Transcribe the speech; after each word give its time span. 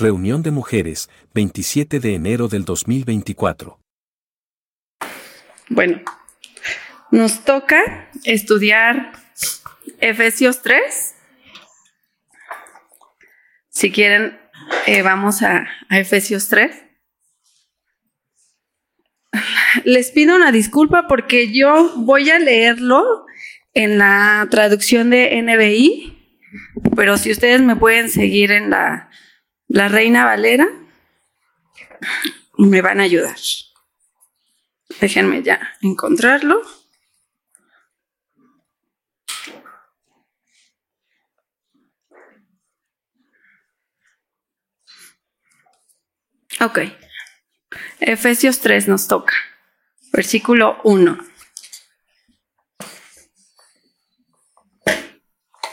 Reunión 0.00 0.42
de 0.42 0.50
Mujeres, 0.50 1.10
27 1.34 2.00
de 2.00 2.14
enero 2.14 2.48
del 2.48 2.64
2024. 2.64 3.78
Bueno, 5.68 6.00
nos 7.10 7.44
toca 7.44 8.10
estudiar 8.24 9.12
Efesios 10.00 10.62
3. 10.62 11.14
Si 13.68 13.92
quieren, 13.92 14.40
eh, 14.86 15.02
vamos 15.02 15.42
a, 15.42 15.68
a 15.88 15.98
Efesios 15.98 16.48
3. 16.48 16.74
Les 19.84 20.10
pido 20.10 20.34
una 20.34 20.50
disculpa 20.50 21.06
porque 21.08 21.52
yo 21.52 21.92
voy 21.96 22.30
a 22.30 22.38
leerlo 22.38 23.26
en 23.74 23.98
la 23.98 24.48
traducción 24.50 25.10
de 25.10 25.40
NBI, 25.42 26.40
pero 26.96 27.18
si 27.18 27.30
ustedes 27.30 27.60
me 27.60 27.76
pueden 27.76 28.08
seguir 28.08 28.50
en 28.50 28.70
la 28.70 29.10
la 29.70 29.88
Reina 29.88 30.24
Valera 30.24 30.68
me 32.58 32.82
van 32.82 33.00
a 33.00 33.04
ayudar. 33.04 33.38
Déjenme 35.00 35.42
ya 35.42 35.60
encontrarlo. 35.80 36.60
Ok. 46.60 46.80
Efesios 48.00 48.60
3 48.60 48.88
nos 48.88 49.06
toca. 49.06 49.34
Versículo 50.12 50.80
1. 50.82 51.16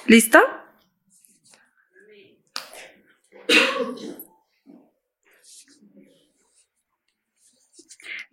¿Listo? 0.05 0.56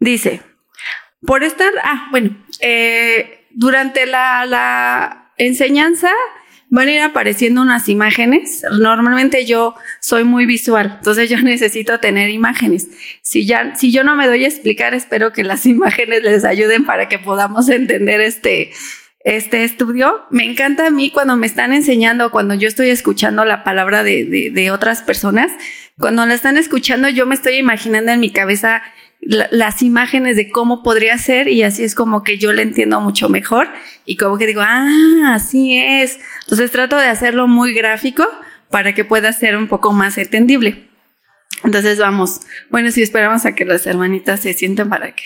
Dice, 0.05 0.43
por 1.27 1.45
estar, 1.45 1.73
ah, 1.83 2.09
bueno, 2.11 2.37
eh, 2.61 3.47
durante 3.53 4.05
la, 4.05 4.45
la 4.45 5.33
enseñanza 5.39 6.11
van 6.69 6.89
a 6.89 6.93
ir 6.93 7.01
apareciendo 7.01 7.63
unas 7.63 7.89
imágenes. 7.89 8.65
Normalmente 8.79 9.47
yo 9.47 9.75
soy 10.01 10.25
muy 10.25 10.45
visual, 10.45 10.97
entonces 10.99 11.31
yo 11.31 11.39
necesito 11.43 12.01
tener 12.01 12.29
imágenes. 12.29 12.91
Si 13.23 13.47
ya, 13.47 13.75
si 13.77 13.93
yo 13.93 14.05
no 14.05 14.15
me 14.15 14.27
doy 14.27 14.45
a 14.45 14.49
explicar, 14.49 14.93
espero 14.93 15.33
que 15.33 15.43
las 15.43 15.65
imágenes 15.75 16.23
les 16.23 16.45
ayuden 16.45 16.85
para 16.85 17.09
que 17.09 17.19
podamos 17.19 17.71
entender 17.71 18.21
este, 18.21 18.73
este 19.21 19.65
estudio. 19.65 20.27
Me 20.29 20.45
encanta 20.45 20.89
a 20.89 20.91
mí 20.91 21.11
cuando 21.11 21.39
me 21.39 21.47
están 21.47 21.73
enseñando, 21.73 22.31
cuando 22.31 22.53
yo 22.53 22.69
estoy 22.69 22.91
escuchando 22.91 23.47
la 23.47 23.65
palabra 23.65 24.03
de, 24.03 24.27
de, 24.27 24.51
de 24.51 24.71
otras 24.71 25.01
personas, 25.01 25.51
cuando 25.99 26.27
la 26.27 26.35
están 26.35 26.59
escuchando, 26.59 27.09
yo 27.09 27.25
me 27.25 27.35
estoy 27.35 27.55
imaginando 27.55 28.13
en 28.13 28.21
mi 28.21 28.31
cabeza 28.31 28.83
las 29.27 29.83
imágenes 29.83 30.37
de 30.37 30.51
cómo 30.51 30.83
podría 30.83 31.17
ser 31.19 31.49
y 31.49 31.63
así 31.63 31.85
es 31.85 31.95
como 31.95 32.23
que 32.23 32.39
yo 32.39 32.53
le 32.53 32.63
entiendo 32.63 33.01
mucho 33.01 33.29
mejor 33.29 33.69
y 34.05 34.17
como 34.17 34.39
que 34.39 34.47
digo, 34.47 34.61
ah, 34.63 35.33
así 35.35 35.79
es. 35.79 36.19
Entonces 36.43 36.71
trato 36.71 36.97
de 36.97 37.07
hacerlo 37.07 37.47
muy 37.49 37.73
gráfico 37.73 38.27
para 38.71 38.95
que 38.95 39.05
pueda 39.05 39.33
ser 39.33 39.57
un 39.57 39.69
poco 39.69 39.93
más 39.93 40.19
entendible. 40.19 40.89
Entonces 41.63 41.99
vamos, 41.99 42.41
bueno, 42.71 42.91
si 42.91 43.03
esperamos 43.03 43.47
a 43.47 43.55
que 43.55 43.65
las 43.65 43.87
hermanitas 43.87 44.41
se 44.41 44.53
sienten 44.53 44.89
para 44.89 45.15
que 45.15 45.25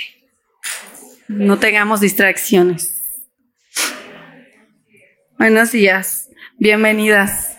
no 1.27 1.59
tengamos 1.59 2.01
distracciones. 2.01 2.95
Buenos 5.39 5.73
días, 5.73 6.29
bienvenidas. 6.59 7.59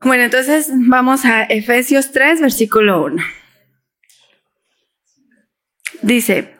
Bueno, 0.00 0.22
entonces 0.22 0.70
vamos 0.72 1.26
a 1.26 1.42
Efesios 1.42 2.10
3, 2.12 2.40
versículo 2.40 3.04
1. 3.04 3.22
Dice, 6.02 6.56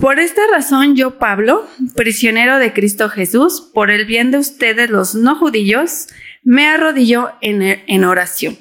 por 0.00 0.18
esta 0.18 0.42
razón 0.50 0.96
yo, 0.96 1.18
Pablo, 1.18 1.66
prisionero 1.96 2.58
de 2.58 2.72
Cristo 2.72 3.08
Jesús, 3.08 3.70
por 3.72 3.90
el 3.90 4.04
bien 4.04 4.30
de 4.30 4.38
ustedes 4.38 4.90
los 4.90 5.14
no 5.14 5.36
judíos, 5.36 6.08
me 6.42 6.66
arrodillo 6.66 7.32
en, 7.40 7.62
en 7.62 8.04
oración. 8.04 8.58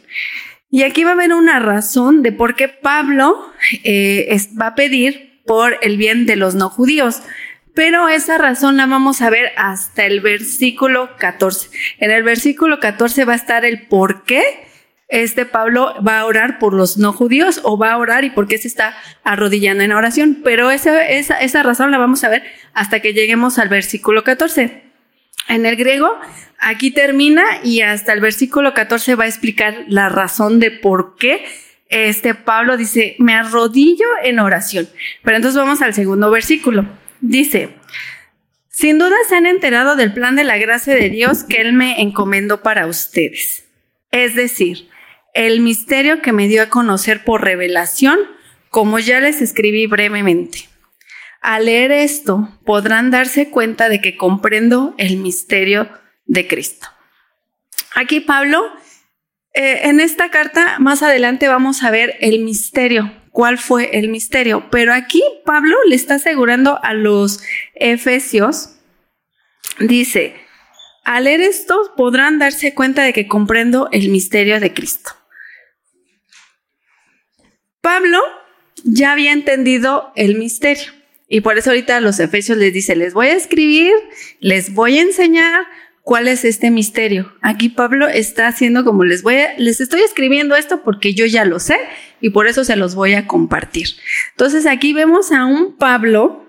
Y 0.72 0.84
aquí 0.84 1.04
va 1.04 1.12
a 1.12 1.14
haber 1.14 1.34
una 1.34 1.60
razón 1.60 2.22
de 2.22 2.32
por 2.32 2.56
qué 2.56 2.68
Pablo 2.68 3.36
eh, 3.84 4.28
es, 4.30 4.50
va 4.60 4.68
a 4.68 4.76
pedir 4.76 5.42
por 5.46 5.78
el 5.82 5.98
bien 5.98 6.26
de 6.26 6.36
los 6.36 6.54
no 6.56 6.70
judíos. 6.70 7.22
Pero 7.74 8.08
esa 8.08 8.38
razón 8.38 8.78
la 8.78 8.86
vamos 8.86 9.22
a 9.22 9.30
ver 9.30 9.52
hasta 9.58 10.06
el 10.06 10.22
versículo 10.22 11.16
14. 11.18 11.70
En 12.00 12.12
el 12.12 12.24
versículo 12.24 12.80
14 12.80 13.26
va 13.26 13.34
a 13.34 13.38
estar 13.38 13.66
el 13.66 13.88
por 13.88 14.26
qué 14.26 14.44
este 15.10 15.48
Pablo 15.48 15.96
va 16.08 16.20
a 16.20 16.26
orar 16.26 16.60
por 16.60 16.74
los 16.74 16.98
no 16.98 17.12
judíos 17.12 17.62
o 17.64 17.78
va 17.78 17.92
a 17.92 17.98
orar 17.98 18.24
y 18.24 18.30
por 18.30 18.48
qué 18.48 18.60
se 18.60 18.68
está 18.68 18.96
arrodillando 19.24 19.84
en 19.84 19.92
oración. 19.92 20.42
Pero 20.44 20.70
esa, 20.70 21.04
esa, 21.06 21.64
razón 21.64 21.90
la 21.90 21.98
vamos 21.98 22.24
a 22.24 22.30
ver 22.30 22.44
hasta 22.74 23.00
que 23.00 23.14
lleguemos 23.14 23.58
al 23.58 23.70
versículo 23.70 24.24
14. 24.24 24.84
En 25.48 25.66
el 25.66 25.76
griego, 25.76 26.16
aquí 26.60 26.92
termina 26.92 27.44
y 27.64 27.82
hasta 27.82 28.14
el 28.14 28.22
versículo 28.22 28.76
14 28.76 29.16
va 29.16 29.24
a 29.24 29.28
explicar 29.28 29.86
la 29.88 30.10
razón 30.10 30.60
de 30.60 30.70
por 30.70 31.16
qué 31.16 31.44
este 31.90 32.36
Pablo 32.36 32.78
dice, 32.78 33.16
me 33.18 33.34
arrodillo 33.34 34.06
en 34.24 34.38
oración. 34.38 34.88
Pero 35.24 35.38
entonces 35.38 35.60
vamos 35.60 35.82
al 35.82 35.96
segundo 35.96 36.30
versículo. 36.30 36.86
Dice, 37.20 37.70
sin 38.70 39.00
duda 39.00 39.16
se 39.28 39.36
han 39.36 39.48
enterado 39.48 39.96
del 39.96 40.14
plan 40.14 40.36
de 40.36 40.44
la 40.44 40.60
gracia 40.60 40.94
de 40.94 41.10
Dios 41.10 41.44
que 41.44 41.62
Él 41.62 41.74
me 41.74 42.00
encomendó 42.00 42.62
para 42.62 42.86
ustedes. 42.86 43.66
Es 44.12 44.36
decir, 44.36 44.88
el 45.34 45.62
misterio 45.62 46.22
que 46.22 46.34
me 46.34 46.48
dio 46.48 46.64
a 46.64 46.70
conocer 46.70 47.24
por 47.24 47.44
revelación, 47.44 48.20
como 48.70 49.00
ya 49.00 49.20
les 49.20 49.42
escribí 49.42 49.88
brevemente. 49.88 50.70
Al 51.42 51.66
leer 51.66 51.92
esto, 51.92 52.50
podrán 52.66 53.12
darse 53.12 53.50
cuenta 53.50 53.90
de 53.90 54.02
que 54.02 54.18
comprendo 54.18 54.94
el 54.98 55.18
misterio 55.18 55.90
de 56.26 56.48
Cristo. 56.48 56.88
Aquí 57.96 58.20
Pablo, 58.20 58.62
eh, 59.54 59.82
en 59.84 60.00
esta 60.00 60.30
carta, 60.30 60.78
más 60.80 61.02
adelante 61.02 61.48
vamos 61.48 61.84
a 61.84 61.92
ver 61.92 62.16
el 62.20 62.40
misterio, 62.40 63.14
cuál 63.32 63.58
fue 63.58 63.98
el 63.98 64.10
misterio, 64.10 64.70
pero 64.70 64.94
aquí 64.94 65.24
Pablo 65.46 65.76
le 65.88 65.96
está 65.96 66.16
asegurando 66.16 66.80
a 66.84 66.94
los 66.94 67.42
efesios, 67.76 68.76
dice, 69.80 70.36
al 71.06 71.24
leer 71.24 71.42
esto 71.42 71.94
podrán 71.96 72.38
darse 72.38 72.74
cuenta 72.74 73.04
de 73.04 73.14
que 73.14 73.28
comprendo 73.28 73.88
el 73.92 74.10
misterio 74.10 74.60
de 74.60 74.74
Cristo. 74.74 75.19
Pablo 77.82 78.20
ya 78.84 79.12
había 79.12 79.32
entendido 79.32 80.12
el 80.16 80.38
misterio 80.38 80.92
y 81.28 81.42
por 81.42 81.58
eso 81.58 81.70
ahorita 81.70 81.98
a 81.98 82.02
los 82.02 82.20
efesios 82.20 82.58
les 82.58 82.74
dice, 82.74 82.96
les 82.96 83.14
voy 83.14 83.28
a 83.28 83.36
escribir, 83.36 83.94
les 84.40 84.74
voy 84.74 84.98
a 84.98 85.02
enseñar 85.02 85.66
cuál 86.02 86.28
es 86.28 86.44
este 86.44 86.72
misterio. 86.72 87.32
Aquí 87.42 87.70
Pablo 87.70 88.08
está 88.08 88.48
haciendo 88.48 88.84
como 88.84 89.06
les 89.06 89.22
voy 89.22 89.36
a, 89.36 89.54
les 89.60 89.80
estoy 89.80 90.02
escribiendo 90.02 90.56
esto 90.56 90.82
porque 90.84 91.14
yo 91.14 91.28
ya 91.28 91.46
lo 91.46 91.60
sé 91.60 91.78
y 92.20 92.32
por 92.32 92.48
eso 92.48 92.64
se 92.64 92.76
los 92.76 92.96
voy 92.96 93.14
a 93.14 93.28
compartir. 93.28 93.90
Entonces 94.32 94.66
aquí 94.66 94.92
vemos 94.92 95.32
a 95.32 95.46
un 95.46 95.78
Pablo 95.78 96.49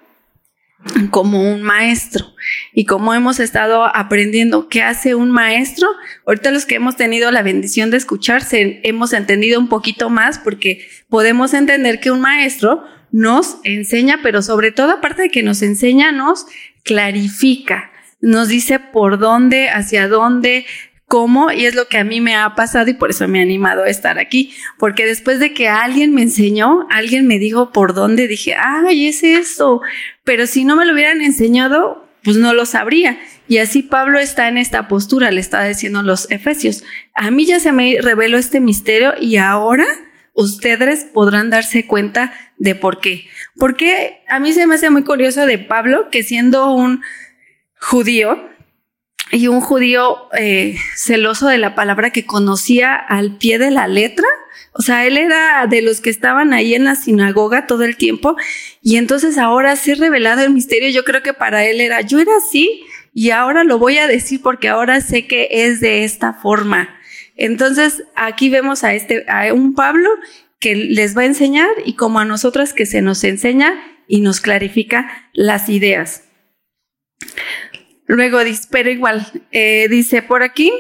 como 1.11 1.53
un 1.53 1.63
maestro. 1.63 2.27
Y 2.73 2.85
como 2.85 3.15
hemos 3.15 3.41
estado 3.41 3.85
aprendiendo 3.85 4.69
qué 4.69 4.83
hace 4.83 5.15
un 5.15 5.31
maestro, 5.31 5.89
ahorita 6.27 6.51
los 6.51 6.67
que 6.67 6.77
hemos 6.77 6.97
tenido 6.97 7.31
la 7.31 7.43
bendición 7.43 7.91
de 7.91 7.97
escucharse, 7.97 8.81
hemos 8.85 9.13
entendido 9.13 9.61
un 9.61 9.69
poquito 9.69 10.11
más 10.11 10.39
porque 10.39 10.87
podemos 11.09 11.55
entender 11.55 12.01
que 12.01 12.11
un 12.11 12.21
maestro 12.21 12.83
nos 13.13 13.59
enseña, 13.65 14.21
pero 14.23 14.43
sobre 14.43 14.73
todo 14.73 14.93
aparte 14.93 15.23
de 15.23 15.31
que 15.31 15.43
nos 15.43 15.63
enseña, 15.63 16.13
nos 16.13 16.47
clarifica, 16.85 17.91
nos 18.21 18.49
dice 18.49 18.79
por 18.79 19.19
dónde, 19.19 19.69
hacia 19.69 20.09
dónde, 20.09 20.67
cómo, 21.11 21.51
y 21.51 21.67
es 21.67 21.75
lo 21.75 21.89
que 21.89 21.99
a 21.99 22.05
mí 22.05 22.21
me 22.21 22.37
ha 22.37 22.55
pasado 22.55 22.89
y 22.89 22.95
por 22.95 23.11
eso 23.11 23.27
me 23.27 23.41
ha 23.41 23.43
animado 23.43 23.83
a 23.83 23.89
estar 23.89 24.21
aquí, 24.21 24.55
porque 24.79 25.05
después 25.05 25.41
de 25.41 25.53
que 25.53 25.67
alguien 25.67 26.15
me 26.15 26.23
enseñó, 26.23 26.87
alguien 26.89 27.27
me 27.27 27.41
dijo 27.41 27.73
por 27.73 27.95
dónde, 27.95 28.29
dije, 28.29 28.55
ay, 28.57 29.09
es 29.09 29.25
eso, 29.25 29.81
pero 30.23 30.47
si 30.47 30.65
no 30.65 30.77
me 30.77 30.87
lo 30.87 30.93
hubieran 30.93 31.21
enseñado, 31.21 32.09
pues 32.23 32.37
no 32.37 32.55
lo 32.55 32.65
sabría. 32.65 33.19
Y 33.49 33.59
así 33.59 33.83
Pablo 33.83 34.21
está 34.21 34.47
en 34.47 34.57
esta 34.57 34.87
postura, 34.87 35.33
le 35.33 35.41
está 35.41 35.65
diciendo 35.65 36.05
los 36.05 36.31
efesios, 36.31 36.85
a 37.17 37.33
mí 37.33 37.45
ya 37.45 37.59
se 37.59 37.73
me 37.73 37.97
reveló 38.01 38.39
este 38.39 38.61
misterio 38.61 39.15
y 39.21 39.37
ahora 39.37 39.87
ustedes 40.35 41.07
podrán 41.07 41.51
darse 41.51 41.89
cuenta 41.89 42.33
de 42.57 42.77
por 42.77 43.01
qué. 43.01 43.27
Porque 43.57 44.21
a 44.29 44.39
mí 44.39 44.53
se 44.53 44.65
me 44.69 44.77
hace 44.77 44.91
muy 44.91 45.03
curioso 45.03 45.45
de 45.45 45.59
Pablo 45.59 46.09
que 46.09 46.23
siendo 46.23 46.73
un 46.73 47.03
judío, 47.81 48.49
y 49.33 49.49
un 49.49 49.61
judío 49.61 50.29
eh, 50.37 50.77
celoso 50.97 51.49
de 51.49 51.59
la 51.59 51.75
palabra 51.75 52.11
que 52.11 52.27
conocía 52.27 52.95
al 52.95 53.37
pie 53.37 53.59
de 53.59 53.71
la 53.71 53.87
letra. 53.87 54.27
O 54.73 54.83
sea, 54.83 55.07
él 55.07 55.17
era 55.17 55.67
de 55.67 55.83
los 55.83 56.01
que 56.01 56.11
estaban 56.11 56.53
ahí 56.53 56.75
en 56.75 56.85
la 56.85 56.97
sinagoga 56.97 57.67
todo 57.67 57.85
el 57.85 57.97
tiempo 57.97 58.37
y 58.83 58.97
entonces 58.97 59.39
ahora 59.39 59.77
se 59.77 59.93
ha 59.93 59.97
revelado 59.97 60.43
el 60.43 60.51
misterio. 60.51 60.91
Yo 60.91 61.05
creo 61.05 61.23
que 61.23 61.35
para 61.35 61.65
él 61.65 61.81
era, 61.81 62.01
yo 62.01 62.19
era 62.19 62.33
así 62.37 62.83
y 63.13 63.31
ahora 63.31 63.65
lo 63.65 63.79
voy 63.79 63.99
a 63.99 64.07
decir 64.07 64.41
porque 64.43 64.69
ahora 64.69 65.01
sé 65.01 65.27
que 65.27 65.49
es 65.51 65.81
de 65.81 66.05
esta 66.05 66.33
forma. 66.33 66.97
Entonces, 67.37 68.05
aquí 68.17 68.51
vemos 68.51 68.85
a 68.85 68.95
este, 68.95 69.25
a 69.29 69.53
un 69.55 69.75
Pablo 69.75 70.11
que 70.59 70.75
les 70.75 71.17
va 71.17 71.23
a 71.23 71.27
enseñar 71.27 71.71
y 71.85 71.95
como 71.95 72.19
a 72.19 72.25
nosotras 72.25 72.75
que 72.75 72.85
se 72.85 73.01
nos 73.01 73.25
enseña 73.25 73.75
y 74.07 74.21
nos 74.21 74.41
clarifica 74.41 75.31
las 75.33 75.69
ideas. 75.69 76.25
Luego 78.11 78.43
dice, 78.43 78.67
pero 78.73 78.91
igual, 78.91 79.25
eh, 79.53 79.87
dice 79.89 80.21
por 80.21 80.43
aquí, 80.43 80.73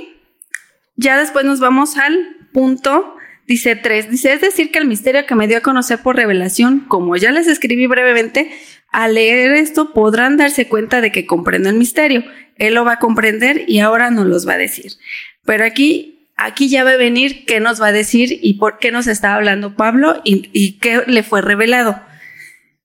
ya 0.97 1.17
después 1.17 1.45
nos 1.45 1.61
vamos 1.61 1.97
al 1.97 2.37
punto, 2.53 3.15
dice 3.47 3.77
3, 3.77 4.11
dice, 4.11 4.33
es 4.33 4.41
decir, 4.41 4.73
que 4.73 4.81
el 4.81 4.89
misterio 4.89 5.25
que 5.27 5.37
me 5.37 5.47
dio 5.47 5.59
a 5.59 5.61
conocer 5.61 6.01
por 6.01 6.17
revelación, 6.17 6.81
como 6.89 7.15
ya 7.17 7.31
les 7.31 7.47
escribí 7.47 7.87
brevemente, 7.87 8.51
al 8.91 9.15
leer 9.15 9.53
esto 9.53 9.93
podrán 9.93 10.39
darse 10.39 10.67
cuenta 10.67 11.01
de 11.01 11.13
que 11.13 11.25
comprendo 11.25 11.69
el 11.69 11.77
misterio. 11.77 12.25
Él 12.57 12.75
lo 12.75 12.85
va 12.85 12.95
a 12.95 12.99
comprender 12.99 13.63
y 13.69 13.79
ahora 13.79 14.11
nos 14.11 14.27
los 14.27 14.49
va 14.49 14.55
a 14.55 14.59
decir. 14.59 14.91
Pero 15.45 15.65
aquí, 15.65 16.27
aquí 16.37 16.69
ya 16.69 16.83
va 16.83 16.91
a 16.91 16.97
venir 16.97 17.45
qué 17.47 17.61
nos 17.61 17.81
va 17.81 17.87
a 17.87 17.93
decir 17.93 18.41
y 18.43 18.55
por 18.55 18.81
qué 18.81 18.91
nos 18.91 19.07
está 19.07 19.37
hablando 19.37 19.77
Pablo 19.77 20.21
y 20.25 20.81
qué 20.81 21.05
le 21.07 21.23
fue 21.23 21.43
revelado. 21.43 22.03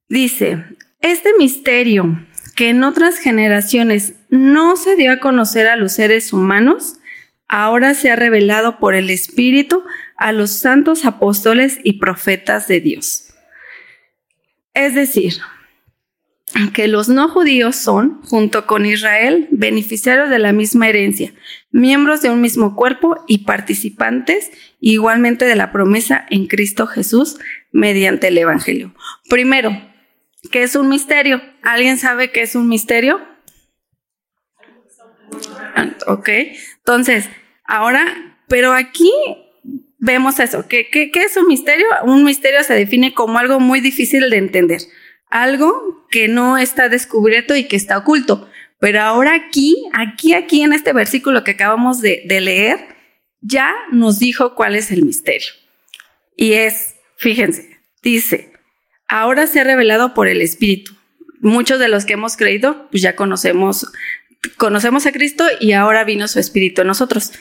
Dice, 0.08 0.66
este 1.02 1.32
misterio 1.40 2.28
que 2.56 2.70
en 2.70 2.84
otras 2.84 3.18
generaciones 3.18 4.14
no 4.30 4.78
se 4.78 4.96
dio 4.96 5.12
a 5.12 5.20
conocer 5.20 5.68
a 5.68 5.76
los 5.76 5.94
seres 5.94 6.32
humanos, 6.34 6.96
ahora 7.48 7.94
se 7.94 8.10
ha 8.10 8.16
revelado 8.16 8.80
por 8.80 8.96
el 8.96 9.10
Espíritu 9.10 9.84
a 10.18 10.32
los 10.32 10.52
santos 10.52 11.06
apóstoles 11.06 11.80
y 11.84 12.00
profetas 12.00 12.68
de 12.68 12.80
Dios. 12.80 13.34
Es 14.74 14.96
decir, 14.96 15.36
que 16.74 16.88
los 16.88 17.10
no 17.10 17.28
judíos 17.28 17.76
son, 17.76 18.22
junto 18.24 18.66
con 18.66 18.86
Israel, 18.86 19.48
beneficiarios 19.52 20.30
de 20.30 20.40
la 20.40 20.54
misma 20.54 20.88
herencia, 20.88 21.34
miembros 21.72 22.22
de 22.22 22.30
un 22.30 22.40
mismo 22.40 22.76
cuerpo 22.76 23.18
y 23.28 23.40
participantes 23.40 24.52
igualmente 24.80 25.46
de 25.46 25.56
la 25.56 25.74
promesa 25.74 26.26
en 26.30 26.48
Cristo 26.48 26.88
Jesús 26.88 27.38
mediante 27.72 28.30
el 28.30 28.38
Evangelio. 28.38 28.94
Primero, 29.30 29.78
¿qué 30.52 30.64
es 30.64 30.76
un 30.76 30.90
misterio? 30.90 31.42
¿Alguien 31.64 31.98
sabe 31.98 32.32
qué 32.32 32.42
es 32.42 32.56
un 32.56 32.68
misterio? 32.68 33.22
Ok, 36.08 36.30
entonces, 36.78 37.30
ahora, 37.66 38.38
pero 38.48 38.74
aquí 38.74 39.12
vemos 39.98 40.40
eso. 40.40 40.68
¿Qué, 40.68 40.90
qué, 40.90 41.12
es 41.14 41.36
un 41.38 41.48
misterio? 41.48 41.86
Un 42.04 42.24
misterio 42.24 42.64
se 42.64 42.74
define 42.74 43.14
como 43.14 43.38
algo 43.40 43.60
muy 43.60 43.82
difícil 43.82 44.30
de 44.30 44.38
entender 44.38 44.82
algo 45.30 46.08
que 46.10 46.28
no 46.28 46.58
está 46.58 46.88
descubierto 46.88 47.56
y 47.56 47.66
que 47.66 47.76
está 47.76 47.98
oculto. 47.98 48.50
Pero 48.80 49.02
ahora 49.02 49.36
aquí, 49.36 49.76
aquí, 49.94 50.34
aquí 50.34 50.62
en 50.62 50.74
este 50.74 50.94
versículo 50.94 51.44
que 51.44 51.52
acabamos 51.52 52.02
de, 52.02 52.24
leer, 52.26 52.80
ya 53.42 53.74
nos 53.92 54.20
dijo 54.20 54.56
cuál 54.56 54.76
es 54.76 54.92
el 54.92 55.04
misterio. 55.04 55.52
Y 56.38 56.54
es, 56.54 56.96
fíjense, 57.18 57.80
dice, 58.02 58.54
ahora 59.08 59.48
se 59.48 59.60
ha 59.60 59.64
revelado 59.64 60.14
por 60.14 60.28
el 60.28 60.42
Espíritu. 60.42 60.94
Muchos 61.40 61.80
de 61.80 61.90
los 61.90 62.06
que 62.06 62.14
hemos 62.14 62.38
creído, 62.38 62.88
pues 62.90 63.02
ya 63.04 63.16
conocemos, 63.16 63.92
conocemos 64.58 65.06
a 65.06 65.12
Cristo 65.12 65.46
y 65.60 65.74
ahora 65.74 66.04
vino 66.04 66.28
su 66.28 66.40
Espíritu 66.40 66.82
en 66.82 66.88
nosotros. 66.88 67.34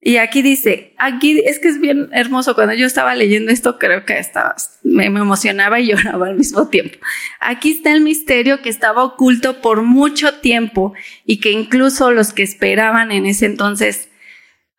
Y 0.00 0.18
aquí 0.18 0.42
dice, 0.42 0.94
aquí 0.96 1.42
es 1.44 1.58
que 1.58 1.68
es 1.68 1.80
bien 1.80 2.08
hermoso. 2.12 2.54
Cuando 2.54 2.72
yo 2.74 2.86
estaba 2.86 3.14
leyendo 3.14 3.50
esto, 3.50 3.78
creo 3.78 4.04
que 4.04 4.18
estaba, 4.18 4.54
me, 4.84 5.10
me, 5.10 5.20
emocionaba 5.20 5.80
y 5.80 5.86
lloraba 5.90 6.28
al 6.28 6.36
mismo 6.36 6.68
tiempo. 6.68 6.98
Aquí 7.40 7.72
está 7.72 7.92
el 7.92 8.00
misterio 8.00 8.62
que 8.62 8.68
estaba 8.68 9.02
oculto 9.02 9.60
por 9.60 9.82
mucho 9.82 10.34
tiempo 10.34 10.94
y 11.24 11.40
que 11.40 11.50
incluso 11.50 12.12
los 12.12 12.32
que 12.32 12.44
esperaban 12.44 13.10
en 13.10 13.26
ese 13.26 13.46
entonces 13.46 14.08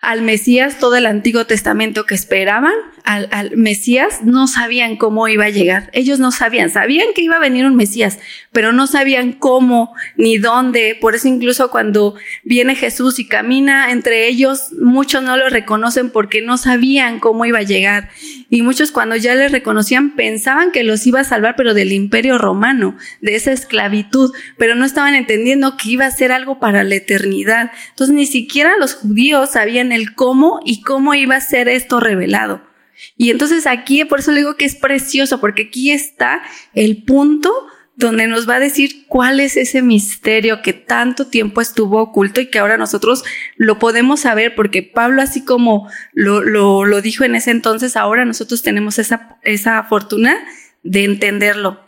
al 0.02 0.22
Mesías, 0.22 0.80
todo 0.80 0.96
el 0.96 1.06
Antiguo 1.06 1.46
Testamento 1.46 2.06
que 2.06 2.16
esperaban, 2.16 2.74
al, 3.10 3.28
al, 3.32 3.58
Mesías, 3.58 4.22
no 4.24 4.48
sabían 4.48 4.96
cómo 4.96 5.28
iba 5.28 5.46
a 5.46 5.50
llegar. 5.50 5.90
Ellos 5.94 6.20
no 6.20 6.32
sabían, 6.32 6.70
sabían 6.70 7.08
que 7.16 7.24
iba 7.24 7.38
a 7.38 7.40
venir 7.40 7.66
un 7.66 7.76
Mesías, 7.76 8.20
pero 8.52 8.72
no 8.72 8.86
sabían 8.86 9.34
cómo 9.34 9.96
ni 10.16 10.38
dónde. 10.38 10.96
Por 11.02 11.16
eso 11.16 11.28
incluso 11.28 11.72
cuando 11.72 12.14
viene 12.44 12.76
Jesús 12.76 13.18
y 13.18 13.28
camina 13.28 13.90
entre 13.90 14.28
ellos, 14.28 14.74
muchos 14.80 15.24
no 15.24 15.38
lo 15.38 15.50
reconocen 15.50 16.12
porque 16.12 16.44
no 16.44 16.60
sabían 16.60 17.20
cómo 17.20 17.46
iba 17.46 17.58
a 17.58 17.64
llegar. 17.64 18.10
Y 18.52 18.62
muchos 18.62 18.92
cuando 18.92 19.16
ya 19.16 19.34
le 19.34 19.50
reconocían 19.50 20.16
pensaban 20.16 20.72
que 20.72 20.84
los 20.84 21.08
iba 21.08 21.22
a 21.22 21.24
salvar, 21.24 21.56
pero 21.56 21.74
del 21.74 21.94
imperio 21.94 22.38
romano, 22.38 22.96
de 23.22 23.34
esa 23.34 23.52
esclavitud, 23.52 24.32
pero 24.60 24.76
no 24.76 24.86
estaban 24.86 25.16
entendiendo 25.16 25.78
que 25.78 25.90
iba 25.90 26.06
a 26.06 26.12
ser 26.12 26.32
algo 26.32 26.60
para 26.60 26.84
la 26.84 26.94
eternidad. 26.94 27.72
Entonces 27.90 28.16
ni 28.16 28.28
siquiera 28.28 28.78
los 28.78 28.94
judíos 28.94 29.54
sabían 29.54 29.92
el 29.92 30.14
cómo 30.14 30.60
y 30.64 30.84
cómo 30.84 31.16
iba 31.16 31.38
a 31.38 31.42
ser 31.42 31.70
esto 31.70 32.00
revelado. 32.00 32.69
Y 33.18 33.32
entonces 33.32 33.68
aquí, 33.68 34.04
por 34.06 34.20
eso 34.20 34.32
le 34.32 34.40
digo 34.40 34.56
que 34.56 34.66
es 34.66 34.76
precioso, 34.76 35.40
porque 35.40 35.64
aquí 35.64 35.92
está 35.92 36.42
el 36.74 37.04
punto 37.04 37.52
donde 38.00 38.28
nos 38.28 38.48
va 38.48 38.56
a 38.56 38.60
decir 38.62 39.06
cuál 39.08 39.42
es 39.42 39.58
ese 39.58 39.82
misterio 39.82 40.62
que 40.62 40.72
tanto 40.72 41.28
tiempo 41.28 41.60
estuvo 41.60 42.02
oculto 42.02 42.40
y 42.40 42.46
que 42.48 42.58
ahora 42.58 42.78
nosotros 42.78 43.26
lo 43.58 43.78
podemos 43.78 44.22
saber, 44.22 44.56
porque 44.56 44.84
Pablo 44.84 45.22
así 45.22 45.44
como 45.44 45.90
lo, 46.14 46.42
lo, 46.42 46.86
lo 46.86 47.02
dijo 47.02 47.26
en 47.26 47.36
ese 47.36 47.52
entonces, 47.52 47.98
ahora 47.98 48.24
nosotros 48.24 48.62
tenemos 48.62 49.00
esa, 49.00 49.38
esa 49.44 49.84
fortuna 49.84 50.38
de 50.84 51.04
entenderlo. 51.04 51.82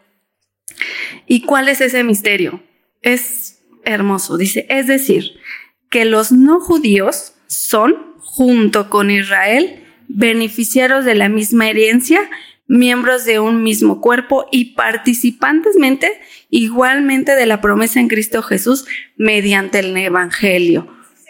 ¿Y 1.27 1.43
cuál 1.43 1.69
es 1.69 1.79
ese 1.79 2.03
misterio? 2.03 2.61
Es 3.01 3.61
hermoso, 3.85 4.37
dice, 4.37 4.65
es 4.69 4.87
decir, 4.87 5.31
que 5.89 6.03
los 6.03 6.33
no 6.33 6.59
judíos 6.59 7.35
son, 7.47 8.15
junto 8.19 8.89
con 8.89 9.11
Israel, 9.11 9.80
beneficiarios 10.13 11.05
de 11.05 11.15
la 11.15 11.29
misma 11.29 11.69
herencia, 11.69 12.29
miembros 12.67 13.25
de 13.25 13.39
un 13.39 13.63
mismo 13.63 14.01
cuerpo 14.01 14.47
y 14.51 14.75
participantesmente 14.75 16.21
igualmente 16.49 17.35
de 17.35 17.45
la 17.45 17.61
promesa 17.61 17.99
en 17.99 18.07
Cristo 18.07 18.41
Jesús 18.41 18.85
mediante 19.17 19.79
el 19.79 19.95
Evangelio. 19.95 20.87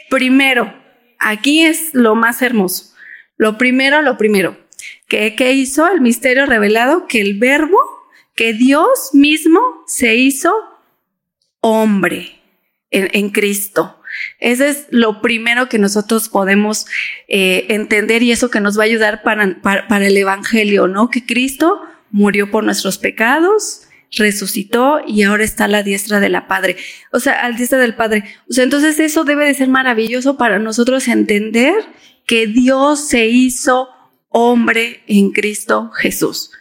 Primero, 0.09 0.73
aquí 1.19 1.63
es 1.63 1.93
lo 1.93 2.15
más 2.15 2.41
hermoso. 2.41 2.93
Lo 3.37 3.57
primero, 3.57 4.01
lo 4.01 4.17
primero, 4.17 4.57
que 5.07 5.53
hizo 5.53 5.87
el 5.87 6.01
misterio 6.01 6.45
revelado 6.45 7.07
que 7.07 7.21
el 7.21 7.39
verbo, 7.39 7.79
que 8.35 8.53
Dios 8.53 9.11
mismo 9.13 9.59
se 9.87 10.15
hizo 10.15 10.53
hombre 11.59 12.39
en 12.91 13.29
Cristo. 13.29 14.00
Ese 14.39 14.69
es 14.69 14.87
lo 14.89 15.21
primero 15.21 15.69
que 15.69 15.79
nosotros 15.79 16.29
podemos 16.29 16.85
eh, 17.27 17.65
entender 17.69 18.23
y 18.23 18.31
eso 18.31 18.49
que 18.49 18.59
nos 18.59 18.77
va 18.77 18.83
a 18.83 18.85
ayudar 18.85 19.23
para, 19.23 19.45
el 20.05 20.17
Evangelio, 20.17 20.87
¿no? 20.87 21.09
Que 21.09 21.25
Cristo 21.25 21.81
murió 22.09 22.51
por 22.51 22.63
nuestros 22.63 22.97
pecados, 22.97 23.83
resucitó 24.11 24.99
y 25.07 25.23
ahora 25.23 25.43
está 25.43 25.65
a 25.65 25.69
la 25.69 25.83
diestra 25.83 26.19
de 26.19 26.29
la 26.29 26.47
Padre, 26.47 26.77
o 27.11 27.19
sea, 27.19 27.45
a 27.45 27.49
la 27.49 27.57
diestra 27.57 27.79
del 27.79 27.95
Padre. 27.95 28.25
O 28.49 28.53
sea, 28.53 28.63
entonces 28.63 28.99
eso 28.99 29.23
debe 29.23 29.45
de 29.45 29.53
ser 29.53 29.69
maravilloso 29.69 30.37
para 30.37 30.59
nosotros 30.59 31.07
entender 31.07 31.73
que 32.25 32.47
Dios 32.47 33.07
se 33.07 33.27
hizo 33.27 33.89
hombre 34.29 35.03
en 35.07 35.31
Cristo 35.31 35.91
Jesús. 35.91 36.51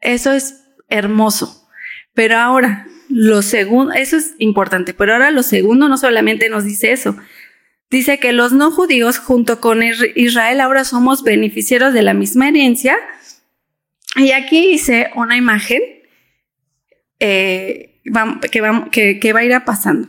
Eso 0.00 0.32
es 0.32 0.64
hermoso. 0.88 1.68
Pero 2.14 2.38
ahora, 2.38 2.86
lo 3.14 3.42
segundo, 3.42 3.92
eso 3.92 4.16
es 4.16 4.34
importante, 4.38 4.94
pero 4.94 5.12
ahora 5.12 5.30
lo 5.30 5.42
segundo 5.42 5.88
no 5.88 5.98
solamente 5.98 6.48
nos 6.48 6.64
dice 6.64 6.92
eso, 6.92 7.16
dice 7.90 8.18
que 8.18 8.32
los 8.32 8.52
no 8.52 8.70
judíos 8.70 9.18
junto 9.18 9.60
con 9.60 9.82
Israel 9.82 10.60
ahora 10.60 10.84
somos 10.84 11.22
beneficiarios 11.22 11.92
de 11.92 12.02
la 12.02 12.14
misma 12.14 12.48
herencia. 12.48 12.96
Y 14.16 14.32
aquí 14.32 14.70
hice 14.70 15.10
una 15.14 15.36
imagen 15.36 15.82
eh, 17.20 18.00
que, 18.50 18.60
va, 18.60 18.88
que, 18.90 19.20
que 19.20 19.32
va 19.32 19.40
a 19.40 19.44
ir 19.44 19.62
pasando. 19.64 20.08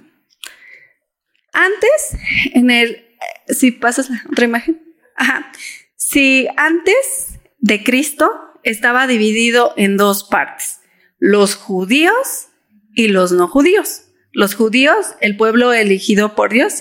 Antes, 1.51 2.17
en 2.53 2.71
el, 2.71 3.05
si 3.47 3.71
pasas 3.71 4.09
la 4.09 4.23
otra 4.31 4.45
imagen, 4.45 4.81
ajá, 5.15 5.51
si 5.95 6.47
antes 6.55 7.39
de 7.59 7.83
Cristo 7.83 8.31
estaba 8.63 9.07
dividido 9.07 9.73
en 9.77 9.97
dos 9.97 10.23
partes, 10.23 10.79
los 11.19 11.55
judíos 11.55 12.47
y 12.93 13.07
los 13.07 13.31
no 13.31 13.47
judíos. 13.47 14.03
Los 14.31 14.55
judíos, 14.55 15.05
el 15.21 15.37
pueblo 15.37 15.73
elegido 15.73 16.35
por 16.35 16.51
Dios, 16.51 16.75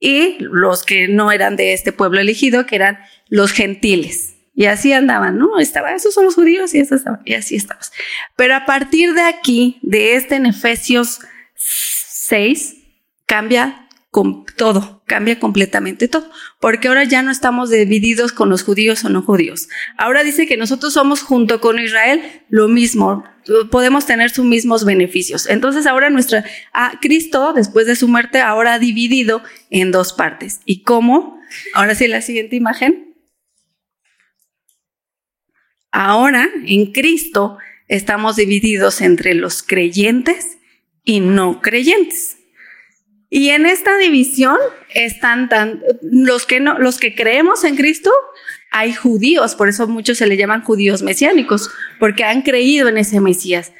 y 0.00 0.36
los 0.38 0.84
que 0.84 1.08
no 1.08 1.32
eran 1.32 1.56
de 1.56 1.72
este 1.72 1.92
pueblo 1.92 2.20
elegido, 2.20 2.66
que 2.66 2.76
eran 2.76 2.98
los 3.28 3.52
gentiles. 3.52 4.36
Y 4.54 4.66
así 4.66 4.92
andaban, 4.92 5.38
¿no? 5.38 5.58
Estaba, 5.58 5.92
esos 5.92 6.14
son 6.14 6.24
los 6.24 6.34
judíos 6.34 6.74
y, 6.74 6.82
y 7.24 7.34
así 7.34 7.56
estamos. 7.56 7.92
Pero 8.36 8.54
a 8.54 8.64
partir 8.64 9.14
de 9.14 9.22
aquí, 9.22 9.78
de 9.82 10.14
este 10.14 10.36
en 10.36 10.46
Efesios 10.46 11.20
6, 11.54 12.76
cambia 13.26 13.87
con 14.10 14.46
todo, 14.56 15.02
cambia 15.06 15.38
completamente 15.38 16.08
todo, 16.08 16.30
porque 16.60 16.88
ahora 16.88 17.04
ya 17.04 17.22
no 17.22 17.30
estamos 17.30 17.68
divididos 17.68 18.32
con 18.32 18.48
los 18.48 18.62
judíos 18.62 19.04
o 19.04 19.10
no 19.10 19.20
judíos. 19.20 19.68
Ahora 19.98 20.24
dice 20.24 20.46
que 20.46 20.56
nosotros 20.56 20.94
somos 20.94 21.22
junto 21.22 21.60
con 21.60 21.78
Israel 21.78 22.22
lo 22.48 22.68
mismo, 22.68 23.24
podemos 23.70 24.06
tener 24.06 24.30
sus 24.30 24.46
mismos 24.46 24.84
beneficios. 24.84 25.46
Entonces 25.46 25.86
ahora 25.86 26.08
nuestra, 26.08 26.44
a 26.72 26.98
Cristo, 27.00 27.52
después 27.52 27.86
de 27.86 27.96
su 27.96 28.08
muerte, 28.08 28.40
ahora 28.40 28.74
ha 28.74 28.78
dividido 28.78 29.42
en 29.70 29.90
dos 29.90 30.14
partes. 30.14 30.60
¿Y 30.64 30.82
cómo? 30.82 31.38
Ahora 31.74 31.94
sí, 31.94 32.08
la 32.08 32.22
siguiente 32.22 32.56
imagen. 32.56 33.14
Ahora 35.90 36.48
en 36.66 36.92
Cristo 36.92 37.58
estamos 37.88 38.36
divididos 38.36 39.00
entre 39.02 39.34
los 39.34 39.62
creyentes 39.62 40.58
y 41.04 41.20
no 41.20 41.60
creyentes. 41.60 42.37
Y 43.30 43.50
en 43.50 43.66
esta 43.66 43.96
división 43.98 44.56
están 44.94 45.48
tan, 45.48 45.82
los 46.02 46.46
que 46.46 46.60
no, 46.60 46.78
los 46.78 46.98
que 46.98 47.14
creemos 47.14 47.64
en 47.64 47.76
Cristo, 47.76 48.10
hay 48.70 48.92
judíos, 48.92 49.54
por 49.54 49.68
eso 49.68 49.86
muchos 49.86 50.18
se 50.18 50.26
le 50.26 50.36
llaman 50.36 50.62
judíos 50.62 51.02
mesiánicos, 51.02 51.70
porque 51.98 52.24
han 52.24 52.42
creído 52.42 52.88
en 52.88 52.98
ese 52.98 53.20
Mesías. 53.20 53.72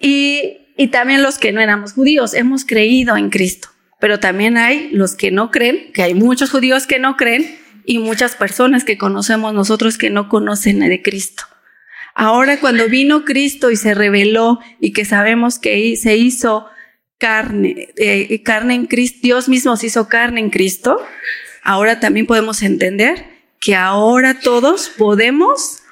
Y, 0.00 0.58
y 0.76 0.88
también 0.88 1.22
los 1.22 1.38
que 1.38 1.52
no 1.52 1.60
éramos 1.60 1.92
judíos, 1.92 2.34
hemos 2.34 2.64
creído 2.64 3.16
en 3.16 3.30
Cristo. 3.30 3.68
Pero 3.98 4.18
también 4.18 4.56
hay 4.56 4.88
los 4.92 5.14
que 5.14 5.30
no 5.30 5.50
creen, 5.50 5.92
que 5.92 6.02
hay 6.02 6.14
muchos 6.14 6.50
judíos 6.50 6.86
que 6.86 6.98
no 6.98 7.16
creen 7.16 7.58
y 7.84 7.98
muchas 7.98 8.34
personas 8.34 8.84
que 8.84 8.96
conocemos 8.96 9.52
nosotros 9.52 9.98
que 9.98 10.08
no 10.08 10.28
conocen 10.28 10.80
de 10.80 11.02
Cristo. 11.02 11.44
Ahora 12.14 12.58
cuando 12.60 12.88
vino 12.88 13.24
Cristo 13.24 13.70
y 13.70 13.76
se 13.76 13.94
reveló 13.94 14.58
y 14.80 14.92
que 14.92 15.04
sabemos 15.04 15.58
que 15.58 15.96
se 15.96 16.16
hizo 16.16 16.66
carne, 17.20 17.90
eh, 17.96 18.42
carne 18.42 18.74
en 18.74 18.86
Cristo, 18.86 19.18
Dios 19.22 19.48
mismo 19.48 19.76
se 19.76 19.86
hizo 19.86 20.08
carne 20.08 20.40
en 20.40 20.50
Cristo, 20.50 20.98
ahora 21.62 22.00
también 22.00 22.26
podemos 22.26 22.62
entender 22.62 23.26
que 23.60 23.76
ahora 23.76 24.40
todos 24.40 24.88
podemos 24.88 25.82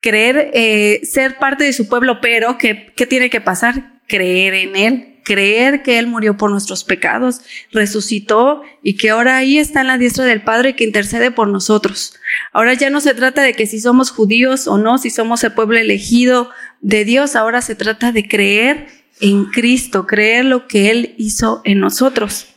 creer, 0.00 0.50
eh, 0.52 1.00
ser 1.04 1.38
parte 1.38 1.64
de 1.64 1.72
su 1.72 1.88
pueblo, 1.88 2.20
pero 2.20 2.58
¿qué, 2.58 2.92
¿qué 2.96 3.06
tiene 3.06 3.30
que 3.30 3.40
pasar? 3.40 4.00
Creer 4.08 4.52
en 4.54 4.76
Él, 4.76 5.20
creer 5.24 5.82
que 5.82 5.98
Él 6.00 6.08
murió 6.08 6.36
por 6.36 6.50
nuestros 6.50 6.82
pecados, 6.82 7.40
resucitó 7.70 8.62
y 8.82 8.96
que 8.96 9.10
ahora 9.10 9.36
ahí 9.36 9.58
está 9.58 9.80
en 9.82 9.86
la 9.86 9.96
diestra 9.96 10.24
del 10.24 10.42
Padre 10.42 10.74
que 10.74 10.82
intercede 10.82 11.30
por 11.30 11.46
nosotros. 11.46 12.14
Ahora 12.52 12.74
ya 12.74 12.90
no 12.90 13.00
se 13.00 13.14
trata 13.14 13.42
de 13.42 13.54
que 13.54 13.66
si 13.66 13.80
somos 13.80 14.10
judíos 14.10 14.66
o 14.66 14.76
no, 14.76 14.98
si 14.98 15.08
somos 15.08 15.44
el 15.44 15.52
pueblo 15.52 15.78
elegido 15.78 16.50
de 16.80 17.04
Dios, 17.04 17.36
ahora 17.36 17.62
se 17.62 17.76
trata 17.76 18.10
de 18.10 18.28
creer 18.28 19.03
en 19.20 19.46
Cristo, 19.46 20.06
creer 20.06 20.44
lo 20.44 20.66
que 20.66 20.90
Él 20.90 21.14
hizo 21.18 21.60
en 21.64 21.80
nosotros. 21.80 22.48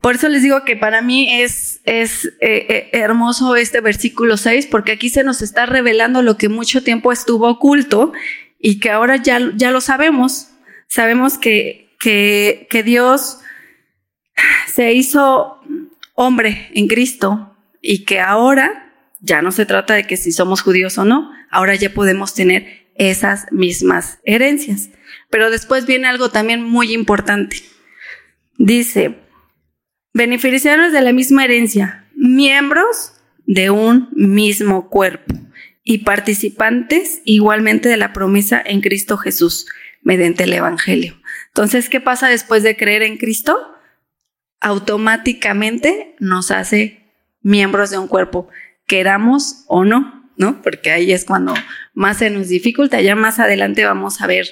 Por 0.00 0.14
eso 0.14 0.28
les 0.28 0.42
digo 0.42 0.64
que 0.64 0.76
para 0.76 1.02
mí 1.02 1.40
es, 1.42 1.80
es 1.84 2.26
eh, 2.40 2.66
eh, 2.68 2.90
hermoso 2.92 3.56
este 3.56 3.80
versículo 3.80 4.36
6, 4.36 4.66
porque 4.66 4.92
aquí 4.92 5.08
se 5.08 5.24
nos 5.24 5.42
está 5.42 5.66
revelando 5.66 6.22
lo 6.22 6.36
que 6.36 6.48
mucho 6.48 6.82
tiempo 6.82 7.12
estuvo 7.12 7.48
oculto 7.48 8.12
y 8.58 8.78
que 8.78 8.90
ahora 8.90 9.16
ya, 9.16 9.40
ya 9.56 9.70
lo 9.70 9.80
sabemos. 9.80 10.50
Sabemos 10.86 11.36
que, 11.36 11.94
que, 11.98 12.66
que 12.70 12.82
Dios 12.82 13.40
se 14.72 14.92
hizo 14.92 15.60
hombre 16.14 16.70
en 16.74 16.86
Cristo 16.86 17.56
y 17.82 18.04
que 18.04 18.20
ahora 18.20 18.92
ya 19.20 19.42
no 19.42 19.50
se 19.50 19.66
trata 19.66 19.94
de 19.94 20.06
que 20.06 20.16
si 20.16 20.32
somos 20.32 20.62
judíos 20.62 20.96
o 20.98 21.04
no, 21.04 21.32
ahora 21.50 21.74
ya 21.74 21.92
podemos 21.92 22.34
tener 22.34 22.87
esas 22.98 23.46
mismas 23.50 24.18
herencias. 24.24 24.90
Pero 25.30 25.50
después 25.50 25.86
viene 25.86 26.08
algo 26.08 26.30
también 26.30 26.62
muy 26.62 26.92
importante. 26.92 27.62
Dice, 28.58 29.18
beneficiarios 30.12 30.92
de 30.92 31.00
la 31.00 31.12
misma 31.12 31.44
herencia, 31.44 32.06
miembros 32.14 33.14
de 33.46 33.70
un 33.70 34.10
mismo 34.12 34.90
cuerpo 34.90 35.34
y 35.84 35.98
participantes 35.98 37.22
igualmente 37.24 37.88
de 37.88 37.96
la 37.96 38.12
promesa 38.12 38.60
en 38.62 38.80
Cristo 38.80 39.16
Jesús 39.16 39.66
mediante 40.02 40.44
el 40.44 40.52
Evangelio. 40.52 41.16
Entonces, 41.48 41.88
¿qué 41.88 42.00
pasa 42.00 42.28
después 42.28 42.62
de 42.62 42.76
creer 42.76 43.02
en 43.02 43.16
Cristo? 43.16 43.56
Automáticamente 44.60 46.16
nos 46.18 46.50
hace 46.50 47.10
miembros 47.40 47.90
de 47.90 47.98
un 47.98 48.08
cuerpo, 48.08 48.48
queramos 48.86 49.64
o 49.68 49.84
no. 49.84 50.18
¿no? 50.38 50.62
Porque 50.62 50.90
ahí 50.90 51.12
es 51.12 51.24
cuando 51.24 51.52
más 51.98 52.18
se 52.18 52.30
nos 52.30 52.48
dificulta. 52.48 53.00
Ya 53.00 53.16
más 53.16 53.40
adelante 53.40 53.84
vamos 53.84 54.20
a 54.20 54.28
ver 54.28 54.46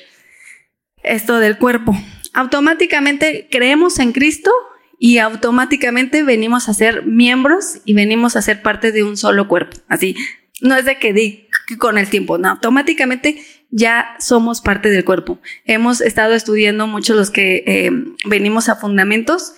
esto 1.05 1.39
del 1.39 1.59
cuerpo. 1.59 1.97
Automáticamente 2.35 3.47
creemos 3.49 4.01
en 4.01 4.11
Cristo 4.11 4.51
y 4.99 5.19
automáticamente 5.19 6.25
venimos 6.25 6.69
a 6.69 6.75
ser 6.75 7.07
miembros 7.07 7.79
y 7.85 7.95
venimos 7.95 8.35
a 8.35 8.43
ser 8.43 8.63
parte 8.63 8.91
de 8.91 9.05
un 9.05 9.17
solo 9.17 9.47
cuerpo. 9.47 9.77
Así, 9.87 10.17
no 10.61 10.75
es 10.75 10.87
de 10.87 10.99
que 10.99 11.49
con 11.79 11.99
el 11.99 12.11
tiempo, 12.11 12.37
no, 12.37 12.49
automáticamente 12.49 13.41
ya 13.71 14.17
somos 14.19 14.61
parte 14.61 14.91
del 14.91 15.05
cuerpo. 15.05 15.39
Hemos 15.67 16.01
estado 16.01 16.35
estudiando 16.35 16.89
muchos 16.89 17.17
los 17.17 17.31
que 17.31 17.63
eh, 17.65 17.91
venimos 18.29 18.69
a 18.69 18.75
fundamentos, 18.75 19.55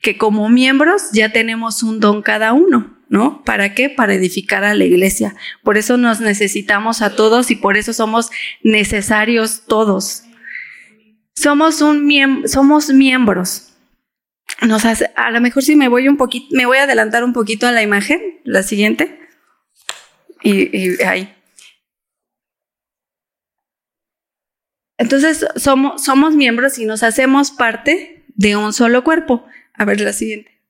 que 0.00 0.16
como 0.16 0.48
miembros 0.48 1.10
ya 1.12 1.32
tenemos 1.32 1.82
un 1.82 2.00
don 2.00 2.22
cada 2.22 2.52
uno. 2.52 3.00
¿no? 3.10 3.42
¿Para 3.44 3.74
qué? 3.74 3.90
Para 3.90 4.14
edificar 4.14 4.62
a 4.62 4.72
la 4.72 4.84
iglesia. 4.84 5.34
Por 5.64 5.76
eso 5.76 5.96
nos 5.96 6.20
necesitamos 6.20 7.02
a 7.02 7.16
todos 7.16 7.50
y 7.50 7.56
por 7.56 7.76
eso 7.76 7.92
somos 7.92 8.30
necesarios 8.62 9.64
todos. 9.66 10.22
Somos 11.34 11.82
un 11.82 12.44
somos 12.46 12.90
miembros. 12.90 13.74
Nos 14.62 14.84
hace, 14.84 15.10
a 15.16 15.30
lo 15.32 15.40
mejor 15.40 15.64
si 15.64 15.74
me 15.74 15.88
voy 15.88 16.06
un 16.06 16.16
poquito, 16.16 16.46
me 16.54 16.66
voy 16.66 16.78
a 16.78 16.84
adelantar 16.84 17.24
un 17.24 17.32
poquito 17.32 17.66
a 17.66 17.72
la 17.72 17.82
imagen, 17.82 18.40
la 18.44 18.62
siguiente. 18.62 19.18
Y, 20.42 20.76
y 20.76 21.02
ahí. 21.02 21.34
Entonces 24.98 25.46
somos, 25.56 26.04
somos 26.04 26.36
miembros 26.36 26.78
y 26.78 26.84
nos 26.84 27.02
hacemos 27.02 27.50
parte 27.50 28.24
de 28.36 28.54
un 28.54 28.72
solo 28.72 29.02
cuerpo. 29.02 29.46
A 29.80 29.86
ver 29.86 29.98
la 30.02 30.12
siguiente. 30.12 30.60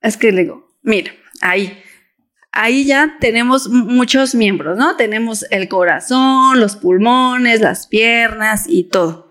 Es 0.00 0.16
que 0.16 0.32
le 0.32 0.42
digo, 0.42 0.76
mira, 0.82 1.12
ahí, 1.40 1.80
ahí 2.50 2.84
ya 2.84 3.16
tenemos 3.20 3.68
muchos 3.68 4.34
miembros, 4.34 4.76
¿no? 4.76 4.96
Tenemos 4.96 5.46
el 5.52 5.68
corazón, 5.68 6.58
los 6.58 6.74
pulmones, 6.74 7.60
las 7.60 7.86
piernas 7.86 8.64
y 8.66 8.88
todo. 8.88 9.30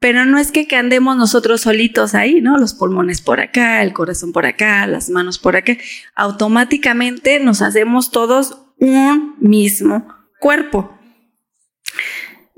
Pero 0.00 0.24
no 0.24 0.38
es 0.38 0.50
que 0.50 0.66
andemos 0.74 1.16
nosotros 1.16 1.60
solitos 1.60 2.16
ahí, 2.16 2.40
¿no? 2.40 2.58
Los 2.58 2.74
pulmones 2.74 3.20
por 3.20 3.38
acá, 3.38 3.84
el 3.84 3.92
corazón 3.92 4.32
por 4.32 4.44
acá, 4.44 4.84
las 4.88 5.08
manos 5.08 5.38
por 5.38 5.54
acá. 5.54 5.76
Automáticamente 6.16 7.38
nos 7.38 7.62
hacemos 7.62 8.10
todos 8.10 8.58
un 8.78 9.36
mismo 9.38 10.12
cuerpo. 10.40 10.98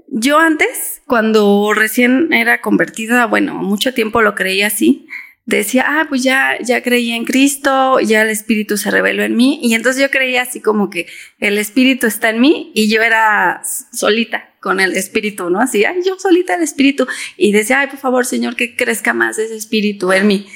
Yo 0.08 0.38
antes, 0.38 0.95
cuando 1.06 1.72
recién 1.72 2.32
era 2.32 2.60
convertida, 2.60 3.26
bueno, 3.26 3.54
mucho 3.54 3.94
tiempo 3.94 4.22
lo 4.22 4.34
creía 4.34 4.66
así, 4.66 5.06
decía, 5.46 5.84
ah, 5.86 6.06
pues 6.08 6.24
ya, 6.24 6.58
ya 6.60 6.82
creí 6.82 7.12
en 7.12 7.24
Cristo, 7.24 8.00
ya 8.00 8.22
el 8.22 8.30
Espíritu 8.30 8.76
se 8.76 8.90
reveló 8.90 9.22
en 9.22 9.36
mí. 9.36 9.60
Y 9.62 9.74
entonces 9.74 10.02
yo 10.02 10.10
creía 10.10 10.42
así 10.42 10.60
como 10.60 10.90
que 10.90 11.06
el 11.38 11.56
Espíritu 11.58 12.08
está 12.08 12.30
en 12.30 12.40
mí 12.40 12.72
y 12.74 12.90
yo 12.90 13.02
era 13.02 13.62
solita 13.92 14.50
con 14.60 14.80
el 14.80 14.96
Espíritu, 14.96 15.48
¿no? 15.48 15.60
Así, 15.60 15.84
ay, 15.84 16.00
yo 16.04 16.18
solita 16.18 16.56
el 16.56 16.62
Espíritu. 16.62 17.06
Y 17.36 17.52
decía, 17.52 17.80
ay, 17.80 17.86
por 17.86 18.00
favor, 18.00 18.26
Señor, 18.26 18.56
que 18.56 18.74
crezca 18.74 19.14
más 19.14 19.38
ese 19.38 19.54
Espíritu 19.54 20.10
en 20.10 20.26
mí. 20.26 20.46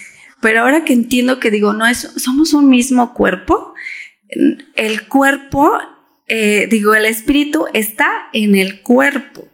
Pero 0.41 0.63
ahora 0.63 0.85
que 0.85 0.93
entiendo 0.93 1.39
que 1.39 1.53
digo, 1.53 1.73
no, 1.73 1.87
es, 1.87 1.99
somos 2.17 2.53
un 2.53 2.69
mismo 2.69 3.15
cuerpo, 3.15 3.75
el 4.75 5.07
cuerpo, 5.07 5.79
eh, 6.27 6.67
digo, 6.69 6.95
el 6.95 7.05
Espíritu 7.07 7.67
está 7.73 8.29
en 8.33 8.57
el 8.57 8.81
cuerpo. 8.83 9.50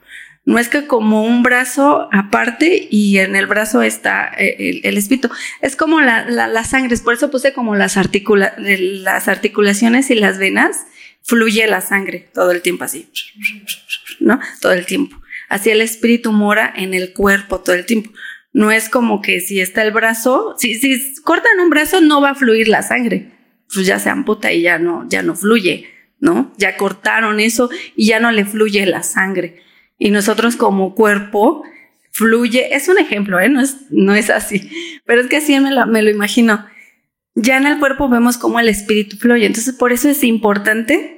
No 0.47 0.61
es 0.61 0.69
que 0.69 0.87
como 0.87 1.25
un 1.25 1.43
brazo 1.43 2.09
aparte 2.12 2.87
y 2.88 3.19
en 3.19 3.35
el 3.35 3.47
brazo 3.47 3.83
está 3.83 4.31
eh, 4.38 4.81
el, 4.85 4.97
espíritu. 4.97 5.29
Es 5.61 5.75
como 5.75 6.00
la, 6.00 6.25
la, 6.25 6.65
sangre, 6.65 6.97
por 6.99 7.15
eso 7.15 7.33
puse 7.33 7.53
como 7.53 7.75
las, 7.75 7.97
articula, 7.97 8.55
las 8.57 9.26
articulaciones 9.26 10.09
y 10.11 10.15
las 10.15 10.38
venas, 10.38 10.87
fluye 11.23 11.67
la 11.67 11.81
sangre 11.81 12.29
todo 12.33 12.53
el 12.53 12.62
tiempo 12.62 12.85
así, 12.85 13.11
¿no? 14.21 14.38
Todo 14.61 14.71
el 14.71 14.87
tiempo. 14.87 15.21
Así 15.49 15.71
el 15.71 15.81
espíritu 15.81 16.31
mora 16.31 16.73
en 16.76 16.95
el 16.95 17.12
cuerpo 17.12 17.59
todo 17.59 17.75
el 17.75 17.85
tiempo. 17.85 18.12
No 18.53 18.71
es 18.71 18.88
como 18.88 19.23
que 19.23 19.41
si 19.41 19.61
está 19.61 19.83
el 19.83 19.91
brazo, 19.91 20.55
si, 20.59 20.76
si 20.76 21.21
cortan 21.23 21.59
un 21.59 21.71
brazo 21.71 22.00
no 22.00 22.21
va 22.21 22.31
a 22.31 22.35
fluir 22.37 22.69
la 22.69 22.85
sangre, 22.85 23.33
pues 23.75 23.85
ya 23.85 23.99
se 23.99 24.11
amputa 24.11 24.53
y 24.53 24.62
ya 24.62 24.79
no, 24.79 25.09
ya 25.09 25.25
no 25.25 25.35
fluye, 25.35 25.91
¿no? 26.21 26.55
Ya 26.57 26.76
cortaron 26.76 27.41
eso 27.41 27.69
y 27.97 28.07
ya 28.07 28.21
no 28.21 28.31
le 28.31 28.45
fluye 28.45 28.87
la 28.87 29.03
sangre 29.03 29.66
y 29.99 30.11
nosotros 30.11 30.57
como 30.57 30.95
cuerpo 30.95 31.62
fluye, 32.12 32.75
es 32.75 32.88
un 32.88 32.99
ejemplo, 32.99 33.38
¿eh? 33.41 33.49
no, 33.49 33.61
es, 33.61 33.76
no 33.91 34.15
es 34.15 34.31
así, 34.31 34.71
pero 35.05 35.21
es 35.21 35.26
que 35.29 35.37
así 35.37 35.59
me 35.61 35.71
lo, 35.71 35.87
me 35.87 36.03
lo 36.03 36.11
imagino. 36.11 36.65
Ya 37.35 37.59
en 37.59 37.67
el 37.67 37.79
cuerpo 37.79 38.09
vemos 38.09 38.38
cómo 38.38 38.59
el 38.59 38.69
espíritu 38.69 39.19
fluye, 39.19 39.45
entonces 39.45 39.75
por 39.75 39.93
eso 39.93 40.09
es 40.09 40.25
importante 40.25 41.17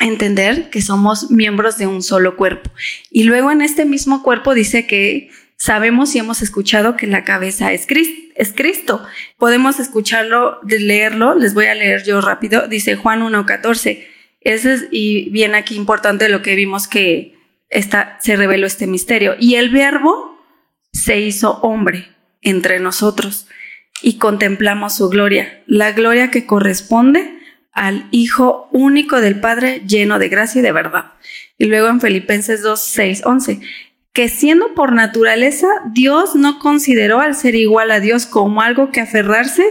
entender 0.00 0.70
que 0.70 0.82
somos 0.82 1.30
miembros 1.30 1.78
de 1.78 1.86
un 1.86 2.02
solo 2.02 2.36
cuerpo. 2.36 2.70
Y 3.10 3.24
luego 3.24 3.50
en 3.50 3.62
este 3.62 3.84
mismo 3.84 4.22
cuerpo 4.22 4.54
dice 4.54 4.86
que 4.86 5.30
sabemos 5.56 6.14
y 6.14 6.18
hemos 6.18 6.42
escuchado 6.42 6.96
que 6.96 7.06
la 7.06 7.24
cabeza 7.24 7.72
es, 7.72 7.86
Cristo. 7.86 9.04
Podemos 9.36 9.80
escucharlo, 9.80 10.60
leerlo, 10.62 11.34
les 11.34 11.54
voy 11.54 11.66
a 11.66 11.74
leer 11.74 12.04
yo 12.04 12.20
rápido, 12.20 12.68
dice 12.68 12.96
Juan 12.96 13.22
1.14. 13.22 14.06
Ese 14.40 14.74
es, 14.74 14.86
y 14.90 15.30
bien 15.30 15.54
aquí 15.54 15.74
importante 15.76 16.28
lo 16.28 16.42
que 16.42 16.54
vimos 16.54 16.86
que 16.86 17.37
se 17.70 18.36
reveló 18.36 18.66
este 18.66 18.86
misterio. 18.86 19.36
Y 19.38 19.56
el 19.56 19.70
verbo 19.70 20.38
se 20.92 21.20
hizo 21.20 21.58
hombre 21.62 22.08
entre 22.42 22.80
nosotros 22.80 23.46
y 24.02 24.18
contemplamos 24.18 24.96
su 24.96 25.08
gloria, 25.08 25.62
la 25.66 25.92
gloria 25.92 26.30
que 26.30 26.46
corresponde 26.46 27.38
al 27.72 28.08
Hijo 28.10 28.68
único 28.72 29.20
del 29.20 29.40
Padre 29.40 29.82
lleno 29.86 30.18
de 30.18 30.28
gracia 30.28 30.60
y 30.60 30.62
de 30.62 30.72
verdad. 30.72 31.12
Y 31.58 31.66
luego 31.66 31.88
en 31.88 32.00
Filipenses 32.00 32.62
2, 32.62 32.80
6, 32.80 33.22
11, 33.24 33.60
que 34.12 34.28
siendo 34.28 34.74
por 34.74 34.92
naturaleza, 34.92 35.68
Dios 35.92 36.34
no 36.34 36.58
consideró 36.58 37.20
al 37.20 37.36
ser 37.36 37.54
igual 37.54 37.90
a 37.90 38.00
Dios 38.00 38.26
como 38.26 38.62
algo 38.62 38.90
que 38.90 39.00
aferrarse, 39.00 39.64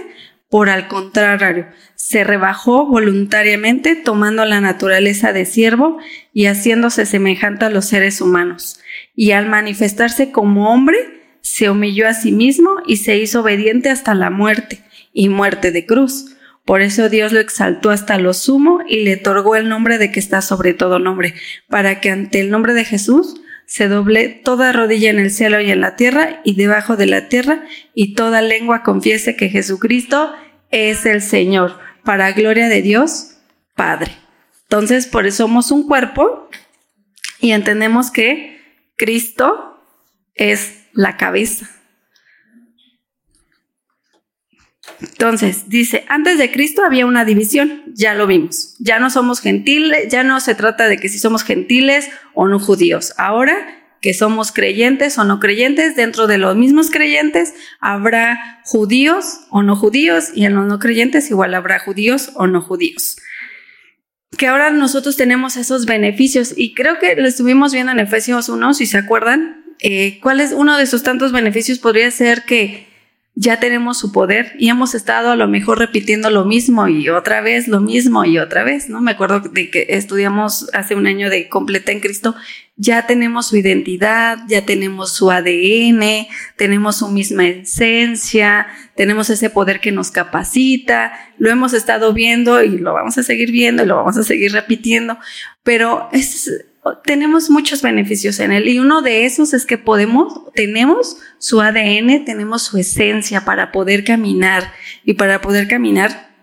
por 0.50 0.70
al 0.70 0.88
contrario, 0.88 1.68
se 1.96 2.24
rebajó 2.24 2.86
voluntariamente 2.86 3.96
tomando 3.96 4.46
la 4.46 4.62
naturaleza 4.62 5.34
de 5.34 5.46
siervo 5.46 5.98
y 6.34 6.46
haciéndose 6.46 7.06
semejante 7.06 7.66
a 7.66 7.70
los 7.70 7.86
seres 7.86 8.22
humanos. 8.22 8.80
Y 9.14 9.32
al 9.32 9.48
manifestarse 9.48 10.32
como 10.32 10.72
hombre, 10.72 10.98
se 11.42 11.70
humilló 11.70 12.08
a 12.08 12.14
sí 12.14 12.32
mismo 12.32 12.70
y 12.86 12.98
se 12.98 13.18
hizo 13.18 13.42
obediente 13.42 13.90
hasta 13.90 14.16
la 14.16 14.30
muerte, 14.30 14.82
y 15.14 15.30
muerte 15.30 15.72
de 15.72 15.86
cruz. 15.86 16.38
Por 16.64 16.82
eso 16.82 17.10
Dios 17.10 17.32
lo 17.32 17.40
exaltó 17.40 17.90
hasta 17.90 18.18
lo 18.18 18.34
sumo 18.34 18.82
y 18.88 19.04
le 19.04 19.16
otorgó 19.16 19.56
el 19.56 19.70
nombre 19.70 19.98
de 19.98 20.12
que 20.12 20.20
está 20.20 20.42
sobre 20.42 20.74
todo 20.74 21.00
nombre, 21.00 21.34
para 21.70 22.00
que 22.00 22.10
ante 22.10 22.40
el 22.40 22.50
nombre 22.50 22.74
de 22.74 22.86
Jesús 22.86 23.42
se 23.68 23.90
doble 23.90 24.30
toda 24.30 24.72
rodilla 24.72 25.10
en 25.10 25.20
el 25.20 25.30
cielo 25.30 25.60
y 25.60 25.70
en 25.70 25.82
la 25.82 25.98
tierra 25.98 26.42
y 26.46 26.56
debajo 26.56 26.96
de 26.96 27.06
la 27.06 27.28
tierra, 27.28 27.66
y 27.94 28.16
toda 28.16 28.42
lengua 28.42 28.82
confiese 28.82 29.36
que 29.36 29.50
Jesucristo 29.50 30.34
es 30.72 31.06
el 31.06 31.22
Señor, 31.22 31.78
para 32.04 32.32
gloria 32.32 32.70
de 32.70 32.82
Dios 32.82 33.38
Padre. 33.76 34.12
Entonces, 34.64 35.06
por 35.06 35.28
eso 35.28 35.44
somos 35.44 35.72
un 35.72 35.86
cuerpo 35.86 36.50
y 37.40 37.52
entendemos 37.52 38.10
que 38.10 38.60
Cristo 38.96 39.84
es 40.34 40.86
la 40.94 41.18
cabeza. 41.18 41.70
Entonces, 45.00 45.70
dice, 45.70 46.06
antes 46.08 46.38
de 46.38 46.52
Cristo 46.52 46.84
había 46.84 47.06
una 47.06 47.26
división, 47.26 47.84
ya 47.94 48.16
lo 48.16 48.26
vimos. 48.28 48.76
Ya 48.80 49.00
no 49.00 49.10
somos 49.10 49.42
gentiles, 49.42 50.08
ya 50.10 50.24
no 50.24 50.40
se 50.40 50.56
trata 50.56 50.88
de 50.88 50.98
que 50.98 51.10
si 51.10 51.20
somos 51.20 51.44
gentiles 51.44 52.10
o 52.34 52.48
no 52.48 52.60
judíos. 52.60 53.14
Ahora 53.18 53.56
que 54.02 54.14
somos 54.14 54.52
creyentes 54.52 55.18
o 55.18 55.24
no 55.24 55.40
creyentes, 55.40 55.96
dentro 55.96 56.28
de 56.28 56.38
los 56.38 56.56
mismos 56.56 56.90
creyentes 56.92 57.54
habrá 57.80 58.62
judíos 58.64 59.42
o 59.50 59.64
no 59.64 59.76
judíos 59.76 60.30
y 60.34 60.46
en 60.46 60.56
los 60.56 60.66
no 60.68 60.80
creyentes 60.80 61.30
igual 61.30 61.54
habrá 61.54 61.80
judíos 61.80 62.32
o 62.36 62.48
no 62.48 62.62
judíos. 62.62 63.18
Que 64.38 64.48
ahora 64.48 64.72
nosotros 64.72 65.18
tenemos 65.18 65.58
esos 65.58 65.86
beneficios 65.86 66.54
y 66.56 66.74
creo 66.74 67.00
que 67.00 67.16
lo 67.16 67.28
estuvimos 67.28 67.74
viendo 67.74 67.92
en 67.92 68.00
Efesios 68.00 68.50
1, 68.50 68.74
si 68.74 68.86
se 68.86 68.98
acuerdan, 68.98 69.64
eh, 69.80 70.20
¿cuál 70.22 70.42
es 70.42 70.52
uno 70.52 70.78
de 70.78 70.86
sus 70.86 71.04
tantos 71.04 71.32
beneficios? 71.32 71.80
Podría 71.80 72.12
ser 72.12 72.44
que 72.44 72.87
ya 73.40 73.60
tenemos 73.60 74.00
su 74.00 74.12
poder 74.12 74.56
y 74.58 74.70
hemos 74.70 74.96
estado 74.96 75.30
a 75.30 75.36
lo 75.36 75.48
mejor 75.48 75.78
repitiendo 75.78 76.32
lo 76.32 76.44
mismo 76.44 76.88
y 76.88 77.08
otra 77.10 77.40
vez 77.40 77.68
lo 77.68 77.80
mismo 77.80 78.26
y 78.26 78.40
otra 78.40 78.64
vez, 78.64 78.90
¿no? 78.90 79.00
Me 79.00 79.12
acuerdo 79.12 79.42
de 79.42 79.70
que 79.70 79.86
estudiamos 79.90 80.68
hace 80.74 80.96
un 80.96 81.06
año 81.06 81.30
de 81.30 81.48
Completa 81.48 81.92
en 81.92 82.00
Cristo, 82.00 82.36
ya 82.78 83.06
tenemos 83.06 83.46
su 83.48 83.58
identidad, 83.58 84.40
ya 84.48 84.66
tenemos 84.66 85.14
su 85.14 85.30
ADN, 85.30 86.28
tenemos 86.56 86.98
su 86.98 87.10
misma 87.10 87.46
esencia, 87.48 88.66
tenemos 88.96 89.30
ese 89.30 89.52
poder 89.52 89.82
que 89.82 89.92
nos 89.92 90.10
capacita, 90.10 91.14
lo 91.38 91.52
hemos 91.52 91.74
estado 91.74 92.14
viendo 92.14 92.64
y 92.64 92.80
lo 92.80 92.94
vamos 92.94 93.20
a 93.20 93.24
seguir 93.24 93.52
viendo 93.52 93.84
y 93.84 93.86
lo 93.86 93.98
vamos 93.98 94.18
a 94.18 94.24
seguir 94.24 94.52
repitiendo, 94.52 95.20
pero 95.62 96.10
es 96.12 96.66
tenemos 96.96 97.50
muchos 97.50 97.82
beneficios 97.82 98.40
en 98.40 98.52
él 98.52 98.68
y 98.68 98.80
uno 98.80 99.02
de 99.02 99.26
esos 99.26 99.54
es 99.54 99.66
que 99.66 99.78
podemos, 99.78 100.42
tenemos 100.54 101.18
su 101.40 101.62
ADN, 101.62 102.26
tenemos 102.26 102.64
su 102.64 102.78
esencia 102.78 103.46
para 103.46 103.72
poder 103.72 104.04
caminar 104.04 104.74
y 105.04 105.14
para 105.14 105.42
poder 105.42 105.68
caminar 105.68 106.36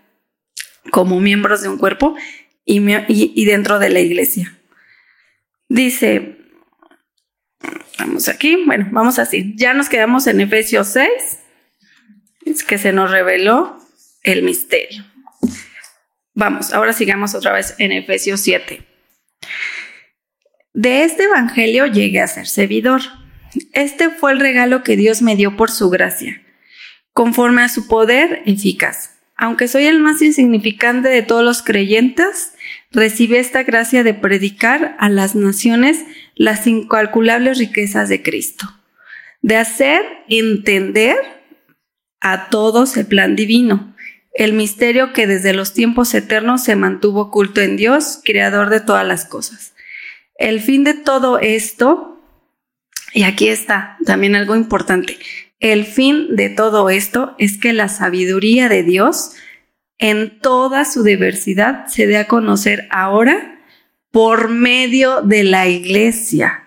como 0.90 1.20
miembros 1.20 1.62
de 1.62 1.68
un 1.68 1.78
cuerpo 1.78 2.16
y, 2.64 2.80
y 3.08 3.44
dentro 3.44 3.78
de 3.78 3.90
la 3.90 4.00
iglesia. 4.00 4.58
Dice, 5.68 6.38
vamos 7.98 8.28
aquí, 8.28 8.56
bueno, 8.64 8.88
vamos 8.92 9.18
así, 9.18 9.54
ya 9.56 9.74
nos 9.74 9.88
quedamos 9.88 10.26
en 10.26 10.40
Efesios 10.40 10.88
6, 10.88 11.08
es 12.44 12.62
que 12.62 12.78
se 12.78 12.92
nos 12.92 13.10
reveló 13.10 13.78
el 14.22 14.42
misterio. 14.42 15.04
Vamos, 16.34 16.72
ahora 16.72 16.92
sigamos 16.92 17.34
otra 17.34 17.52
vez 17.52 17.74
en 17.78 17.92
Efesios 17.92 18.40
7. 18.40 18.84
De 20.74 21.04
este 21.04 21.24
Evangelio 21.24 21.86
llegué 21.86 22.20
a 22.20 22.26
ser 22.26 22.48
servidor. 22.48 23.00
Este 23.72 24.10
fue 24.10 24.32
el 24.32 24.40
regalo 24.40 24.82
que 24.82 24.96
Dios 24.96 25.22
me 25.22 25.36
dio 25.36 25.56
por 25.56 25.70
su 25.70 25.88
gracia, 25.88 26.42
conforme 27.12 27.62
a 27.62 27.68
su 27.68 27.86
poder 27.86 28.42
eficaz. 28.44 29.20
Aunque 29.36 29.68
soy 29.68 29.84
el 29.84 30.00
más 30.00 30.20
insignificante 30.20 31.08
de 31.08 31.22
todos 31.22 31.44
los 31.44 31.62
creyentes, 31.62 32.54
recibí 32.90 33.36
esta 33.36 33.62
gracia 33.62 34.02
de 34.02 34.14
predicar 34.14 34.96
a 34.98 35.08
las 35.08 35.36
naciones 35.36 36.04
las 36.34 36.66
incalculables 36.66 37.58
riquezas 37.58 38.08
de 38.08 38.24
Cristo, 38.24 38.66
de 39.42 39.56
hacer 39.56 40.02
entender 40.28 41.16
a 42.20 42.48
todos 42.48 42.96
el 42.96 43.06
plan 43.06 43.36
divino, 43.36 43.94
el 44.32 44.52
misterio 44.54 45.12
que 45.12 45.28
desde 45.28 45.52
los 45.52 45.72
tiempos 45.72 46.12
eternos 46.14 46.64
se 46.64 46.74
mantuvo 46.74 47.20
oculto 47.20 47.60
en 47.60 47.76
Dios, 47.76 48.20
creador 48.24 48.70
de 48.70 48.80
todas 48.80 49.06
las 49.06 49.24
cosas 49.24 49.73
el 50.36 50.60
fin 50.60 50.84
de 50.84 50.94
todo 50.94 51.38
esto, 51.38 52.20
y 53.12 53.22
aquí 53.22 53.48
está 53.48 53.96
también 54.04 54.34
algo 54.34 54.56
importante, 54.56 55.18
el 55.60 55.84
fin 55.84 56.36
de 56.36 56.50
todo 56.50 56.90
esto 56.90 57.34
es 57.38 57.58
que 57.58 57.72
la 57.72 57.88
sabiduría 57.88 58.68
de 58.68 58.82
Dios 58.82 59.32
en 59.98 60.40
toda 60.40 60.84
su 60.84 61.02
diversidad 61.02 61.86
se 61.86 62.06
dé 62.06 62.18
a 62.18 62.26
conocer 62.26 62.86
ahora 62.90 63.62
por 64.10 64.48
medio 64.48 65.22
de 65.22 65.44
la 65.44 65.68
iglesia 65.68 66.64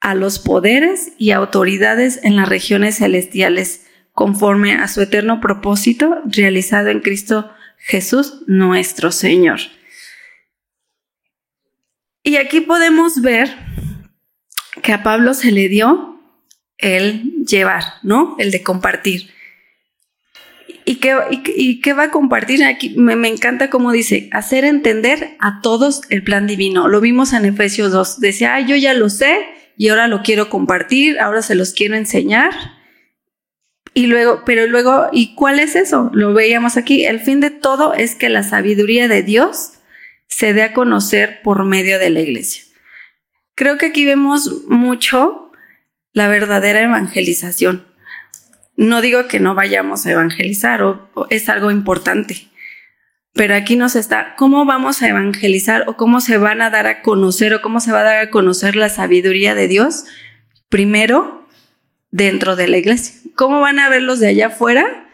a 0.00 0.14
los 0.14 0.38
poderes 0.38 1.12
y 1.16 1.30
autoridades 1.30 2.20
en 2.24 2.36
las 2.36 2.48
regiones 2.48 2.98
celestiales 2.98 3.86
conforme 4.12 4.74
a 4.74 4.86
su 4.86 5.00
eterno 5.00 5.40
propósito 5.40 6.20
realizado 6.26 6.88
en 6.88 7.00
Cristo 7.00 7.50
Jesús 7.78 8.42
nuestro 8.46 9.12
Señor. 9.12 9.60
Y 12.24 12.36
aquí 12.36 12.62
podemos 12.62 13.20
ver 13.20 13.54
que 14.82 14.94
a 14.94 15.02
Pablo 15.02 15.34
se 15.34 15.52
le 15.52 15.68
dio 15.68 16.18
el 16.78 17.44
llevar, 17.44 17.84
¿no? 18.02 18.34
El 18.38 18.50
de 18.50 18.62
compartir. 18.62 19.30
¿Y 20.86 20.96
qué, 20.96 21.14
y, 21.30 21.80
va 21.92 22.04
a 22.04 22.10
compartir? 22.10 22.64
Aquí 22.64 22.94
me, 22.96 23.14
me, 23.14 23.28
encanta 23.28 23.68
cómo 23.68 23.92
dice, 23.92 24.30
hacer 24.32 24.64
entender 24.64 25.36
a 25.38 25.60
todos 25.60 26.00
el 26.08 26.24
plan 26.24 26.46
divino. 26.46 26.88
Lo 26.88 27.02
vimos 27.02 27.34
en 27.34 27.44
Efesios 27.44 27.92
2. 27.92 28.20
Decía, 28.20 28.58
yo 28.60 28.74
ya 28.74 28.94
lo 28.94 29.10
sé 29.10 29.46
y 29.76 29.88
ahora 29.88 30.08
lo 30.08 30.22
quiero 30.22 30.48
compartir, 30.48 31.20
ahora 31.20 31.42
se 31.42 31.54
los 31.54 31.74
quiero 31.74 31.94
enseñar. 31.94 32.52
Y 33.92 34.06
luego, 34.06 34.42
pero 34.46 34.66
luego, 34.66 35.08
¿y 35.12 35.34
cuál 35.34 35.60
es 35.60 35.76
eso? 35.76 36.10
Lo 36.14 36.32
veíamos 36.32 36.78
aquí. 36.78 37.04
El 37.04 37.20
fin 37.20 37.40
de 37.40 37.50
todo 37.50 37.92
es 37.92 38.14
que 38.14 38.30
la 38.30 38.42
sabiduría 38.42 39.08
de 39.08 39.22
Dios 39.22 39.73
se 40.34 40.52
dé 40.52 40.64
a 40.64 40.72
conocer 40.72 41.42
por 41.42 41.64
medio 41.64 42.00
de 42.00 42.10
la 42.10 42.18
iglesia. 42.18 42.64
Creo 43.54 43.78
que 43.78 43.86
aquí 43.86 44.04
vemos 44.04 44.64
mucho 44.66 45.52
la 46.12 46.26
verdadera 46.26 46.80
evangelización. 46.82 47.86
No 48.76 49.00
digo 49.00 49.28
que 49.28 49.38
no 49.38 49.54
vayamos 49.54 50.06
a 50.06 50.10
evangelizar, 50.10 50.82
o, 50.82 51.08
es 51.30 51.48
algo 51.48 51.70
importante, 51.70 52.48
pero 53.32 53.54
aquí 53.54 53.76
nos 53.76 53.94
está, 53.94 54.34
¿cómo 54.34 54.64
vamos 54.64 55.02
a 55.02 55.08
evangelizar 55.08 55.84
o 55.86 55.96
cómo 55.96 56.20
se 56.20 56.36
van 56.36 56.62
a 56.62 56.70
dar 56.70 56.88
a 56.88 57.02
conocer 57.02 57.54
o 57.54 57.62
cómo 57.62 57.78
se 57.78 57.92
va 57.92 58.00
a 58.00 58.04
dar 58.04 58.18
a 58.18 58.30
conocer 58.30 58.74
la 58.74 58.88
sabiduría 58.88 59.54
de 59.54 59.68
Dios? 59.68 60.04
Primero, 60.68 61.46
dentro 62.10 62.56
de 62.56 62.66
la 62.66 62.78
iglesia. 62.78 63.20
¿Cómo 63.36 63.60
van 63.60 63.78
a 63.78 63.88
ver 63.88 64.02
los 64.02 64.18
de 64.18 64.28
allá 64.28 64.48
afuera 64.48 65.08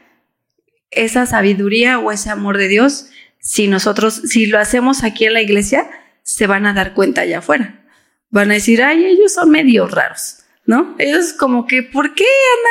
esa 0.91 1.27
sabiduría 1.27 1.99
o 1.99 2.11
ese 2.11 2.31
amor 2.31 2.57
de 2.57 2.69
Dios 2.69 3.11
si 3.41 3.67
nosotros, 3.67 4.23
si 4.25 4.47
lo 4.47 4.59
hacemos 4.59 5.03
aquí 5.03 5.25
en 5.25 5.35
la 5.35 5.43
iglesia, 5.43 5.89
se 6.23 6.47
van 6.47 6.67
a 6.67 6.75
dar 6.75 6.95
cuenta 6.95 7.23
allá 7.23 7.39
afuera. 7.39 7.85
Van 8.31 8.51
a 8.51 8.55
decir, 8.55 8.83
ay, 8.83 9.05
ellos 9.05 9.33
son 9.33 9.51
medio 9.51 9.89
raros, 9.89 10.45
¿no? 10.67 10.95
Ellos 10.99 11.33
como 11.33 11.67
que, 11.67 11.83
¿por 11.83 12.15
qué 12.15 12.27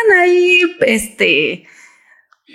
andan 0.06 0.20
ahí, 0.22 0.62
este, 0.82 1.66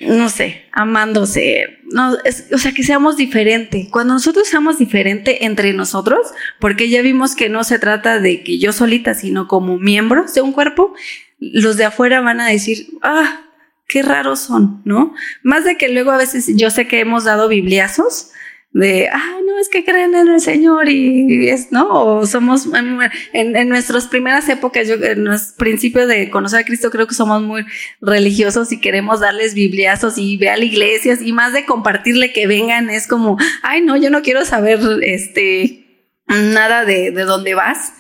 no 0.01 0.29
sé, 0.31 0.65
amándose 0.73 1.75
no, 1.95 2.17
o 2.53 2.59
sea, 2.59 2.73
que 2.73 2.83
seamos 2.83 3.17
diferente. 3.17 3.89
Cuando 3.91 4.15
nosotros 4.15 4.49
seamos 4.49 4.79
diferente 4.79 5.45
entre 5.45 5.73
nosotros, 5.73 6.27
porque 6.59 6.89
ya 6.89 7.03
vimos 7.03 7.37
que 7.37 7.49
no 7.49 7.63
se 7.63 7.79
trata 7.79 8.19
de 8.19 8.43
que 8.43 8.59
yo 8.59 8.73
solita, 8.73 9.15
sino 9.15 9.47
como 9.47 9.79
miembros 9.79 10.35
de 10.35 10.41
un 10.41 10.53
cuerpo, 10.53 10.95
los 11.39 11.77
de 11.77 11.85
afuera 11.85 12.21
van 12.21 12.41
a 12.41 12.49
decir, 12.49 12.89
ah, 13.03 13.43
qué 13.87 14.03
raros 14.03 14.41
son, 14.41 14.83
¿no? 14.85 15.15
Más 15.43 15.65
de 15.65 15.77
que 15.77 15.89
luego 15.89 16.11
a 16.11 16.17
veces 16.17 16.47
yo 16.57 16.71
sé 16.71 16.87
que 16.87 17.01
hemos 17.01 17.25
dado 17.25 17.49
bibliazos 17.49 18.31
de, 18.75 19.09
ah, 19.09 19.39
no, 19.47 19.57
es 19.61 19.69
que 19.69 19.85
creen 19.85 20.17
en 20.17 20.27
el 20.27 20.41
Señor 20.41 20.89
y 20.89 21.49
es, 21.49 21.71
¿no? 21.71 21.89
O 21.91 22.27
somos, 22.27 22.67
en, 22.67 22.99
en 23.33 23.69
nuestras 23.69 24.09
primeras 24.09 24.49
épocas, 24.49 24.89
yo, 24.89 24.97
en 24.97 25.25
los 25.25 25.53
principios 25.53 26.09
de 26.09 26.29
conocer 26.29 26.61
a 26.61 26.65
Cristo, 26.65 26.91
creo 26.91 27.07
que 27.07 27.15
somos 27.15 27.41
muy 27.41 27.65
religiosos 28.01 28.73
y 28.73 28.81
queremos 28.81 29.21
darles 29.21 29.55
bibliazos 29.55 30.19
y 30.19 30.37
ve 30.39 30.49
a 30.49 30.57
la 30.57 30.65
iglesia 30.65 31.17
y 31.21 31.33
más 31.33 31.53
de 31.53 31.67
compartirle 31.67 32.33
que 32.33 32.49
vengan, 32.49 32.91
es 32.91 33.07
como, 33.07 33.39
ay, 33.63 33.81
no, 33.81 33.97
yo 33.97 34.11
no 34.11 34.23
quiero 34.23 34.45
saber, 34.45 34.81
este, 35.03 36.11
nada 36.27 36.85
de, 36.85 37.13
de 37.13 37.23
dónde 37.23 37.55
vas. 37.55 37.93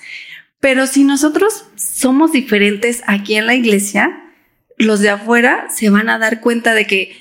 Pero 0.59 0.88
si 0.88 1.05
nosotros 1.05 1.66
somos 1.77 2.33
diferentes 2.33 3.05
aquí 3.07 3.37
en 3.37 3.47
la 3.47 3.55
iglesia, 3.55 4.24
los 4.77 5.01
de 5.01 5.11
afuera 5.11 5.67
se 5.71 5.91
van 5.91 6.09
a 6.09 6.19
dar 6.19 6.41
cuenta 6.41 6.75
de 6.75 6.87
que 6.87 7.17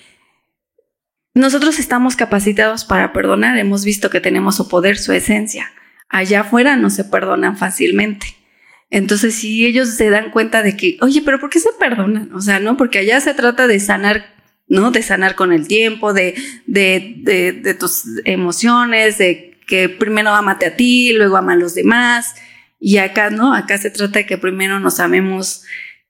nosotros 1.36 1.80
estamos 1.80 2.16
capacitados 2.16 2.86
para 2.86 3.12
perdonar, 3.12 3.58
hemos 3.58 3.84
visto 3.84 4.10
que 4.10 4.22
tenemos 4.22 4.56
su 4.56 4.68
poder, 4.68 4.98
su 4.98 5.14
esencia. 5.14 5.72
Allá 6.10 6.42
afuera 6.42 6.76
no 6.76 6.90
se 6.90 7.04
perdonan 7.06 7.58
fácilmente. 7.58 8.28
Entonces, 8.92 9.34
si 9.34 9.66
ellos 9.66 9.90
se 9.90 10.12
dan 10.12 10.30
cuenta 10.30 10.62
de 10.62 10.78
que, 10.78 10.98
oye, 11.02 11.24
pero 11.24 11.40
¿por 11.40 11.50
qué 11.50 11.60
se 11.60 11.72
perdonan? 11.80 12.32
O 12.36 12.42
sea, 12.42 12.60
¿no? 12.60 12.78
Porque 12.78 13.00
allá 13.00 13.20
se 13.20 13.34
trata 13.34 13.66
de 13.66 13.80
sanar, 13.80 14.36
¿no? 14.68 14.92
De 14.92 15.02
sanar 15.02 15.34
con 15.34 15.52
el 15.52 15.68
tiempo, 15.68 16.14
de, 16.14 16.36
de, 16.68 17.16
de, 17.18 17.54
de 17.54 17.74
tus 17.74 18.04
emociones, 18.26 19.18
de 19.18 19.60
que 19.66 19.90
primero 19.90 20.30
amate 20.30 20.68
a 20.68 20.76
ti, 20.76 21.14
luego 21.14 21.38
ama 21.38 21.54
a 21.54 21.56
los 21.56 21.74
demás. 21.74 22.36
Y 22.80 22.98
acá, 22.98 23.32
¿no? 23.32 23.56
Acá 23.56 23.80
se 23.80 23.90
trata 23.90 24.20
de 24.20 24.26
que 24.28 24.38
primero 24.38 24.80
nos 24.80 25.00
amemos, 25.00 25.64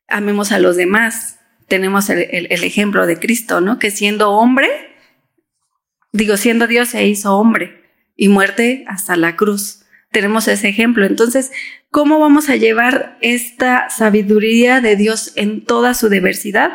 amemos 0.09 0.51
a 0.51 0.59
los 0.59 0.75
demás. 0.75 1.32
Tenemos 1.67 2.09
el, 2.09 2.63
ejemplo 2.63 3.05
de 3.05 3.19
Cristo, 3.19 3.61
¿no? 3.61 3.79
Que 3.79 3.91
siendo 3.91 4.31
hombre, 4.31 4.69
Digo, 6.13 6.37
siendo 6.37 6.67
Dios 6.67 6.89
se 6.89 7.07
hizo 7.07 7.35
hombre 7.35 7.81
y 8.15 8.29
muerte 8.29 8.85
hasta 8.87 9.15
la 9.15 9.35
cruz. 9.35 9.83
Tenemos 10.11 10.47
ese 10.47 10.69
ejemplo. 10.69 11.07
Entonces, 11.07 11.51
¿cómo 11.89 12.19
vamos 12.19 12.49
a 12.49 12.55
llevar 12.55 13.17
esta 13.21 13.89
sabiduría 13.89 14.79
de 14.79 14.95
Dios 14.95 15.33
en 15.35 15.65
toda 15.65 15.95
su 15.95 16.09
diversidad? 16.09 16.71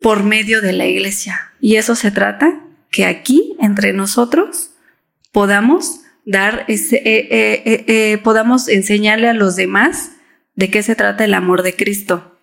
Por 0.00 0.22
medio 0.22 0.60
de 0.60 0.72
la 0.72 0.86
iglesia. 0.86 1.52
Y 1.60 1.76
eso 1.76 1.96
se 1.96 2.12
trata, 2.12 2.60
que 2.92 3.06
aquí, 3.06 3.56
entre 3.58 3.92
nosotros, 3.92 4.70
podamos 5.32 6.02
dar 6.24 6.64
eh, 6.68 6.76
eh, 6.92 7.84
eh, 7.88 8.18
podamos 8.22 8.68
enseñarle 8.68 9.28
a 9.28 9.34
los 9.34 9.56
demás 9.56 10.12
de 10.54 10.70
qué 10.70 10.84
se 10.84 10.94
trata 10.94 11.24
el 11.24 11.34
amor 11.34 11.62
de 11.62 11.74
Cristo. 11.74 12.33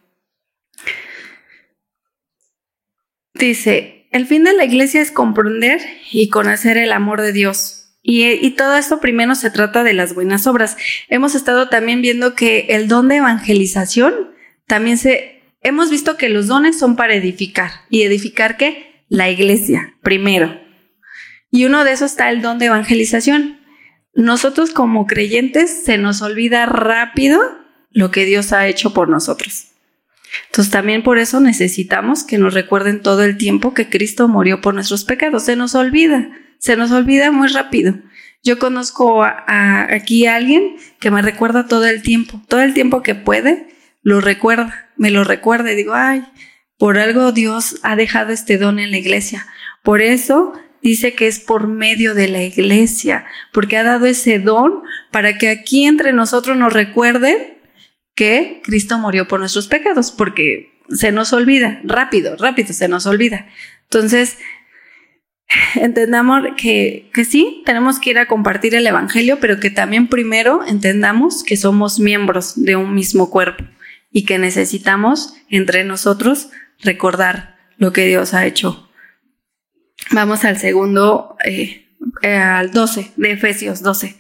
Dice, 3.42 4.06
el 4.12 4.28
fin 4.28 4.44
de 4.44 4.54
la 4.54 4.66
iglesia 4.66 5.02
es 5.02 5.10
comprender 5.10 5.82
y 6.12 6.30
conocer 6.30 6.78
el 6.78 6.92
amor 6.92 7.22
de 7.22 7.34
Dios. 7.34 7.96
Y, 8.04 8.52
todo 8.52 8.76
esto 8.76 9.00
primero 9.00 9.34
se 9.34 9.50
trata 9.50 9.84
de 9.84 9.94
las 9.94 10.14
buenas 10.14 10.46
obras. 10.46 10.78
Hemos 11.10 11.34
estado 11.34 11.68
también 11.68 12.04
viendo 12.04 12.36
que 12.36 12.68
el 12.70 12.88
don 12.88 13.08
de 13.08 13.16
evangelización 13.18 14.14
también 14.68 15.00
se... 15.00 15.42
Hemos 15.64 15.90
visto 15.90 16.18
que 16.18 16.30
los 16.30 16.46
dones 16.46 16.78
son 16.78 16.96
para 16.96 17.16
edificar. 17.16 17.72
¿Y 17.90 18.04
edificar 18.04 18.58
qué? 18.58 19.06
La 19.10 19.32
iglesia, 19.32 19.96
primero. 20.04 20.62
Y 21.50 21.66
uno 21.66 21.84
de 21.84 21.94
esos 21.94 22.12
está 22.12 22.30
el 22.30 22.44
don 22.44 22.60
de 22.60 22.68
evangelización. 22.68 23.60
Nosotros 24.14 24.70
como 24.70 25.08
creyentes 25.08 25.84
se 25.84 25.98
nos 25.98 26.22
olvida 26.22 26.68
rápido 26.68 27.42
lo 27.90 28.12
que 28.12 28.26
Dios 28.26 28.54
ha 28.54 28.68
hecho 28.68 28.94
por 28.94 29.10
nosotros. 29.10 29.71
Entonces 30.48 30.72
también 30.72 31.04
por 31.04 31.18
eso 31.18 31.40
necesitamos 31.40 32.24
que 32.24 32.38
nos 32.38 32.54
recuerden 32.54 33.02
todo 33.02 33.24
el 33.24 33.38
tiempo 33.38 33.74
que 33.74 33.90
Cristo 33.90 34.28
murió 34.28 34.62
por 34.62 34.74
nuestros 34.74 35.04
pecados. 35.04 35.44
Se 35.44 35.56
nos 35.56 35.76
olvida, 35.76 36.30
se 36.60 36.76
nos 36.76 36.92
olvida 36.92 37.32
muy 37.32 37.48
rápido. 37.48 37.96
Yo 38.44 38.58
conozco 38.58 39.24
aquí 39.24 40.26
a 40.26 40.36
alguien 40.36 40.76
que 41.00 41.12
me 41.12 41.22
recuerda 41.22 41.68
todo 41.68 41.86
el 41.86 42.02
tiempo, 42.02 42.42
todo 42.48 42.62
el 42.62 42.74
tiempo 42.74 43.04
que 43.04 43.14
puede, 43.14 43.68
lo 44.02 44.20
recuerda, 44.20 44.90
me 44.98 45.12
lo 45.12 45.24
recuerda 45.24 45.72
y 45.72 45.76
digo, 45.76 45.94
ay, 45.94 46.24
por 46.78 46.98
algo 46.98 47.32
Dios 47.32 47.80
ha 47.84 47.96
dejado 47.96 48.34
este 48.34 48.58
don 48.58 48.80
en 48.80 48.90
la 48.90 48.98
iglesia. 48.98 49.46
Por 49.84 50.02
eso 50.02 50.54
dice 50.82 51.14
que 51.14 51.28
es 51.28 51.40
por 51.40 51.68
medio 51.68 52.16
de 52.16 52.28
la 52.28 52.42
iglesia, 52.42 53.26
porque 53.54 53.78
ha 53.78 53.84
dado 53.84 54.08
ese 54.08 54.40
don 54.40 54.82
para 55.12 55.38
que 55.38 55.50
aquí 55.50 55.86
entre 55.86 56.12
nosotros 56.12 56.58
nos 56.58 56.74
recuerden 56.74 57.51
que 58.16 58.62
Cristo 58.64 58.98
murió 58.98 59.28
por 59.28 59.40
nuestros 59.40 59.68
pecados, 59.68 60.12
porque 60.12 60.72
se 60.90 61.12
nos 61.12 61.34
olvida, 61.34 61.80
rápido, 61.84 62.36
rápido, 62.38 62.74
se 62.74 62.88
nos 62.88 63.06
olvida. 63.06 63.48
Entonces, 63.84 64.38
entendamos 65.76 66.44
que, 66.58 67.10
que 67.14 67.26
sí, 67.26 67.64
tenemos 67.66 68.00
que 68.00 68.12
ir 68.12 68.20
a 68.20 68.28
compartir 68.28 68.76
el 68.76 68.88
Evangelio, 68.88 69.40
pero 69.40 69.60
que 69.60 69.70
también 69.70 70.08
primero 70.08 70.66
entendamos 70.66 71.44
que 71.44 71.58
somos 71.58 72.00
miembros 72.00 72.54
de 72.62 72.76
un 72.76 72.94
mismo 72.94 73.30
cuerpo 73.30 73.64
y 74.12 74.26
que 74.26 74.38
necesitamos 74.38 75.34
entre 75.50 75.84
nosotros 75.84 76.50
recordar 76.80 77.58
lo 77.78 77.94
que 77.94 78.06
Dios 78.06 78.34
ha 78.34 78.46
hecho. 78.46 78.90
Vamos 80.12 80.44
al 80.44 80.58
segundo, 80.58 81.38
eh, 81.46 81.88
eh, 82.22 82.36
al 82.36 82.72
12, 82.72 83.12
de 83.16 83.32
Efesios 83.32 83.82
12. 83.82 84.18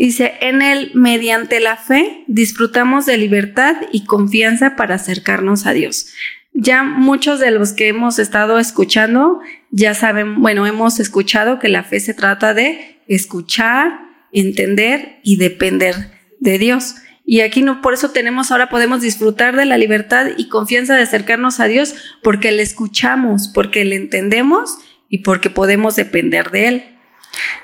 Dice, 0.00 0.32
en 0.40 0.62
él, 0.62 0.92
mediante 0.94 1.60
la 1.60 1.76
fe, 1.76 2.24
disfrutamos 2.26 3.04
de 3.04 3.18
libertad 3.18 3.76
y 3.92 4.06
confianza 4.06 4.74
para 4.74 4.94
acercarnos 4.94 5.66
a 5.66 5.74
Dios. 5.74 6.06
Ya 6.54 6.82
muchos 6.82 7.38
de 7.38 7.50
los 7.50 7.74
que 7.74 7.88
hemos 7.88 8.18
estado 8.18 8.58
escuchando 8.58 9.40
ya 9.70 9.92
saben, 9.92 10.40
bueno, 10.40 10.66
hemos 10.66 11.00
escuchado 11.00 11.58
que 11.58 11.68
la 11.68 11.84
fe 11.84 12.00
se 12.00 12.14
trata 12.14 12.54
de 12.54 12.98
escuchar, 13.08 14.00
entender 14.32 15.20
y 15.22 15.36
depender 15.36 15.94
de 16.38 16.58
Dios. 16.58 16.94
Y 17.26 17.42
aquí 17.42 17.60
no, 17.60 17.82
por 17.82 17.92
eso 17.92 18.10
tenemos, 18.10 18.50
ahora 18.50 18.70
podemos 18.70 19.02
disfrutar 19.02 19.54
de 19.54 19.66
la 19.66 19.76
libertad 19.76 20.28
y 20.34 20.48
confianza 20.48 20.96
de 20.96 21.02
acercarnos 21.02 21.60
a 21.60 21.66
Dios 21.66 21.94
porque 22.22 22.52
le 22.52 22.62
escuchamos, 22.62 23.48
porque 23.54 23.84
le 23.84 23.96
entendemos 23.96 24.78
y 25.10 25.18
porque 25.18 25.50
podemos 25.50 25.94
depender 25.94 26.50
de 26.50 26.68
Él. 26.68 26.84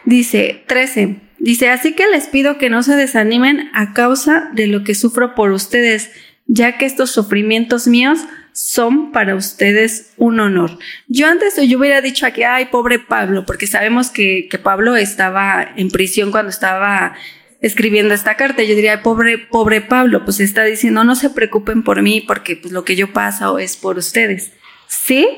Dice 0.04 0.64
13. 0.66 1.25
Dice, 1.38 1.70
así 1.70 1.92
que 1.92 2.06
les 2.06 2.26
pido 2.26 2.58
que 2.58 2.70
no 2.70 2.82
se 2.82 2.96
desanimen 2.96 3.70
a 3.74 3.92
causa 3.92 4.50
de 4.54 4.66
lo 4.66 4.84
que 4.84 4.94
sufro 4.94 5.34
por 5.34 5.52
ustedes, 5.52 6.10
ya 6.46 6.78
que 6.78 6.86
estos 6.86 7.10
sufrimientos 7.10 7.86
míos 7.86 8.20
son 8.52 9.12
para 9.12 9.34
ustedes 9.34 10.12
un 10.16 10.40
honor. 10.40 10.78
Yo 11.08 11.28
antes 11.28 11.56
yo 11.56 11.78
hubiera 11.78 12.00
dicho 12.00 12.24
aquí, 12.24 12.42
ay, 12.42 12.66
pobre 12.66 12.98
Pablo, 12.98 13.44
porque 13.44 13.66
sabemos 13.66 14.10
que, 14.10 14.48
que 14.50 14.58
Pablo 14.58 14.96
estaba 14.96 15.74
en 15.76 15.90
prisión 15.90 16.30
cuando 16.30 16.48
estaba 16.48 17.14
escribiendo 17.60 18.14
esta 18.14 18.36
carta. 18.36 18.62
Yo 18.62 18.74
diría, 18.74 19.02
pobre, 19.02 19.38
pobre 19.38 19.82
Pablo, 19.82 20.24
pues 20.24 20.40
está 20.40 20.64
diciendo, 20.64 21.04
no 21.04 21.16
se 21.16 21.30
preocupen 21.30 21.82
por 21.82 22.00
mí 22.00 22.22
porque 22.26 22.56
pues, 22.56 22.72
lo 22.72 22.84
que 22.84 22.96
yo 22.96 23.12
paso 23.12 23.58
es 23.58 23.76
por 23.76 23.98
ustedes. 23.98 24.52
Sí, 24.86 25.28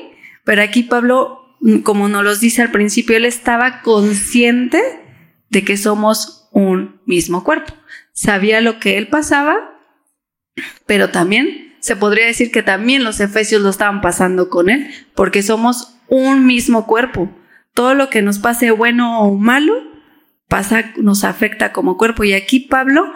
pero 0.43 0.61
aquí 0.61 0.83
Pablo, 0.83 1.57
como 1.83 2.07
nos 2.07 2.23
los 2.23 2.39
dice 2.39 2.61
al 2.61 2.71
principio, 2.71 3.17
él 3.17 3.25
estaba 3.25 3.81
consciente 3.81 4.81
de 5.49 5.63
que 5.63 5.77
somos 5.77 6.47
un 6.51 7.01
mismo 7.05 7.43
cuerpo. 7.43 7.73
Sabía 8.13 8.61
lo 8.61 8.79
que 8.79 8.97
él 8.97 9.07
pasaba, 9.07 9.55
pero 10.85 11.09
también 11.09 11.73
se 11.79 11.95
podría 11.95 12.25
decir 12.25 12.51
que 12.51 12.63
también 12.63 13.03
los 13.03 13.19
efesios 13.19 13.61
lo 13.61 13.69
estaban 13.69 14.01
pasando 14.01 14.49
con 14.49 14.69
él, 14.69 14.89
porque 15.15 15.41
somos 15.41 15.95
un 16.07 16.45
mismo 16.45 16.85
cuerpo. 16.85 17.29
Todo 17.73 17.93
lo 17.93 18.09
que 18.09 18.21
nos 18.21 18.39
pase 18.39 18.71
bueno 18.71 19.21
o 19.21 19.35
malo 19.37 19.73
pasa, 20.47 20.91
nos 20.97 21.23
afecta 21.23 21.71
como 21.71 21.97
cuerpo. 21.97 22.23
Y 22.23 22.33
aquí 22.33 22.59
Pablo, 22.59 23.13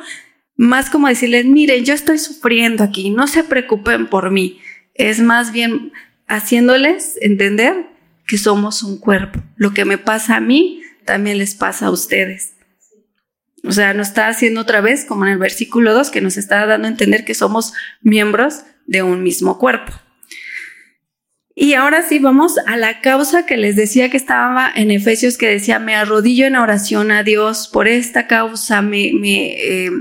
más 0.55 0.89
como 0.89 1.07
decirles, 1.07 1.45
miren, 1.45 1.83
yo 1.83 1.93
estoy 1.93 2.19
sufriendo 2.19 2.83
aquí, 2.83 3.09
no 3.09 3.27
se 3.27 3.43
preocupen 3.43 4.07
por 4.07 4.31
mí. 4.31 4.59
Es 4.93 5.19
más 5.19 5.51
bien 5.51 5.91
haciéndoles 6.27 7.17
entender 7.21 7.87
que 8.27 8.37
somos 8.37 8.83
un 8.83 8.99
cuerpo. 8.99 9.41
Lo 9.57 9.73
que 9.73 9.83
me 9.83 9.97
pasa 9.97 10.37
a 10.37 10.39
mí 10.39 10.82
también 11.05 11.37
les 11.37 11.55
pasa 11.55 11.87
a 11.87 11.91
ustedes. 11.91 12.55
O 13.63 13.71
sea, 13.71 13.93
nos 13.93 14.09
está 14.09 14.27
haciendo 14.27 14.61
otra 14.61 14.81
vez, 14.81 15.05
como 15.05 15.25
en 15.25 15.31
el 15.31 15.37
versículo 15.37 15.93
2, 15.93 16.11
que 16.11 16.21
nos 16.21 16.37
está 16.37 16.65
dando 16.65 16.87
a 16.87 16.91
entender 16.91 17.23
que 17.23 17.33
somos 17.33 17.73
miembros 18.01 18.63
de 18.85 19.03
un 19.03 19.23
mismo 19.23 19.57
cuerpo. 19.57 19.93
Y 21.55 21.73
ahora 21.73 22.01
sí 22.01 22.19
vamos 22.19 22.57
a 22.65 22.75
la 22.77 22.99
causa 23.01 23.45
que 23.45 23.57
les 23.57 23.75
decía 23.75 24.09
que 24.09 24.17
estaba 24.17 24.71
en 24.75 24.91
Efesios, 24.91 25.37
que 25.37 25.47
decía, 25.47 25.79
me 25.79 25.95
arrodillo 25.95 26.47
en 26.47 26.55
oración 26.55 27.11
a 27.11 27.23
Dios 27.23 27.69
por 27.71 27.87
esta 27.87 28.27
causa, 28.27 28.81
me, 28.81 29.11
eh, 29.11 29.91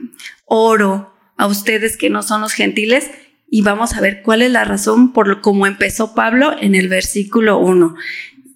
oro 0.46 1.14
a 1.36 1.46
ustedes 1.46 1.96
que 1.96 2.10
no 2.10 2.22
son 2.22 2.40
los 2.40 2.54
gentiles. 2.54 3.10
Y 3.48 3.60
vamos 3.60 3.94
a 3.94 4.00
ver 4.00 4.22
cuál 4.22 4.40
es 4.40 4.50
la 4.50 4.64
razón 4.64 5.12
por 5.12 5.42
cómo 5.42 5.66
empezó 5.66 6.14
Pablo 6.14 6.56
en 6.58 6.74
el 6.74 6.88
versículo 6.88 7.58
1, 7.58 7.94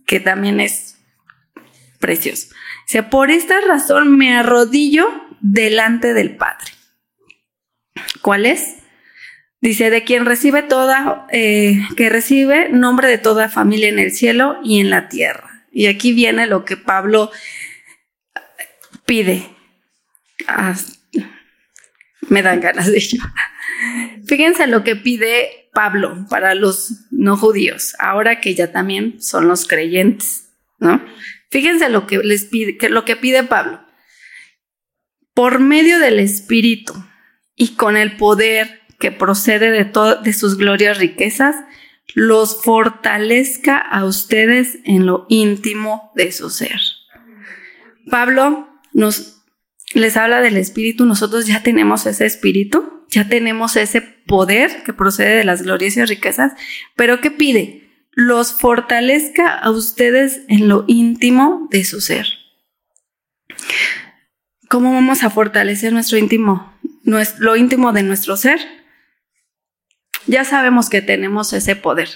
que 0.06 0.18
también 0.18 0.58
es 0.58 0.95
precioso. 2.06 2.54
Dice, 2.86 3.02
por 3.02 3.32
esta 3.32 3.60
razón 3.60 4.16
me 4.16 4.36
arrodillo 4.36 5.08
delante 5.40 6.14
del 6.14 6.36
Padre. 6.36 6.70
¿Cuál 8.22 8.46
es? 8.46 8.76
Dice, 9.60 9.90
de 9.90 10.04
quien 10.04 10.24
recibe 10.24 10.62
toda, 10.62 11.26
eh, 11.32 11.80
que 11.96 12.08
recibe 12.08 12.68
nombre 12.68 13.08
de 13.08 13.18
toda 13.18 13.48
familia 13.48 13.88
en 13.88 13.98
el 13.98 14.12
cielo 14.12 14.58
y 14.62 14.78
en 14.78 14.90
la 14.90 15.08
tierra. 15.08 15.66
Y 15.72 15.86
aquí 15.86 16.12
viene 16.12 16.46
lo 16.46 16.64
que 16.64 16.76
Pablo 16.76 17.32
pide. 19.04 19.48
Ah, 20.46 20.76
me 22.28 22.42
dan 22.42 22.60
ganas 22.60 22.86
de 22.86 22.98
ello. 22.98 23.18
Fíjense 24.26 24.68
lo 24.68 24.84
que 24.84 24.94
pide 24.94 25.68
Pablo 25.74 26.24
para 26.30 26.54
los 26.54 27.06
no 27.10 27.36
judíos, 27.36 27.94
ahora 27.98 28.40
que 28.40 28.54
ya 28.54 28.70
también 28.70 29.20
son 29.20 29.48
los 29.48 29.66
creyentes, 29.66 30.48
¿no? 30.78 31.04
Fíjense 31.50 31.88
lo 31.88 32.06
que 32.06 32.18
les 32.18 32.44
pide, 32.44 32.76
que 32.76 32.88
lo 32.88 33.04
que 33.04 33.16
pide 33.16 33.44
Pablo. 33.44 33.80
Por 35.34 35.60
medio 35.60 35.98
del 35.98 36.18
Espíritu 36.18 36.94
y 37.54 37.74
con 37.74 37.96
el 37.96 38.16
poder 38.16 38.80
que 38.98 39.12
procede 39.12 39.70
de, 39.70 39.92
de 40.22 40.32
sus 40.32 40.56
glorias 40.56 40.98
riquezas, 40.98 41.56
los 42.14 42.62
fortalezca 42.62 43.78
a 43.78 44.04
ustedes 44.04 44.78
en 44.84 45.06
lo 45.06 45.26
íntimo 45.28 46.12
de 46.14 46.32
su 46.32 46.50
ser. 46.50 46.80
Pablo 48.10 48.68
nos 48.92 49.42
les 49.94 50.16
habla 50.16 50.40
del 50.40 50.56
espíritu, 50.56 51.04
nosotros 51.04 51.46
ya 51.46 51.62
tenemos 51.62 52.06
ese 52.06 52.26
espíritu, 52.26 53.04
ya 53.08 53.28
tenemos 53.28 53.76
ese 53.76 54.00
poder 54.00 54.82
que 54.84 54.92
procede 54.92 55.36
de 55.36 55.44
las 55.44 55.62
glorias 55.62 55.96
y 55.96 56.04
riquezas, 56.04 56.52
pero 56.96 57.20
¿qué 57.20 57.30
pide? 57.30 57.85
Los 58.16 58.54
fortalezca 58.54 59.56
a 59.56 59.70
ustedes 59.70 60.40
en 60.48 60.68
lo 60.68 60.84
íntimo 60.88 61.68
de 61.70 61.84
su 61.84 62.00
ser. 62.00 62.26
¿Cómo 64.70 64.92
vamos 64.92 65.22
a 65.22 65.28
fortalecer 65.28 65.92
nuestro 65.92 66.16
íntimo, 66.16 66.72
lo 67.04 67.56
íntimo 67.56 67.92
de 67.92 68.02
nuestro 68.02 68.38
ser? 68.38 68.58
Ya 70.26 70.44
sabemos 70.44 70.88
que 70.88 71.02
tenemos 71.02 71.52
ese 71.52 71.76
poder, 71.76 72.08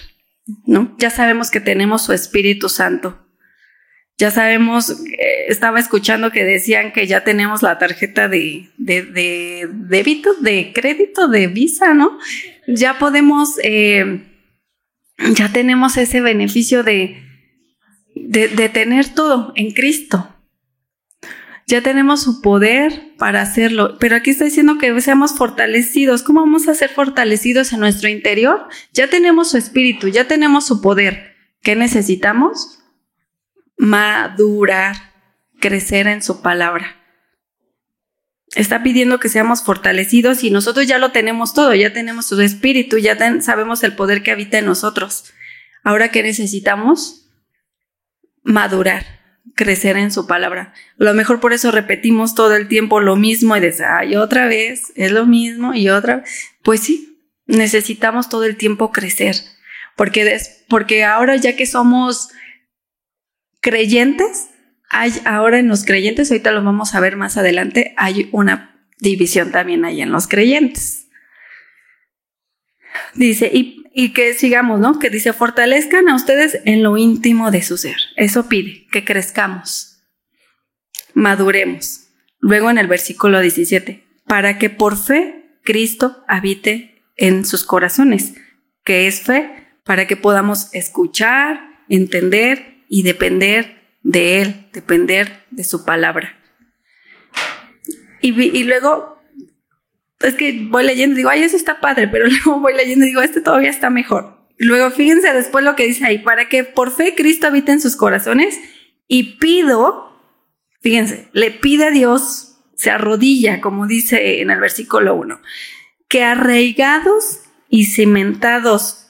¿no? 0.65 0.95
Ya 0.97 1.11
sabemos 1.11 1.51
que 1.51 1.61
tenemos 1.61 2.03
su 2.03 2.13
Espíritu 2.13 2.67
Santo. 2.67 3.27
Ya 4.17 4.31
sabemos, 4.31 4.89
eh, 4.89 5.45
estaba 5.49 5.79
escuchando 5.79 6.31
que 6.31 6.43
decían 6.43 6.93
que 6.93 7.05
ya 7.05 7.23
tenemos 7.23 7.61
la 7.61 7.77
tarjeta 7.77 8.27
de, 8.27 8.71
de, 8.77 9.69
débito, 9.71 10.33
de 10.41 10.73
crédito, 10.73 11.27
de 11.27 11.45
visa, 11.45 11.93
¿no? 11.93 12.17
Ya 12.67 12.97
podemos, 12.97 13.59
eh, 13.63 14.30
ya 15.35 15.51
tenemos 15.51 15.97
ese 15.97 16.21
beneficio 16.21 16.83
de, 16.83 17.23
de 18.15 18.69
tener 18.69 19.09
todo 19.09 19.53
en 19.55 19.71
Cristo. 19.71 20.27
Ya 21.67 21.81
tenemos 21.81 22.21
su 22.21 22.41
poder 22.41 23.13
para 23.17 23.41
hacerlo, 23.41 23.97
pero 23.99 24.17
aquí 24.17 24.31
está 24.31 24.43
diciendo 24.45 24.77
que 24.77 24.99
seamos 24.99 25.37
fortalecidos. 25.37 26.21
¿Cómo 26.23 26.41
vamos 26.41 26.67
a 26.67 26.75
ser 26.75 26.89
fortalecidos 26.89 27.71
en 27.71 27.79
nuestro 27.79 28.09
interior? 28.09 28.67
Ya 28.91 29.07
tenemos 29.07 29.51
su 29.51 29.57
espíritu, 29.57 30.09
ya 30.09 30.27
tenemos 30.27 30.65
su 30.65 30.81
poder. 30.81 31.35
¿Qué 31.61 31.75
necesitamos? 31.75 32.81
madurar, 33.81 34.95
crecer 35.59 36.05
en 36.05 36.21
su 36.21 36.43
palabra. 36.43 37.00
Está 38.55 38.83
pidiendo 38.83 39.19
que 39.19 39.29
seamos 39.29 39.63
fortalecidos 39.63 40.43
y 40.43 40.51
nosotros 40.51 40.85
ya 40.85 40.97
lo 40.97 41.11
tenemos 41.11 41.53
todo, 41.53 41.73
ya 41.73 41.93
tenemos 41.93 42.25
su 42.25 42.39
espíritu, 42.41 42.97
ya 42.97 43.17
sabemos 43.41 43.83
el 43.83 43.95
poder 43.95 44.23
que 44.23 44.31
habita 44.31 44.57
en 44.57 44.65
nosotros. 44.65 45.31
Ahora 45.83 46.09
que 46.11 46.21
necesitamos 46.21 47.29
madurar, 48.43 49.05
crecer 49.55 49.97
en 49.97 50.11
su 50.11 50.27
palabra. 50.27 50.73
A 50.99 51.03
lo 51.03 51.13
mejor 51.13 51.39
por 51.39 51.53
eso 51.53 51.71
repetimos 51.71 52.35
todo 52.35 52.55
el 52.55 52.67
tiempo 52.67 52.99
lo 52.99 53.15
mismo 53.15 53.55
y 53.55 53.61
dices, 53.61 53.85
ay, 53.87 54.15
otra 54.15 54.47
vez, 54.47 54.91
es 54.95 55.11
lo 55.11 55.25
mismo 55.25 55.73
y 55.73 55.89
otra 55.89 56.17
vez. 56.17 56.29
Pues 56.61 56.81
sí, 56.81 57.19
necesitamos 57.45 58.29
todo 58.29 58.43
el 58.43 58.57
tiempo 58.57 58.91
crecer, 58.91 59.35
porque, 59.95 60.39
porque 60.69 61.03
ahora 61.03 61.35
ya 61.37 61.55
que 61.55 61.65
somos 61.65 62.29
creyentes, 63.61 64.49
hay 64.91 65.13
ahora 65.23 65.57
en 65.57 65.69
los 65.69 65.85
creyentes, 65.85 66.29
ahorita 66.29 66.51
lo 66.51 66.63
vamos 66.63 66.93
a 66.93 66.99
ver 66.99 67.15
más 67.15 67.37
adelante, 67.37 67.93
hay 67.95 68.27
una 68.33 68.85
división 68.99 69.51
también 69.51 69.85
ahí 69.85 70.01
en 70.01 70.11
los 70.11 70.27
creyentes. 70.27 71.07
Dice, 73.15 73.49
y, 73.53 73.85
y, 73.93 74.11
que 74.11 74.33
sigamos, 74.33 74.81
¿no? 74.81 74.99
Que 74.99 75.09
dice, 75.09 75.31
fortalezcan 75.31 76.09
a 76.09 76.15
ustedes 76.15 76.59
en 76.65 76.83
lo 76.83 76.97
íntimo 76.97 77.51
de 77.51 77.63
su 77.63 77.77
ser. 77.77 77.95
Eso 78.17 78.49
pide, 78.49 78.85
que 78.91 79.05
crezcamos, 79.05 80.03
maduremos. 81.13 82.09
Luego 82.39 82.69
en 82.69 82.77
el 82.77 82.87
versículo 82.87 83.39
17, 83.39 84.03
para 84.27 84.57
que 84.57 84.69
por 84.69 84.97
fe 84.97 85.55
Cristo 85.63 86.21
habite 86.27 87.01
en 87.15 87.45
sus 87.45 87.63
corazones, 87.63 88.33
que 88.83 89.07
es 89.07 89.21
fe, 89.21 89.69
para 89.85 90.05
que 90.05 90.17
podamos 90.17 90.67
escuchar, 90.73 91.61
entender 91.87 92.83
y 92.89 93.03
depender 93.03 93.80
de 94.03 94.41
Él, 94.41 94.67
depender 94.73 95.45
de 95.51 95.63
su 95.63 95.85
palabra. 95.85 96.37
Y, 98.21 98.63
luego, 98.63 99.19
es 100.19 100.35
que 100.35 100.67
voy 100.69 100.85
leyendo, 100.85 101.15
digo, 101.15 101.29
ay, 101.29 101.43
eso 101.43 101.57
está 101.57 101.79
padre, 101.79 102.07
pero 102.07 102.27
luego 102.27 102.59
voy 102.59 102.75
leyendo 102.75 103.05
y 103.05 103.09
digo, 103.09 103.21
este 103.21 103.41
todavía 103.41 103.69
está 103.69 103.89
mejor. 103.89 104.39
Luego, 104.57 104.91
fíjense 104.91 105.33
después 105.33 105.65
lo 105.65 105.75
que 105.75 105.87
dice 105.87 106.05
ahí, 106.05 106.19
para 106.19 106.47
que 106.47 106.63
por 106.63 106.91
fe 106.91 107.15
Cristo 107.15 107.47
habite 107.47 107.71
en 107.71 107.81
sus 107.81 107.95
corazones 107.95 108.59
y 109.07 109.37
pido, 109.37 110.15
fíjense, 110.81 111.29
le 111.33 111.49
pide 111.49 111.85
a 111.85 111.91
Dios, 111.91 112.59
se 112.75 112.91
arrodilla, 112.91 113.59
como 113.59 113.87
dice 113.87 114.41
en 114.41 114.51
el 114.51 114.59
versículo 114.59 115.15
1, 115.15 115.41
que 116.07 116.23
arraigados 116.23 117.39
y 117.69 117.85
cimentados 117.85 119.07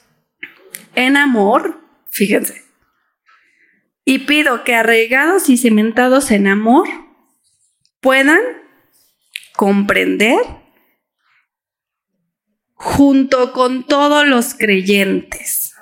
en 0.94 1.18
amor, 1.18 1.80
fíjense, 2.10 2.61
y 4.04 4.20
pido 4.20 4.64
que 4.64 4.74
arraigados 4.74 5.48
y 5.48 5.56
cimentados 5.56 6.30
en 6.30 6.46
amor 6.48 6.88
puedan 8.00 8.40
comprender 9.54 10.38
junto 12.74 13.52
con 13.52 13.86
todos 13.86 14.26
los 14.26 14.54
creyentes 14.54 15.74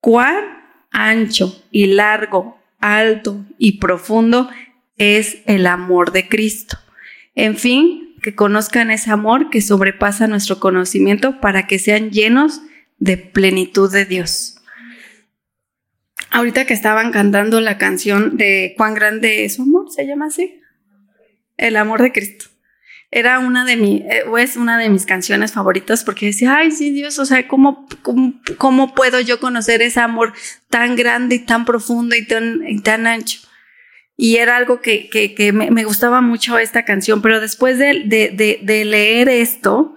cuán 0.00 0.44
ancho 0.90 1.64
y 1.70 1.86
largo, 1.86 2.58
alto 2.80 3.44
y 3.58 3.78
profundo 3.78 4.50
es 4.96 5.38
el 5.46 5.66
amor 5.66 6.10
de 6.12 6.28
Cristo. 6.28 6.78
En 7.34 7.56
fin, 7.56 8.16
que 8.22 8.34
conozcan 8.34 8.90
ese 8.90 9.10
amor 9.10 9.50
que 9.50 9.60
sobrepasa 9.60 10.26
nuestro 10.26 10.58
conocimiento 10.58 11.40
para 11.40 11.66
que 11.66 11.78
sean 11.78 12.10
llenos 12.10 12.62
de 12.98 13.18
plenitud 13.18 13.92
de 13.92 14.04
Dios 14.04 14.55
ahorita 16.30 16.66
que 16.66 16.74
estaban 16.74 17.12
cantando 17.12 17.60
la 17.60 17.78
canción 17.78 18.36
de 18.36 18.74
Cuán 18.76 18.94
grande 18.94 19.44
es 19.44 19.56
su 19.56 19.62
amor, 19.62 19.90
se 19.90 20.06
llama 20.06 20.26
así. 20.26 20.60
El 21.56 21.76
amor 21.76 22.02
de 22.02 22.12
Cristo. 22.12 22.46
Era 23.10 23.38
una 23.38 23.64
de 23.64 23.76
mi, 23.76 24.04
eh, 24.10 24.24
es 24.38 24.56
una 24.56 24.78
de 24.78 24.90
mis 24.90 25.06
canciones 25.06 25.52
favoritas 25.52 26.04
porque 26.04 26.26
decía, 26.26 26.56
ay, 26.56 26.72
sí, 26.72 26.90
Dios, 26.90 27.18
o 27.18 27.24
sea, 27.24 27.46
¿cómo, 27.46 27.86
cómo, 28.58 28.94
puedo 28.94 29.20
yo 29.20 29.40
conocer 29.40 29.80
ese 29.80 30.00
amor 30.00 30.32
tan 30.68 30.96
grande 30.96 31.36
y 31.36 31.38
tan 31.38 31.64
profundo 31.64 32.16
y 32.16 32.26
tan, 32.26 32.60
tan 32.82 33.06
ancho? 33.06 33.40
Y 34.16 34.36
era 34.36 34.56
algo 34.56 34.80
que, 34.80 35.08
que, 35.08 35.52
me, 35.52 35.84
gustaba 35.84 36.20
mucho 36.20 36.58
esta 36.58 36.84
canción, 36.84 37.22
pero 37.22 37.40
después 37.40 37.78
de, 37.78 38.04
de, 38.06 38.60
de 38.62 38.84
leer 38.84 39.28
esto, 39.28 39.94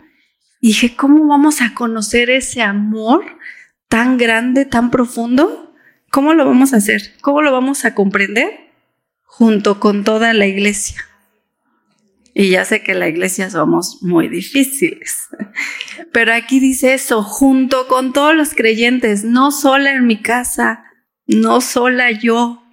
dije, 0.62 0.96
¿cómo 0.96 1.28
vamos 1.28 1.62
a 1.62 1.74
conocer 1.74 2.30
ese 2.30 2.62
amor 2.62 3.24
tan 3.88 4.18
grande, 4.18 4.66
tan 4.66 4.92
profundo? 4.92 5.69
¿Cómo 6.12 6.34
lo 6.34 6.46
vamos 6.46 6.74
a 6.74 6.78
hacer? 6.78 7.14
¿Cómo 7.22 7.42
lo 7.42 7.52
vamos 7.52 7.86
a 7.86 7.94
comprender? 7.94 8.72
Junto 9.24 9.80
con 9.80 10.04
toda 10.04 10.34
la 10.34 10.48
iglesia. 10.48 11.04
Y 12.34 12.50
ya 12.50 12.66
sé 12.66 12.82
que 12.84 12.94
la 12.94 13.08
iglesia 13.08 13.50
somos 13.50 14.02
muy 14.02 14.28
difíciles. 14.28 15.28
Pero 16.12 16.34
aquí 16.34 16.60
dice 16.60 16.94
eso, 16.94 17.22
junto 17.24 17.88
con 17.88 18.14
todos 18.14 18.36
los 18.36 18.54
creyentes, 18.54 19.24
no 19.24 19.52
sola 19.52 19.92
en 19.92 20.08
mi 20.08 20.22
casa, 20.22 20.86
no 21.28 21.62
sola 21.62 22.12
yo. 22.12 22.64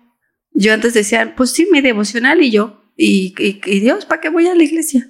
Yo 0.52 0.72
antes 0.72 0.94
decía, 0.94 1.34
pues 1.36 1.50
sí, 1.50 1.68
mi 1.70 1.80
devocional 1.80 2.42
y 2.42 2.50
yo. 2.50 2.82
Y, 2.96 3.34
y 3.38 3.80
Dios, 3.80 4.06
¿para 4.06 4.20
qué 4.20 4.28
voy 4.28 4.46
a 4.46 4.54
la 4.54 4.62
iglesia? 4.62 5.06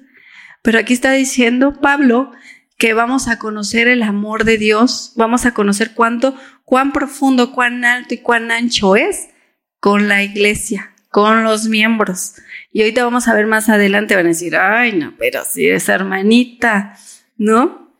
Pero 0.62 0.78
aquí 0.78 0.94
está 0.94 1.12
diciendo 1.12 1.80
Pablo 1.80 2.32
que 2.78 2.92
vamos 2.92 3.28
a 3.28 3.38
conocer 3.38 3.88
el 3.88 4.02
amor 4.02 4.44
de 4.44 4.58
Dios, 4.58 5.12
vamos 5.16 5.46
a 5.46 5.54
conocer 5.54 5.92
cuánto, 5.94 6.36
cuán 6.66 6.92
profundo, 6.92 7.52
cuán 7.52 7.84
alto 7.84 8.12
y 8.12 8.18
cuán 8.18 8.50
ancho 8.50 8.96
es 8.96 9.28
con 9.80 10.08
la 10.08 10.22
iglesia, 10.22 10.92
con 11.08 11.44
los 11.44 11.68
miembros. 11.68 12.34
Y 12.72 12.82
ahorita 12.82 13.04
vamos 13.04 13.28
a 13.28 13.34
ver 13.34 13.46
más 13.46 13.70
adelante, 13.70 14.16
van 14.16 14.26
a 14.26 14.30
decir, 14.30 14.56
ay, 14.56 14.92
no, 14.92 15.14
pero 15.16 15.44
si 15.48 15.68
es 15.68 15.88
hermanita, 15.88 16.98
¿no? 17.38 17.94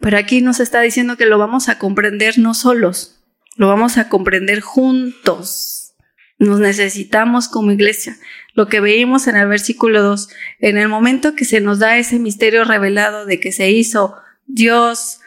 Pero 0.00 0.18
aquí 0.18 0.42
nos 0.42 0.58
está 0.60 0.80
diciendo 0.80 1.16
que 1.16 1.26
lo 1.26 1.38
vamos 1.38 1.68
a 1.68 1.78
comprender 1.78 2.38
no 2.38 2.54
solos, 2.54 3.24
lo 3.56 3.68
vamos 3.68 3.96
a 3.96 4.08
comprender 4.10 4.60
juntos, 4.60 5.94
Nos 6.40 6.60
necesitamos 6.60 7.48
como 7.48 7.72
iglesia. 7.72 8.16
Lo 8.54 8.68
que 8.68 8.78
veíamos 8.78 9.26
en 9.26 9.36
el 9.36 9.48
versículo 9.48 10.02
2, 10.02 10.28
en 10.60 10.78
el 10.78 10.88
momento 10.88 11.34
que 11.34 11.44
se 11.44 11.60
nos 11.60 11.80
da 11.80 11.98
ese 11.98 12.20
misterio 12.20 12.62
revelado 12.62 13.26
de 13.26 13.40
que 13.40 13.50
se 13.50 13.70
hizo 13.70 14.14
Dios 14.46 15.20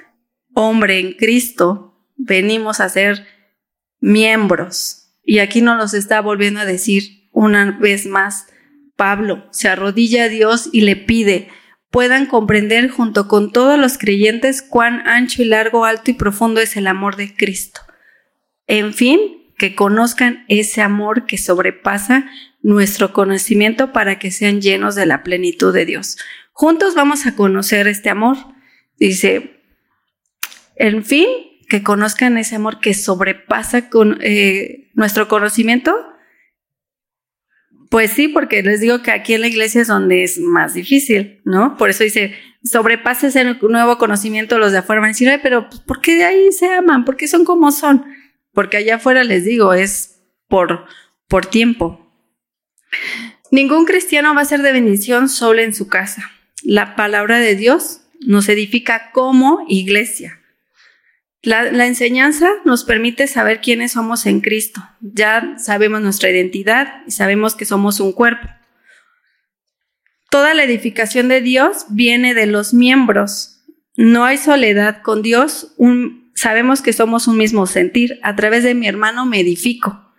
hombre 0.54 1.00
en 1.00 1.13
Cristo, 1.13 1.90
venimos 2.22 2.80
a 2.80 2.90
ser 2.90 3.26
miembros. 4.00 5.10
Y 5.24 5.40
aquí 5.40 5.62
nos 5.62 5.78
los 5.78 5.94
está 5.94 6.22
volviendo 6.22 6.60
a 6.60 6.66
decir 6.66 7.30
una 7.32 7.78
vez 7.80 8.06
más 8.06 8.48
Pablo. 8.96 9.48
Se 9.52 9.68
arrodilla 9.68 10.26
a 10.26 10.30
Dios 10.30 10.70
y 10.72 10.82
le 10.82 10.96
pide, 10.96 11.50
puedan 11.90 12.26
comprender 12.26 12.90
junto 12.90 13.28
con 13.28 13.52
todos 13.52 13.80
los 13.80 13.98
creyentes 13.98 14.62
cuán 14.62 15.08
ancho 15.08 15.42
y 15.42 15.46
largo, 15.46 15.86
alto 15.86 16.12
y 16.12 16.14
profundo 16.14 16.62
es 16.62 16.78
el 16.78 16.88
amor 16.88 17.16
de 17.16 17.34
Cristo. 17.34 17.82
En 18.68 18.94
fin, 18.94 19.20
que 19.58 19.76
conozcan 19.76 20.46
ese 20.48 20.82
amor 20.82 21.26
que 21.26 21.38
sobrepasa 21.38 22.30
nuestro 22.62 23.14
conocimiento 23.14 23.92
para 23.92 24.18
que 24.18 24.32
sean 24.32 24.62
llenos 24.62 24.96
de 24.96 25.06
la 25.06 25.24
plenitud 25.24 25.74
de 25.74 25.86
Dios. 25.86 26.18
Juntos 26.52 26.96
vamos 26.96 27.26
a 27.26 27.36
conocer 27.36 27.88
este 27.88 28.10
amor. 28.10 28.38
Dice, 28.98 29.62
en 30.76 31.04
fin, 31.04 31.28
que 31.72 31.84
conozcan 31.84 32.38
ese 32.38 32.58
amor 32.58 32.82
que 32.82 32.94
sobrepasa 32.94 33.88
con, 33.88 34.18
eh, 34.20 34.92
nuestro 34.94 35.30
conocimiento. 35.30 35.96
Pues 37.90 38.12
sí, 38.12 38.28
porque 38.28 38.62
les 38.62 38.82
digo 38.82 39.02
que 39.02 39.12
aquí 39.12 39.36
en 39.36 39.40
la 39.40 39.48
iglesia 39.48 39.82
es 39.82 39.88
donde 39.88 40.26
es 40.26 40.38
más 40.38 40.74
difícil, 40.74 41.40
¿no? 41.46 41.78
Por 41.78 41.90
eso 41.90 42.04
dice, 42.04 42.36
sobrepasa 42.62 43.28
ese 43.28 43.56
nuevo 43.62 43.98
conocimiento, 43.98 44.58
los 44.58 44.74
de 44.74 44.80
afuera 44.80 45.00
van 45.00 45.12
a 45.12 45.14
decir, 45.14 45.32
pero 45.42 45.70
¿por 45.88 46.02
qué 46.02 46.16
de 46.16 46.26
ahí 46.26 46.52
se 46.52 46.68
aman? 46.68 47.06
¿Por 47.06 47.16
qué 47.16 47.30
son 47.30 47.46
como 47.46 47.72
son? 47.72 48.04
Porque 48.52 48.76
allá 48.76 48.96
afuera 48.96 49.24
les 49.24 49.46
digo, 49.46 49.74
es 49.74 50.22
por, 50.50 50.88
por 51.30 51.46
tiempo. 51.46 52.14
Ningún 53.50 53.86
cristiano 53.86 54.36
va 54.36 54.42
a 54.42 54.46
ser 54.46 54.62
de 54.62 54.74
bendición 54.74 55.30
solo 55.30 55.62
en 55.62 55.74
su 55.74 55.88
casa. 55.88 56.32
La 56.64 56.98
palabra 56.98 57.40
de 57.40 57.56
Dios 57.56 58.02
nos 58.20 58.50
edifica 58.50 59.12
como 59.14 59.66
iglesia. 59.70 60.40
La, 61.43 61.88
enseñanza 61.88 62.47
nos 62.65 62.84
permite 62.84 63.25
saber 63.25 63.62
quiénes 63.62 63.93
somos 63.93 64.27
en 64.27 64.41
Cristo. 64.41 64.82
Ya 64.99 65.56
sabemos 65.58 66.01
nuestra 66.01 66.30
identidad 66.30 67.01
y 67.08 67.12
sabemos 67.12 67.56
que 67.56 67.65
somos 67.65 67.99
un 67.99 68.13
cuerpo. 68.13 68.47
Toda 70.30 70.54
la 70.54 70.63
edificación 70.63 71.27
de 71.30 71.41
Dios 71.41 71.86
viene 71.89 72.36
de 72.36 72.45
los 72.45 72.73
miembros. 72.73 73.63
No 73.95 74.23
hay 74.23 74.38
soledad 74.38 75.01
con 75.01 75.23
Dios. 75.23 75.75
sabemos 76.36 76.82
que 76.82 76.93
somos 76.93 77.27
un 77.27 77.38
mismo 77.38 77.65
sentir. 77.65 78.19
A 78.21 78.36
través 78.36 78.63
de 78.63 78.75
mi 78.75 78.88
hermano 78.88 79.25
me 79.25 79.39
edifico. 79.39 80.13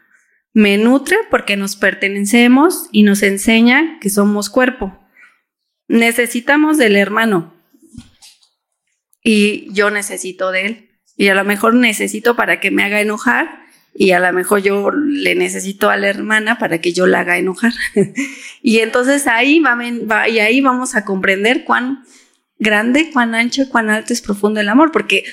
Me 0.53 0.77
nutre 0.77 1.17
porque 1.31 1.57
nos 1.57 1.77
pertenecemos 1.77 2.89
y 2.91 3.05
nos 3.05 3.23
enseña 3.23 3.99
que 4.01 4.11
somos 4.11 4.51
cuerpo. 4.51 4.99
Necesitamos 5.87 6.79
del 6.79 6.97
hermano 6.97 7.55
y 9.23 9.73
yo 9.73 9.91
necesito 9.91 10.51
de 10.51 10.67
él. 10.67 10.92
Y 11.17 11.29
a 11.29 11.35
lo 11.35 11.45
mejor 11.45 11.75
necesito 11.75 12.37
para 12.37 12.61
que 12.61 12.71
me 12.71 12.85
haga 12.85 13.01
enojar 13.01 13.63
y 13.95 14.13
a 14.13 14.21
lo 14.21 14.33
mejor 14.33 14.63
yo 14.63 14.91
le 14.91 15.35
necesito 15.35 15.91
a 15.91 15.97
la 15.97 16.09
hermana 16.09 16.59
para 16.59 16.81
que 16.81 16.93
yo 16.93 17.07
la 17.07 17.21
haga 17.21 17.37
enojar. 17.37 17.73
y 18.63 18.79
entonces 18.79 19.27
ahí 19.27 19.63
y 20.29 20.39
ahí 20.39 20.61
vamos 20.61 20.95
a 20.95 21.05
comprender 21.05 21.65
cuán 21.65 22.05
grande, 22.59 23.11
cuán 23.13 23.35
ancho, 23.35 23.69
cuán 23.69 23.91
alto 23.91 24.13
es 24.13 24.23
profundo 24.23 24.61
el 24.61 24.69
amor, 24.69 24.93
porque 24.93 25.25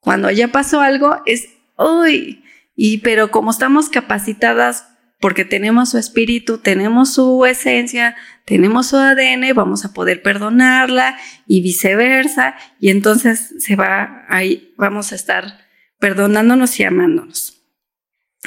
cuando 0.00 0.30
ya 0.30 0.48
pasó 0.48 0.80
algo 0.80 1.22
es, 1.26 1.48
uy, 1.76 2.44
y 2.76 2.98
pero 2.98 3.30
como 3.30 3.50
estamos 3.50 3.88
capacitadas 3.88 4.86
porque 5.24 5.46
tenemos 5.46 5.88
su 5.88 5.96
espíritu, 5.96 6.58
tenemos 6.58 7.14
su 7.14 7.46
esencia, 7.46 8.14
tenemos 8.44 8.88
su 8.88 8.98
ADN, 8.98 9.54
vamos 9.54 9.86
a 9.86 9.94
poder 9.94 10.20
perdonarla 10.20 11.16
y 11.46 11.62
viceversa, 11.62 12.56
y 12.78 12.90
entonces 12.90 13.54
se 13.58 13.74
va 13.74 14.26
ahí, 14.28 14.74
vamos 14.76 15.12
a 15.12 15.14
estar 15.14 15.64
perdonándonos 15.98 16.78
y 16.78 16.84
amándonos. 16.84 17.64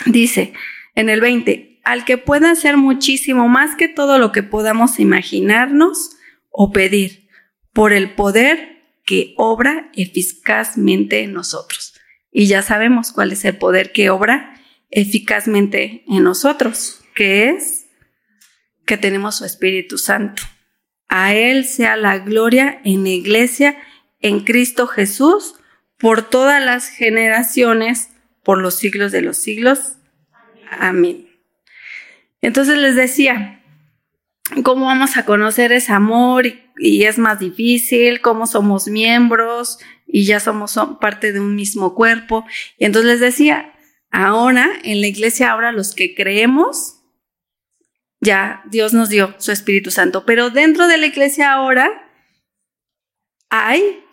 Dice 0.06 0.54
en 0.94 1.10
el 1.10 1.20
20, 1.20 1.82
al 1.84 2.06
que 2.06 2.20
pueda 2.20 2.52
hacer 2.52 2.78
muchísimo 2.78 3.50
más 3.50 3.76
que 3.76 3.88
todo 3.88 4.20
lo 4.20 4.32
que 4.32 4.44
podamos 4.44 5.00
imaginarnos 5.00 6.12
o 6.52 6.72
pedir, 6.72 7.28
por 7.74 7.92
el 7.92 8.14
poder 8.14 8.84
que 9.04 9.34
obra 9.38 9.90
eficazmente 9.96 11.22
en 11.24 11.34
nosotros. 11.34 11.96
Y 12.32 12.46
ya 12.46 12.62
sabemos 12.62 13.12
cuál 13.12 13.32
es 13.32 13.46
el 13.46 13.58
poder 13.58 13.92
que 13.92 14.12
obra 14.12 14.54
eficazmente 14.90 16.04
en 16.08 16.24
nosotros, 16.24 17.02
que 17.16 17.50
es 17.50 17.88
que 18.86 18.98
tenemos 18.98 19.36
su 19.36 19.46
Espíritu 19.46 19.98
Santo. 19.98 20.44
A 21.10 21.34
Él 21.34 21.66
sea 21.66 21.96
la 21.98 22.20
gloria 22.20 22.82
en 22.84 23.04
la 23.04 23.10
iglesia, 23.10 23.78
en 24.20 24.42
Cristo 24.42 24.88
Jesús, 24.88 25.56
por 25.98 26.30
todas 26.30 26.64
las 26.64 26.88
generaciones, 26.88 28.10
por 28.44 28.60
los 28.60 28.76
siglos 28.76 29.12
de 29.12 29.22
los 29.22 29.38
siglos. 29.38 29.98
Amén. 30.70 31.28
Entonces 32.42 32.78
les 32.78 32.96
decía, 32.96 33.62
¿cómo 34.64 34.86
vamos 34.86 35.18
a 35.18 35.26
conocer 35.26 35.72
ese 35.72 35.92
amor? 35.92 36.46
Y, 36.78 37.04
es 37.04 37.18
más 37.18 37.40
difícil, 37.40 38.22
cómo 38.22 38.46
somos 38.48 38.88
miembros 38.88 39.80
y 40.06 40.26
ya 40.26 40.40
somos 40.40 40.80
parte 41.02 41.34
de 41.34 41.40
un 41.40 41.56
mismo 41.56 41.96
cuerpo. 41.96 42.46
Y 42.78 42.86
entonces 42.86 43.12
les 43.12 43.20
decía, 43.20 43.74
Ahora, 44.12 44.70
en 44.84 45.02
la 45.02 45.08
iglesia, 45.08 45.52
ahora 45.52 45.72
los 45.72 45.94
que 45.94 46.16
creemos, 46.16 47.04
ya 48.20 48.64
Dios 48.66 48.94
nos 48.94 49.10
dio 49.10 49.36
su 49.38 49.52
Espíritu 49.52 49.92
Santo, 49.92 50.26
pero 50.26 50.50
dentro 50.50 50.88
de 50.88 50.98
la 50.98 51.06
iglesia 51.06 51.54
ahora 51.54 52.12
hay 53.50 54.04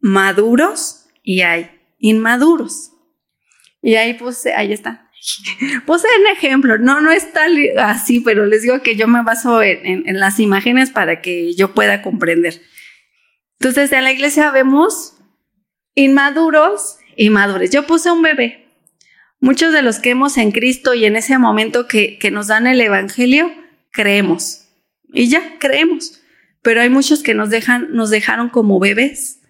maduros 0.00 1.06
y 1.22 1.42
hay 1.42 1.70
inmaduros. 1.98 2.92
Y 3.80 3.96
ahí 3.96 4.14
puse, 4.14 4.54
ahí 4.54 4.72
está. 4.72 5.10
Puse 5.86 6.06
un 6.20 6.26
ejemplo, 6.26 6.78
no, 6.78 7.00
no 7.00 7.10
es 7.10 7.32
tal 7.32 7.56
así, 7.78 8.20
pero 8.20 8.44
les 8.44 8.62
digo 8.62 8.82
que 8.82 8.96
yo 8.96 9.08
me 9.08 9.22
baso 9.22 9.62
en, 9.62 10.06
en 10.06 10.20
las 10.20 10.38
imágenes 10.38 10.90
para 10.90 11.22
que 11.22 11.54
yo 11.54 11.72
pueda 11.72 12.02
comprender. 12.02 12.60
Entonces, 13.58 13.92
en 13.92 14.04
la 14.04 14.12
iglesia 14.12 14.50
vemos 14.50 15.14
inmaduros 15.94 16.98
y 17.16 17.30
madures. 17.30 17.70
Yo 17.70 17.86
puse 17.86 18.10
un 18.10 18.22
bebé, 18.22 18.63
Muchos 19.44 19.74
de 19.74 19.82
los 19.82 19.98
que 19.98 20.08
hemos 20.08 20.38
en 20.38 20.52
Cristo 20.52 20.94
y 20.94 21.04
en 21.04 21.16
ese 21.16 21.36
momento 21.36 21.86
que, 21.86 22.18
nos 22.32 22.46
dan 22.46 22.66
el 22.66 22.80
Evangelio, 22.80 23.52
creemos. 23.90 24.68
Y 25.12 25.28
ya, 25.28 25.58
creemos. 25.58 26.22
Pero 26.62 26.80
hay 26.80 26.88
muchos 26.88 27.22
que 27.22 27.34
nos, 27.34 27.50
dejan, 27.50 27.88
nos 27.92 28.08
dejaron 28.08 28.48
como 28.48 28.80
bebés. 28.80 29.40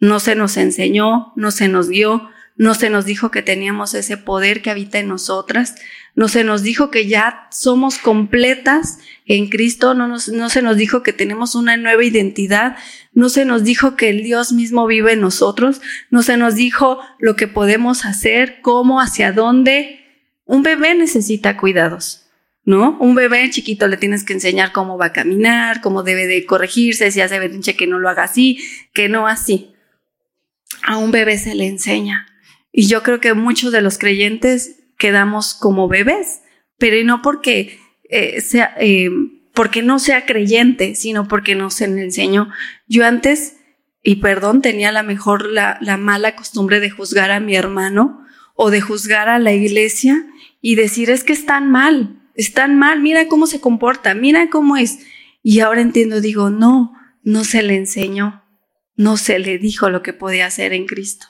No 0.00 0.20
se 0.20 0.34
nos 0.34 0.58
enseñó, 0.58 1.32
no 1.34 1.50
se 1.50 1.68
nos 1.68 1.88
dio, 1.88 2.28
no 2.56 2.74
se 2.74 2.90
nos 2.90 3.06
dijo 3.06 3.30
que 3.30 3.40
teníamos 3.40 3.94
ese 3.94 4.18
poder 4.18 4.60
que 4.60 4.68
habita 4.68 4.98
en 4.98 5.08
nosotras, 5.08 5.76
no 6.18 6.26
se 6.26 6.42
nos 6.42 6.64
dijo 6.64 6.90
que 6.90 7.06
ya 7.06 7.46
somos 7.52 7.98
completas 7.98 8.98
en 9.24 9.48
Cristo, 9.48 9.94
no, 9.94 10.08
no 10.08 10.50
se 10.50 10.62
nos 10.62 10.76
dijo 10.76 11.04
que 11.04 11.12
tenemos 11.12 11.54
una 11.54 11.76
nueva 11.76 12.02
identidad, 12.02 12.76
no 13.12 13.28
se 13.28 13.44
nos 13.44 13.62
dijo 13.62 13.94
que 13.94 14.08
el 14.08 14.24
Dios 14.24 14.52
mismo 14.52 14.88
vive 14.88 15.12
en 15.12 15.20
nosotros, 15.20 15.80
no 16.10 16.24
se 16.24 16.36
nos 16.36 16.56
dijo 16.56 16.98
lo 17.20 17.36
que 17.36 17.46
podemos 17.46 18.04
hacer, 18.04 18.58
cómo, 18.62 19.00
hacia 19.00 19.30
dónde. 19.30 20.00
Un 20.44 20.64
bebé 20.64 20.96
necesita 20.96 21.56
cuidados, 21.56 22.26
¿no? 22.64 22.98
Un 22.98 23.14
bebé 23.14 23.48
chiquito 23.50 23.86
le 23.86 23.96
tienes 23.96 24.24
que 24.24 24.32
enseñar 24.32 24.72
cómo 24.72 24.98
va 24.98 25.06
a 25.06 25.12
caminar, 25.12 25.80
cómo 25.82 26.02
debe 26.02 26.26
de 26.26 26.44
corregirse, 26.46 27.12
si 27.12 27.20
hace 27.20 27.38
berrinche 27.38 27.76
que 27.76 27.86
no 27.86 28.00
lo 28.00 28.08
haga 28.08 28.24
así, 28.24 28.58
que 28.92 29.08
no 29.08 29.28
así. 29.28 29.70
A 30.82 30.96
un 30.96 31.12
bebé 31.12 31.38
se 31.38 31.54
le 31.54 31.68
enseña. 31.68 32.26
Y 32.72 32.88
yo 32.88 33.04
creo 33.04 33.20
que 33.20 33.34
muchos 33.34 33.70
de 33.70 33.82
los 33.82 33.98
creyentes 33.98 34.77
quedamos 34.98 35.54
como 35.54 35.88
bebés, 35.88 36.42
pero 36.76 37.02
no 37.04 37.22
porque 37.22 37.78
eh, 38.10 38.40
sea... 38.40 38.74
Eh, 38.78 39.10
porque 39.58 39.82
no 39.82 39.98
sea 39.98 40.24
creyente, 40.24 40.94
sino 40.94 41.26
porque 41.26 41.56
no 41.56 41.70
se 41.70 41.88
le 41.88 42.04
enseñó. 42.04 42.48
Yo 42.86 43.04
antes, 43.04 43.56
y 44.04 44.16
perdón, 44.16 44.62
tenía 44.62 44.92
la 44.92 45.02
mejor, 45.02 45.50
la, 45.50 45.78
la 45.80 45.96
mala 45.96 46.36
costumbre 46.36 46.78
de 46.78 46.90
juzgar 46.90 47.32
a 47.32 47.40
mi 47.40 47.56
hermano 47.56 48.24
o 48.54 48.70
de 48.70 48.80
juzgar 48.80 49.28
a 49.28 49.40
la 49.40 49.52
iglesia 49.52 50.24
y 50.60 50.76
decir 50.76 51.10
es 51.10 51.24
que 51.24 51.32
están 51.32 51.72
mal, 51.72 52.22
están 52.36 52.78
mal, 52.78 53.00
mira 53.00 53.26
cómo 53.26 53.48
se 53.48 53.60
comporta, 53.60 54.14
mira 54.14 54.48
cómo 54.48 54.76
es. 54.76 55.00
Y 55.42 55.58
ahora 55.58 55.80
entiendo, 55.80 56.20
digo, 56.20 56.50
no, 56.50 56.92
no 57.24 57.42
se 57.42 57.62
le 57.64 57.74
enseñó, 57.74 58.44
no 58.94 59.16
se 59.16 59.40
le 59.40 59.58
dijo 59.58 59.90
lo 59.90 60.02
que 60.02 60.12
podía 60.12 60.46
hacer 60.46 60.72
en 60.72 60.86
Cristo. 60.86 61.26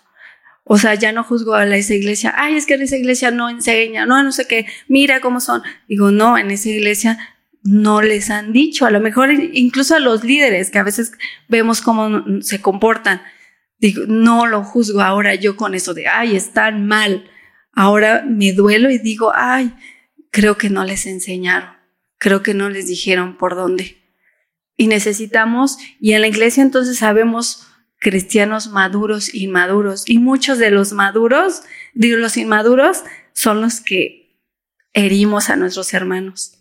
O 0.70 0.76
sea, 0.76 0.94
ya 0.94 1.12
no 1.12 1.24
juzgo 1.24 1.54
a 1.54 1.64
esa 1.64 1.94
iglesia, 1.94 2.34
ay, 2.36 2.56
es 2.56 2.66
que 2.66 2.74
en 2.74 2.82
esa 2.82 2.98
iglesia 2.98 3.30
no 3.30 3.48
enseña, 3.48 4.04
no, 4.04 4.22
no 4.22 4.32
sé 4.32 4.46
qué, 4.46 4.66
mira 4.86 5.20
cómo 5.20 5.40
son. 5.40 5.62
Digo, 5.88 6.10
no, 6.10 6.36
en 6.36 6.50
esa 6.50 6.68
iglesia 6.68 7.18
no 7.62 8.02
les 8.02 8.28
han 8.28 8.52
dicho, 8.52 8.84
a 8.84 8.90
lo 8.90 9.00
mejor 9.00 9.30
incluso 9.32 9.94
a 9.94 9.98
los 9.98 10.24
líderes 10.24 10.70
que 10.70 10.78
a 10.78 10.82
veces 10.82 11.12
vemos 11.48 11.80
cómo 11.80 12.22
se 12.42 12.60
comportan. 12.60 13.22
Digo, 13.78 14.02
no 14.08 14.46
lo 14.46 14.62
juzgo 14.62 15.00
ahora 15.00 15.34
yo 15.34 15.56
con 15.56 15.74
eso 15.74 15.94
de, 15.94 16.06
ay, 16.06 16.36
están 16.36 16.86
mal. 16.86 17.30
Ahora 17.72 18.22
me 18.28 18.52
duelo 18.52 18.90
y 18.90 18.98
digo, 18.98 19.32
ay, 19.34 19.72
creo 20.30 20.58
que 20.58 20.68
no 20.68 20.84
les 20.84 21.06
enseñaron, 21.06 21.70
creo 22.18 22.42
que 22.42 22.52
no 22.52 22.68
les 22.68 22.88
dijeron 22.88 23.38
por 23.38 23.54
dónde. 23.54 23.96
Y 24.76 24.86
necesitamos, 24.88 25.78
y 25.98 26.12
en 26.12 26.20
la 26.20 26.28
iglesia 26.28 26.62
entonces 26.62 26.98
sabemos 26.98 27.67
cristianos 27.98 28.68
maduros, 28.68 29.34
inmaduros, 29.34 30.08
y 30.08 30.18
muchos 30.18 30.58
de 30.58 30.70
los 30.70 30.92
maduros, 30.92 31.62
digo, 31.94 32.16
los 32.16 32.36
inmaduros, 32.36 33.02
son 33.32 33.60
los 33.60 33.80
que 33.80 34.36
herimos 34.92 35.50
a 35.50 35.56
nuestros 35.56 35.92
hermanos. 35.94 36.58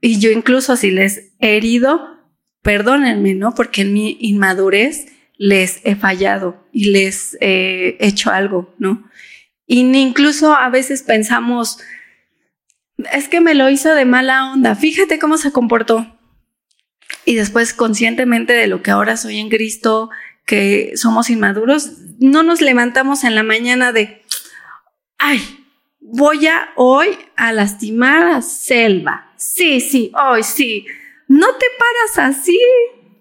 Y 0.00 0.18
yo 0.20 0.30
incluso 0.30 0.76
si 0.76 0.90
les 0.90 1.32
he 1.38 1.56
herido, 1.56 2.18
perdónenme, 2.62 3.34
¿no? 3.34 3.54
Porque 3.54 3.82
en 3.82 3.92
mi 3.92 4.16
inmadurez 4.20 5.06
les 5.36 5.80
he 5.84 5.96
fallado 5.96 6.66
y 6.72 6.90
les 6.90 7.36
he 7.40 7.96
hecho 8.00 8.30
algo, 8.30 8.74
¿no? 8.78 9.08
Y 9.66 9.80
incluso 9.80 10.54
a 10.54 10.68
veces 10.70 11.02
pensamos, 11.02 11.78
es 13.12 13.28
que 13.28 13.40
me 13.40 13.54
lo 13.54 13.68
hizo 13.68 13.94
de 13.94 14.04
mala 14.04 14.52
onda, 14.52 14.74
fíjate 14.74 15.18
cómo 15.18 15.36
se 15.38 15.52
comportó. 15.52 16.14
Y 17.24 17.34
después 17.34 17.74
conscientemente 17.74 18.54
de 18.54 18.66
lo 18.66 18.82
que 18.82 18.90
ahora 18.90 19.16
soy 19.16 19.38
en 19.38 19.50
Cristo, 19.50 20.10
que 20.48 20.92
somos 20.96 21.28
inmaduros, 21.28 21.90
no 22.18 22.42
nos 22.42 22.62
levantamos 22.62 23.22
en 23.22 23.34
la 23.34 23.42
mañana 23.42 23.92
de, 23.92 24.22
ay, 25.18 25.40
voy 26.00 26.46
a 26.46 26.70
hoy 26.74 27.18
a 27.36 27.52
lastimar 27.52 28.26
a 28.28 28.40
Selva. 28.40 29.30
Sí, 29.36 29.80
sí, 29.82 30.10
hoy 30.14 30.42
sí. 30.42 30.86
No 31.28 31.46
te 31.46 31.66
paras 31.78 32.30
así, 32.30 32.58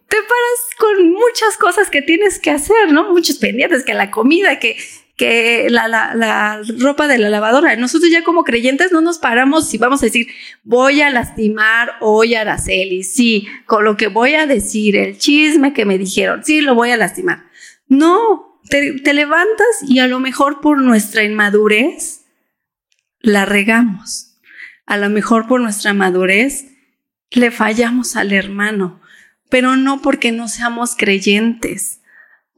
te 0.07 0.15
paras 0.15 0.59
con 0.79 1.11
muchas 1.11 1.57
cosas 1.57 1.89
que 1.89 2.01
tienes 2.01 2.39
que 2.39 2.49
hacer, 2.49 2.93
¿no? 2.93 3.11
Muchos 3.11 3.37
pendientes, 3.39 3.83
que 3.83 3.93
la 3.93 4.09
comida, 4.09 4.57
que 4.57 4.77
que 5.17 5.67
la, 5.71 5.87
la, 5.87 6.13
la, 6.13 6.61
ropa 6.79 7.07
de 7.07 7.17
la 7.17 7.29
lavadora. 7.29 7.75
Nosotros 7.75 8.11
ya 8.11 8.23
como 8.23 8.43
creyentes 8.43 8.91
no 8.91 9.01
nos 9.01 9.17
paramos 9.17 9.73
y 9.73 9.79
vamos 9.79 10.01
a 10.01 10.05
decir, 10.05 10.27
voy 10.63 11.01
a 11.01 11.09
lastimar 11.09 11.93
hoy 12.01 12.35
a 12.35 12.41
Araceli, 12.41 13.03
sí, 13.03 13.47
con 13.65 13.83
lo 13.83 13.97
que 13.97 14.07
voy 14.07 14.35
a 14.35 14.45
decir, 14.45 14.95
el 14.95 15.17
chisme 15.17 15.73
que 15.73 15.85
me 15.85 15.97
dijeron, 15.97 16.43
sí, 16.45 16.61
lo 16.61 16.75
voy 16.75 16.91
a 16.91 16.97
lastimar. 16.97 17.45
No, 17.87 18.61
te, 18.69 18.93
te 19.01 19.13
levantas 19.15 19.65
y 19.87 19.99
a 19.99 20.07
lo 20.07 20.19
mejor 20.19 20.61
por 20.61 20.79
nuestra 20.81 21.23
inmadurez 21.23 22.25
la 23.19 23.45
regamos. 23.45 24.37
A 24.85 24.97
lo 24.97 25.09
mejor 25.09 25.47
por 25.47 25.59
nuestra 25.59 25.95
madurez 25.95 26.67
le 27.31 27.49
fallamos 27.49 28.15
al 28.15 28.33
hermano, 28.33 29.01
pero 29.49 29.75
no 29.77 29.99
porque 30.03 30.31
no 30.31 30.47
seamos 30.47 30.95
creyentes 30.95 31.96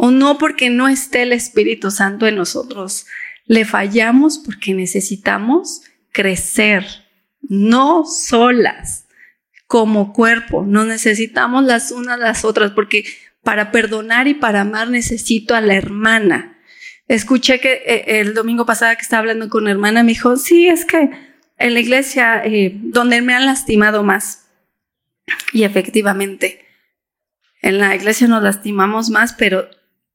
o 0.02 0.12
no 0.12 0.38
porque 0.38 0.70
no 0.70 0.88
esté 0.88 1.24
el 1.24 1.34
Espíritu 1.34 1.92
Santo 1.92 2.26
en 2.26 2.38
nosotros. 2.38 3.06
Le 3.46 3.66
fallamos 3.66 4.38
porque 4.38 4.74
necesitamos 4.74 5.82
crecer, 6.14 6.86
no 7.42 8.06
solas, 8.06 9.08
como 9.68 10.14
cuerpo. 10.14 10.64
No 10.66 10.86
necesitamos 10.86 11.66
las 11.66 11.92
unas 11.92 12.18
las 12.18 12.46
otras 12.46 12.72
porque 12.72 13.04
para 13.44 13.74
perdonar 13.74 14.30
y 14.30 14.36
para 14.36 14.62
amar 14.62 14.90
necesito 14.90 15.54
a 15.54 15.60
la 15.60 15.76
hermana. 15.76 16.58
Escuché 17.10 17.60
que 17.60 17.74
eh, 17.86 18.22
el 18.22 18.34
domingo 18.34 18.66
pasado 18.66 18.96
que 18.96 19.02
estaba 19.02 19.20
hablando 19.20 19.50
con 19.50 19.64
una 19.64 19.72
hermana 19.72 20.02
me 20.04 20.14
dijo, 20.14 20.38
sí, 20.38 20.70
es 20.70 20.86
que 20.86 21.10
en 21.58 21.74
la 21.74 21.80
iglesia 21.82 22.42
eh, 22.46 22.72
donde 22.74 23.22
me 23.22 23.34
han 23.34 23.46
lastimado 23.46 24.04
más. 24.04 24.48
Y 25.52 25.64
efectivamente, 25.64 26.66
en 27.62 27.80
la 27.80 27.94
iglesia 27.94 28.30
nos 28.30 28.42
lastimamos 28.42 29.10
más, 29.10 29.34
pero 29.34 29.68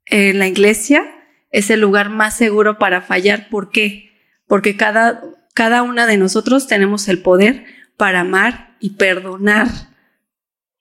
la 0.06 0.46
iglesia 0.46 1.04
es 1.50 1.70
el 1.70 1.80
lugar 1.80 2.10
más 2.10 2.36
seguro 2.36 2.78
para 2.78 3.00
fallar. 3.00 3.48
¿Por 3.48 3.70
qué? 3.70 4.12
Porque 4.46 4.76
cada, 4.76 5.22
cada 5.54 5.82
una 5.82 6.06
de 6.06 6.16
nosotros 6.16 6.66
tenemos 6.66 7.08
el 7.08 7.22
poder 7.22 7.64
para 7.96 8.20
amar 8.20 8.76
y 8.80 8.90
perdonar. 8.90 9.68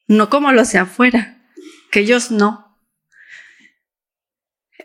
No 0.07 0.29
como 0.29 0.51
lo 0.51 0.65
sea 0.65 0.81
afuera, 0.81 1.37
que 1.91 2.01
ellos 2.01 2.31
no. 2.31 2.77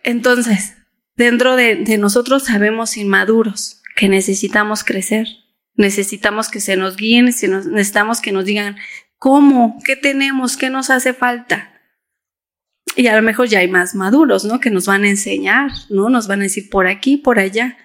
Entonces, 0.05 0.75
dentro 1.17 1.57
de, 1.57 1.77
de 1.77 1.99
nosotros 1.99 2.45
sabemos 2.45 2.97
inmaduros 2.97 3.83
que 3.97 4.09
necesitamos 4.09 4.85
crecer, 4.85 5.27
necesitamos 5.75 6.49
que 6.51 6.61
se 6.61 6.77
nos 6.77 6.97
guíen, 6.97 7.25
necesitamos 7.25 8.21
que 8.21 8.33
nos 8.33 8.45
digan 8.45 8.77
cómo, 9.17 9.81
qué 9.85 9.97
tenemos, 9.97 10.57
qué 10.57 10.71
nos 10.71 10.91
hace 10.91 11.15
falta. 11.15 11.78
Y 12.99 13.07
a 13.07 13.15
lo 13.15 13.23
mejor 13.23 13.47
ya 13.47 13.61
hay 13.61 13.69
más 13.69 13.95
maduros, 13.95 14.45
¿no? 14.45 14.59
Que 14.59 14.71
nos 14.71 14.87
van 14.87 15.05
a 15.05 15.09
enseñar, 15.09 15.71
¿no? 15.89 16.09
Nos 16.09 16.27
van 16.27 16.41
a 16.41 16.43
decir 16.43 16.69
por 16.69 16.89
aquí, 16.89 17.17
por 17.17 17.39
allá. 17.39 17.79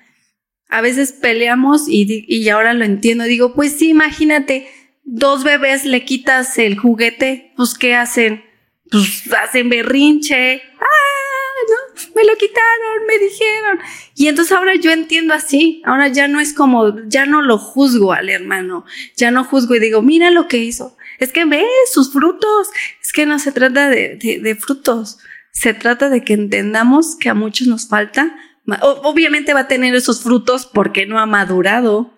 A 0.70 0.82
veces 0.82 1.12
peleamos 1.12 1.88
y, 1.88 2.26
y 2.28 2.50
ahora 2.50 2.74
lo 2.74 2.84
entiendo. 2.84 3.24
Digo, 3.26 3.54
pues 3.54 3.74
sí, 3.74 3.90
imagínate, 3.90 4.68
dos 5.04 5.44
bebés 5.44 5.86
le 5.86 6.04
quitas 6.04 6.58
el 6.58 6.80
juguete, 6.80 7.54
pues 7.56 7.76
¿qué 7.76 7.94
hacen? 7.94 8.44
Pues 8.90 9.32
hacen 9.32 9.70
berrinche. 9.70 10.64
¡Ah! 10.82 11.24
¿no? 11.70 12.12
Me 12.16 12.24
lo 12.26 12.36
quitaron, 12.36 13.06
me 13.08 13.20
dijeron. 13.20 13.80
Y 14.16 14.28
entonces 14.30 14.52
ahora 14.58 14.74
yo 14.76 14.92
entiendo 14.92 15.36
así. 15.36 15.84
Ahora 15.86 16.08
ya 16.08 16.28
no 16.28 16.40
es 16.40 16.54
como, 16.54 17.08
ya 17.08 17.28
no 17.28 17.44
lo 17.44 17.60
juzgo 17.60 18.14
al 18.14 18.30
hermano. 18.30 18.84
Ya 19.16 19.30
no 19.30 19.44
juzgo 19.44 19.76
y 19.76 19.80
digo, 19.80 20.02
mira 20.02 20.32
lo 20.32 20.48
que 20.48 20.58
hizo. 20.58 20.98
Es 21.24 21.32
que 21.32 21.46
ve 21.46 21.66
sus 21.90 22.12
frutos. 22.12 22.68
Es 23.02 23.14
que 23.14 23.26
no 23.26 23.40
se 23.40 23.54
trata 23.54 23.90
de, 23.90 24.58
frutos. 24.60 25.20
Se 25.54 25.74
trata 25.74 26.10
de 26.10 26.22
que 26.26 26.34
entendamos 26.34 27.16
que 27.16 27.30
a 27.30 27.34
muchos 27.34 27.66
nos 27.68 27.88
falta. 27.88 28.36
Obviamente 28.82 29.54
va 29.54 29.62
a 29.62 29.68
tener 29.70 29.96
esos 29.96 30.22
frutos 30.22 30.66
porque 30.66 31.06
no 31.06 31.20
ha 31.20 31.26
madurado. 31.26 32.14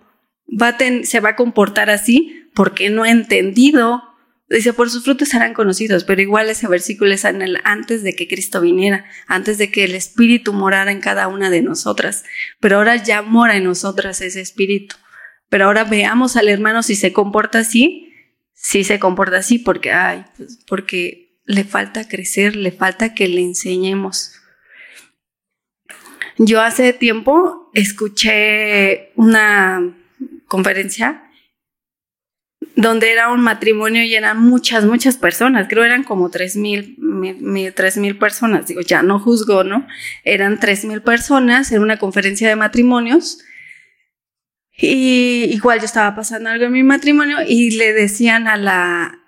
Se 1.04 1.20
va 1.20 1.30
a 1.30 1.36
comportar 1.36 1.92
así 1.92 2.50
porque 2.56 2.90
no 2.90 3.04
ha 3.04 3.12
entendido. 3.12 4.02
Dice, 4.50 4.74
por 4.74 4.90
sus 4.90 5.04
frutos 5.04 5.30
serán 5.30 5.54
conocidos, 5.54 6.04
pero 6.04 6.22
igual 6.22 6.50
ese 6.50 6.68
versículo 6.68 7.14
es 7.14 7.26
en 7.26 7.44
antes 7.64 8.02
de 8.02 8.16
que 8.16 8.28
Cristo 8.28 8.60
viniera, 8.62 9.06
antes 9.28 9.60
de 9.60 9.72
que 9.72 9.84
el 9.84 9.94
Espíritu 9.94 10.52
morara 10.52 10.92
en 10.92 11.00
cada 11.00 11.28
una 11.28 11.52
de 11.52 11.62
nosotras. 11.62 12.24
Pero 12.60 12.78
ahora 12.78 12.96
ya 12.96 13.22
mora 13.22 13.56
en 13.56 13.66
nosotras 13.66 14.22
ese 14.22 14.42
Espíritu. 14.42 14.96
Pero 15.50 15.66
ahora 15.66 15.84
veamos 15.84 16.38
al 16.38 16.50
hermano 16.50 16.82
si 16.82 16.96
se 16.96 17.14
comporta 17.14 17.60
así, 17.60 18.05
si 18.56 18.84
se 18.84 18.98
comporta 19.00 19.38
así 19.38 19.60
porque, 19.60 19.92
ay, 19.92 20.26
pues, 20.36 20.60
porque 20.66 21.40
le 21.44 21.64
falta 21.64 22.08
crecer, 22.08 22.56
le 22.56 22.72
falta 22.72 23.14
que 23.14 23.28
le 23.28 23.42
enseñemos. 23.42 24.32
Yo 26.38 26.62
hace 26.62 26.92
tiempo 26.94 27.70
escuché 27.74 29.12
una 29.16 29.96
conferencia 30.48 31.22
donde 32.76 33.12
era 33.12 33.32
un 33.32 33.42
matrimonio 33.42 34.04
y 34.04 34.16
eran 34.16 34.42
muchas, 34.42 34.84
muchas 34.84 35.16
personas, 35.16 35.68
creo 35.70 35.84
eran 35.84 36.04
como 36.04 36.30
tres 36.30 36.58
mil, 36.58 36.98
tres 37.74 37.98
mil 37.98 38.18
personas, 38.18 38.68
digo, 38.68 38.82
ya 38.82 39.02
no 39.02 39.20
juzgo, 39.20 39.64
¿no? 39.64 39.88
Eran 40.24 40.60
tres 40.60 40.84
mil 40.84 41.02
personas 41.02 41.72
en 41.72 41.82
una 41.82 41.98
conferencia 41.98 42.50
de 42.50 42.58
matrimonios 42.58 43.40
y 44.78 45.46
igual 45.52 45.80
yo 45.80 45.86
estaba 45.86 46.16
pasando 46.16 46.50
algo 46.50 46.66
en 46.66 46.74
mi 46.74 46.84
matrimonio 46.84 47.38
y 47.48 47.72
le 47.72 47.94
decían 47.94 48.48
a 48.48 48.58
la, 48.58 49.20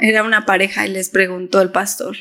era 0.00 0.24
una 0.24 0.46
pareja 0.46 0.86
y 0.86 0.90
les 0.90 1.10
preguntó 1.10 1.60
el 1.60 1.70
pastor. 1.70 2.16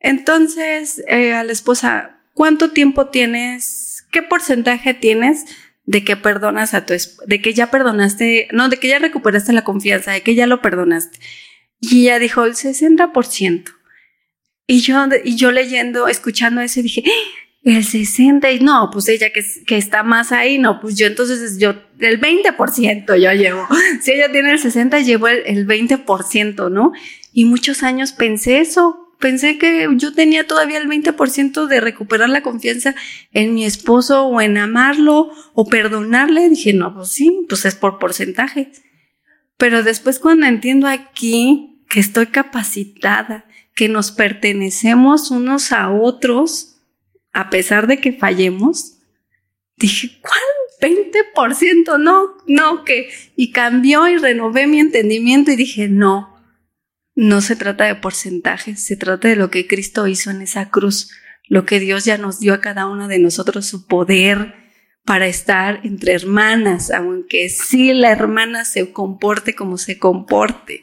Entonces, 0.00 1.02
eh, 1.06 1.32
a 1.32 1.44
la 1.44 1.52
esposa, 1.52 2.20
¿cuánto 2.34 2.72
tiempo 2.72 3.08
tienes? 3.08 4.04
¿Qué 4.10 4.22
porcentaje 4.22 4.94
tienes 4.94 5.44
de 5.84 6.02
que 6.02 6.16
perdonas 6.16 6.74
a 6.74 6.84
tu 6.84 6.94
de 7.26 7.40
que 7.40 7.54
ya 7.54 7.70
perdonaste, 7.70 8.48
no, 8.52 8.68
de 8.68 8.78
que 8.78 8.88
ya 8.88 8.98
recuperaste 8.98 9.52
la 9.52 9.64
confianza, 9.64 10.12
de 10.12 10.22
que 10.22 10.34
ya 10.34 10.46
lo 10.46 10.60
perdonaste? 10.60 11.18
Y 11.80 12.02
ella 12.02 12.18
dijo 12.18 12.44
el 12.44 12.54
60%. 12.54 13.72
Y 14.66 14.80
yo, 14.80 15.06
y 15.24 15.36
yo 15.36 15.52
leyendo, 15.52 16.08
escuchando 16.08 16.60
eso, 16.60 16.82
dije, 16.82 17.04
el 17.74 17.84
60 17.84 18.52
y 18.52 18.60
no, 18.60 18.90
pues 18.92 19.08
ella 19.08 19.30
que, 19.30 19.76
está 19.76 20.02
más 20.04 20.30
ahí, 20.30 20.58
no, 20.58 20.80
pues 20.80 20.96
yo 20.96 21.06
entonces 21.06 21.58
yo 21.58 21.74
el 21.98 22.20
20% 22.20 23.20
yo 23.20 23.32
llevo. 23.32 23.66
Si 24.00 24.12
ella 24.12 24.30
tiene 24.30 24.52
el 24.52 24.58
60, 24.58 25.00
llevo 25.00 25.28
el, 25.28 25.42
el 25.46 25.66
20%, 25.66 26.70
¿no? 26.70 26.92
Y 27.32 27.44
muchos 27.44 27.82
años 27.82 28.12
pensé 28.12 28.60
eso, 28.60 29.12
pensé 29.18 29.58
que 29.58 29.88
yo 29.96 30.12
tenía 30.12 30.46
todavía 30.46 30.78
el 30.78 30.88
20% 30.88 31.66
de 31.66 31.80
recuperar 31.80 32.28
la 32.28 32.42
confianza 32.42 32.94
en 33.32 33.54
mi 33.54 33.64
esposo 33.64 34.26
o 34.26 34.40
en 34.40 34.58
amarlo 34.58 35.30
o 35.54 35.66
perdonarle. 35.66 36.48
Dije, 36.48 36.72
no, 36.72 36.94
pues 36.94 37.08
sí, 37.08 37.46
pues 37.48 37.64
es 37.64 37.74
por 37.74 37.98
porcentaje. 37.98 38.70
Pero 39.56 39.82
después 39.82 40.20
cuando 40.20 40.46
entiendo 40.46 40.86
aquí 40.86 41.80
que 41.88 41.98
estoy 41.98 42.26
capacitada, 42.26 43.46
que 43.74 43.88
nos 43.88 44.12
pertenecemos 44.12 45.30
unos 45.30 45.72
a 45.72 45.90
otros, 45.90 46.75
a 47.36 47.50
pesar 47.50 47.86
de 47.86 48.00
que 48.00 48.14
fallemos, 48.14 48.98
dije, 49.76 50.18
¿cuál? 50.22 50.40
20%, 50.80 51.98
no, 51.98 52.36
no, 52.46 52.84
que, 52.84 53.10
y 53.36 53.52
cambió 53.52 54.08
y 54.08 54.16
renové 54.16 54.66
mi 54.66 54.80
entendimiento 54.80 55.50
y 55.50 55.56
dije, 55.56 55.88
no, 55.88 56.34
no 57.14 57.42
se 57.42 57.54
trata 57.54 57.84
de 57.84 57.94
porcentajes, 57.94 58.82
se 58.82 58.96
trata 58.96 59.28
de 59.28 59.36
lo 59.36 59.50
que 59.50 59.66
Cristo 59.66 60.06
hizo 60.06 60.30
en 60.30 60.40
esa 60.40 60.70
cruz, 60.70 61.10
lo 61.46 61.66
que 61.66 61.78
Dios 61.78 62.06
ya 62.06 62.16
nos 62.16 62.40
dio 62.40 62.54
a 62.54 62.62
cada 62.62 62.86
uno 62.86 63.06
de 63.06 63.18
nosotros, 63.18 63.66
su 63.66 63.86
poder 63.86 64.54
para 65.04 65.26
estar 65.26 65.80
entre 65.84 66.14
hermanas, 66.14 66.90
aunque 66.90 67.50
sí 67.50 67.92
la 67.92 68.12
hermana 68.12 68.64
se 68.64 68.92
comporte 68.92 69.54
como 69.54 69.76
se 69.76 69.98
comporte. 69.98 70.82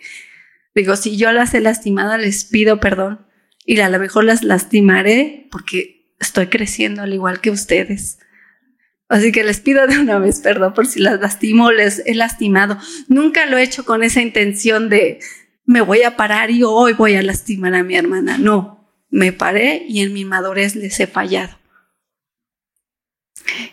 Digo, 0.76 0.95
si 0.97 1.18
yo 1.18 1.32
las 1.32 1.56
he 1.56 1.62
lastimado, 1.62 2.16
les 2.18 2.45
pido 2.45 2.80
perdón 2.80 3.26
y 3.66 3.80
a 3.80 3.89
lo 3.89 3.97
mejor 3.97 4.24
las 4.24 4.43
lastimaré 4.43 5.47
porque 5.51 6.03
estoy 6.24 6.47
creciendo 6.47 7.03
al 7.03 7.13
igual 7.13 7.39
que 7.39 7.51
ustedes. 7.51 8.19
Así 9.09 9.32
que 9.32 9.43
les 9.43 9.59
pido 9.59 9.86
de 9.86 9.99
una 9.99 10.17
vez 10.17 10.39
perdón 10.39 10.74
por 10.74 10.88
si 10.88 10.99
las 10.99 11.19
lastimo, 11.19 11.71
les 11.71 12.01
he 12.05 12.15
lastimado. 12.15 12.78
Nunca 13.07 13.45
lo 13.45 13.57
he 13.57 13.63
hecho 13.63 13.86
con 13.86 14.01
esa 14.01 14.21
intención 14.21 14.89
de 14.89 15.19
me 15.65 15.82
voy 15.82 16.03
a 16.03 16.17
parar 16.17 16.51
y 16.51 16.63
hoy 16.63 16.93
voy 16.93 17.15
a 17.15 17.21
lastimar 17.21 17.76
a 17.76 17.84
mi 17.84 17.95
hermana. 17.95 18.38
No, 18.38 18.89
me 19.09 19.32
paré 19.32 19.86
y 19.88 20.01
en 20.01 20.13
mi 20.13 20.26
madurez 20.26 20.76
les 20.76 20.99
he 20.99 21.07
fallado. 21.07 21.57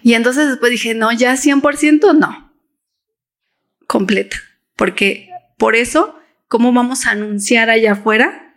Y 0.02 0.14
entonces 0.14 0.48
después 0.48 0.70
dije, 0.70 0.94
no, 0.94 1.12
ya 1.12 1.34
100% 1.34 2.18
no. 2.18 2.52
Completa. 3.86 4.36
Porque 4.76 5.30
por 5.56 5.76
eso, 5.76 6.18
¿cómo 6.48 6.72
vamos 6.72 7.06
a 7.06 7.12
anunciar 7.12 7.70
allá 7.70 7.92
afuera? 7.92 8.54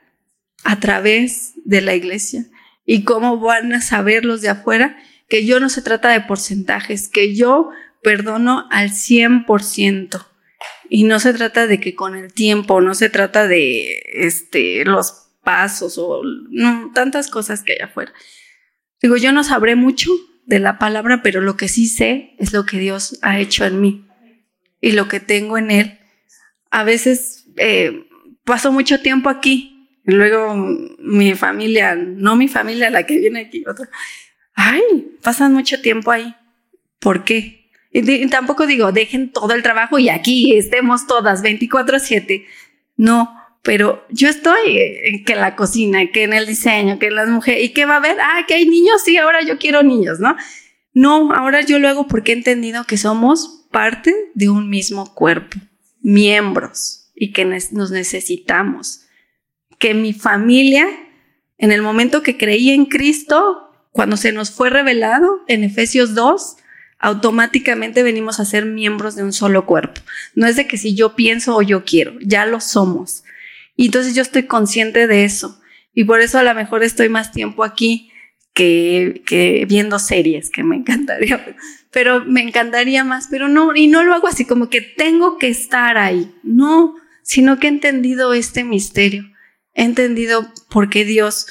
A 0.64 0.80
través 0.80 1.54
de 1.66 1.82
la 1.82 1.96
iglesia. 1.96 2.46
¿Y 2.86 3.04
cómo 3.04 3.40
van 3.40 3.74
a 3.74 3.82
saber 3.82 4.26
los 4.26 4.42
de 4.42 4.50
afuera? 4.50 4.98
que 5.34 5.46
yo 5.48 5.60
no 5.60 5.70
se 5.70 5.82
trata 5.82 6.10
de 6.10 6.22
porcentajes, 6.22 7.10
que 7.10 7.34
yo 7.34 7.72
perdono 8.04 8.68
al 8.70 8.92
100%. 8.92 10.28
Y 10.90 11.06
no 11.06 11.20
se 11.20 11.34
trata 11.34 11.66
de 11.66 11.80
que 11.80 11.96
con 11.96 12.16
el 12.16 12.32
tiempo, 12.32 12.82
no 12.82 12.94
se 12.94 13.10
trata 13.10 13.48
de 13.48 14.04
este, 14.14 14.86
los 14.86 15.32
pasos 15.44 15.98
o 15.98 16.22
tantas 16.94 17.30
cosas 17.30 17.64
que 17.64 17.74
hay 17.74 17.80
afuera. 17.80 18.14
Digo, 19.02 19.18
yo 19.18 19.32
no 19.32 19.44
sabré 19.44 19.76
mucho 19.76 20.12
de 20.46 20.60
la 20.60 20.78
palabra, 20.78 21.22
pero 21.24 21.42
lo 21.42 21.58
que 21.58 21.68
sí 21.68 21.88
sé 21.88 22.36
es 22.38 22.54
lo 22.54 22.68
que 22.68 22.78
Dios 22.78 23.18
ha 23.24 23.40
hecho 23.40 23.66
en 23.66 23.82
mí 23.82 24.08
y 24.82 24.92
lo 24.92 25.08
que 25.08 25.20
tengo 25.20 25.58
en 25.58 25.72
Él. 25.72 26.00
A 26.70 26.84
veces 26.84 27.48
eh, 27.58 28.08
paso 28.46 28.72
mucho 28.72 29.02
tiempo 29.02 29.30
aquí, 29.30 29.73
luego 30.04 30.56
mi 31.00 31.34
familia, 31.36 31.96
no 31.96 32.36
mi 32.36 32.48
familia, 32.48 32.90
la 32.90 33.06
que 33.06 33.18
viene 33.18 33.42
aquí, 33.42 33.64
otra, 33.68 33.90
ay, 34.54 34.82
pasan 35.22 35.54
mucho 35.54 35.82
tiempo 35.82 36.12
ahí. 36.12 36.36
¿Por 37.00 37.24
qué? 37.24 37.70
Y, 37.92 38.28
tampoco 38.28 38.66
digo, 38.66 38.92
dejen 38.92 39.32
todo 39.32 39.54
el 39.54 39.62
trabajo 39.62 40.00
y 40.00 40.10
aquí 40.10 40.58
estemos 40.58 41.06
todas 41.06 41.44
24/7. 41.44 42.46
No, 42.98 43.36
pero 43.62 44.06
yo 44.10 44.30
estoy 44.30 44.78
en 44.78 45.24
que 45.24 45.34
en 45.34 45.42
la 45.42 45.56
cocina, 45.56 46.12
que 46.12 46.24
en 46.24 46.34
el 46.34 46.46
diseño, 46.46 47.00
que 47.00 47.08
en 47.08 47.16
las 47.16 47.30
mujeres, 47.30 47.64
y 47.64 47.70
que 47.70 47.86
va 47.86 47.96
a 47.96 47.98
haber, 47.98 48.18
ah, 48.20 48.46
que 48.48 48.56
hay 48.56 48.66
niños, 48.66 49.02
sí, 49.06 49.18
ahora 49.18 49.42
yo 49.44 49.58
quiero 49.58 49.84
niños, 49.84 50.20
¿no? 50.20 50.36
No, 50.94 51.34
ahora 51.34 51.62
yo 51.62 51.80
lo 51.80 51.88
hago 51.88 52.08
porque 52.08 52.34
he 52.34 52.36
entendido 52.36 52.84
que 52.84 52.98
somos 52.98 53.68
parte 53.72 54.14
de 54.36 54.50
un 54.50 54.70
mismo 54.70 55.14
cuerpo, 55.14 55.58
miembros, 56.02 57.12
y 57.16 57.32
que 57.32 57.46
nos 57.46 57.92
necesitamos. 57.92 59.03
Que 59.84 59.94
mi 59.94 60.14
familia, 60.14 60.88
en 61.58 61.74
el 61.74 61.82
momento 61.82 62.24
que 62.24 62.38
creí 62.38 62.70
en 62.70 62.86
Cristo, 62.86 63.70
cuando 63.92 64.16
se 64.16 64.32
nos 64.32 64.50
fue 64.50 64.70
revelado 64.70 65.42
en 65.50 65.66
Efesios 65.66 66.16
2, 66.16 66.56
automáticamente 67.00 68.02
venimos 68.02 68.40
a 68.40 68.46
ser 68.46 68.66
miembros 68.66 69.18
de 69.18 69.24
un 69.24 69.34
solo 69.34 69.66
cuerpo. 69.66 70.00
No 70.36 70.48
es 70.48 70.56
de 70.56 70.68
que 70.68 70.78
si 70.78 70.96
yo 70.96 71.18
pienso 71.18 71.54
o 71.58 71.62
yo 71.62 71.84
quiero, 71.84 72.14
ya 72.22 72.46
lo 72.46 72.62
somos. 72.62 73.26
Y 73.76 73.88
entonces 73.88 74.16
yo 74.16 74.22
estoy 74.22 74.44
consciente 74.44 75.06
de 75.06 75.26
eso. 75.26 75.60
Y 75.94 76.06
por 76.06 76.22
eso 76.22 76.40
a 76.40 76.44
lo 76.44 76.56
mejor 76.56 76.82
estoy 76.82 77.10
más 77.10 77.34
tiempo 77.34 77.66
aquí 77.66 78.10
que, 78.54 79.22
que 79.26 79.66
viendo 79.68 80.00
series, 80.00 80.50
que 80.50 80.64
me 80.64 80.76
encantaría. 80.78 81.58
Pero 81.92 82.24
me 82.24 82.42
encantaría 82.42 83.04
más, 83.04 83.28
pero 83.30 83.50
no, 83.50 83.76
y 83.76 83.88
no 83.88 84.06
lo 84.06 84.14
hago 84.14 84.30
así 84.30 84.46
como 84.46 84.70
que 84.70 84.80
tengo 84.80 85.38
que 85.38 85.50
estar 85.50 85.98
ahí. 85.98 86.34
No, 86.42 86.96
sino 87.22 87.60
que 87.60 87.68
he 87.68 87.70
entendido 87.70 88.34
este 88.34 88.64
misterio. 88.64 89.33
He 89.74 89.84
entendido 89.84 90.52
por 90.70 90.90
qué 90.90 91.06
Dios 91.06 91.48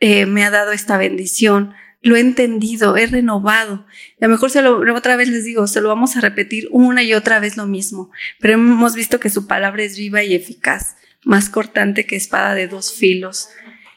eh, 0.00 0.26
me 0.26 0.44
ha 0.44 0.50
dado 0.50 0.72
esta 0.72 0.96
bendición, 0.96 1.74
lo 2.00 2.16
he 2.16 2.20
entendido, 2.20 2.96
he 2.96 3.06
renovado. 3.06 3.86
a 4.20 4.26
lo 4.26 4.28
mejor 4.28 4.50
se 4.50 4.62
lo, 4.62 4.78
otra 4.94 5.16
vez 5.16 5.28
les 5.28 5.44
digo, 5.44 5.66
se 5.66 5.80
lo 5.80 5.88
vamos 5.88 6.16
a 6.16 6.20
repetir 6.20 6.68
una 6.70 7.02
y 7.02 7.14
otra 7.14 7.40
vez 7.40 7.56
lo 7.56 7.66
mismo, 7.66 8.10
pero 8.38 8.54
hemos 8.54 8.94
visto 8.94 9.18
que 9.18 9.30
su 9.30 9.46
palabra 9.46 9.82
es 9.82 9.98
viva 9.98 10.22
y 10.22 10.34
eficaz, 10.34 10.96
más 11.24 11.50
cortante 11.50 12.06
que 12.06 12.16
espada 12.16 12.54
de 12.54 12.68
dos 12.68 12.92
filos. 12.92 13.48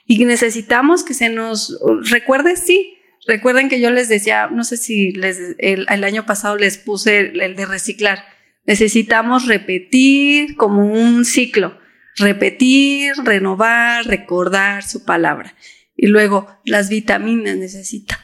Y 0.08 0.26
necesitamos 0.26 1.04
que 1.04 1.14
se 1.14 1.30
nos 1.30 1.80
recuerde, 2.10 2.56
sí. 2.56 2.98
Recuerden 3.28 3.70
que 3.70 3.80
yo 3.80 3.92
les 3.92 4.10
decía, 4.10 4.48
no 4.52 4.64
sé 4.64 4.78
si 4.78 5.14
el 5.60 6.04
año 6.04 6.26
pasado 6.26 6.58
les 6.58 6.78
puse 6.78 7.20
el 7.20 7.56
de 7.56 7.66
reciclar. 7.68 8.26
Necesitamos 8.66 9.46
repetir 9.46 10.56
como 10.56 10.86
un 10.86 11.24
ciclo, 11.24 11.78
repetir, 12.18 13.14
renovar, 13.24 14.06
recordar 14.06 14.84
su 14.84 15.04
palabra. 15.04 15.56
Y 15.96 16.08
luego, 16.08 16.48
las 16.66 16.90
vitaminas 16.90 17.58
necesita. 17.58 18.20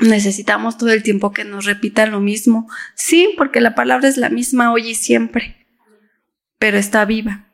Necesitamos 0.00 0.78
todo 0.78 0.90
el 0.90 1.02
tiempo 1.02 1.32
que 1.32 1.44
nos 1.44 1.64
repitan 1.64 2.12
lo 2.12 2.20
mismo. 2.20 2.68
Sí, 2.94 3.34
porque 3.36 3.60
la 3.60 3.74
palabra 3.74 4.08
es 4.08 4.16
la 4.16 4.30
misma 4.30 4.72
hoy 4.72 4.90
y 4.90 4.94
siempre, 4.94 5.66
pero 6.58 6.78
está 6.78 7.04
viva. 7.04 7.46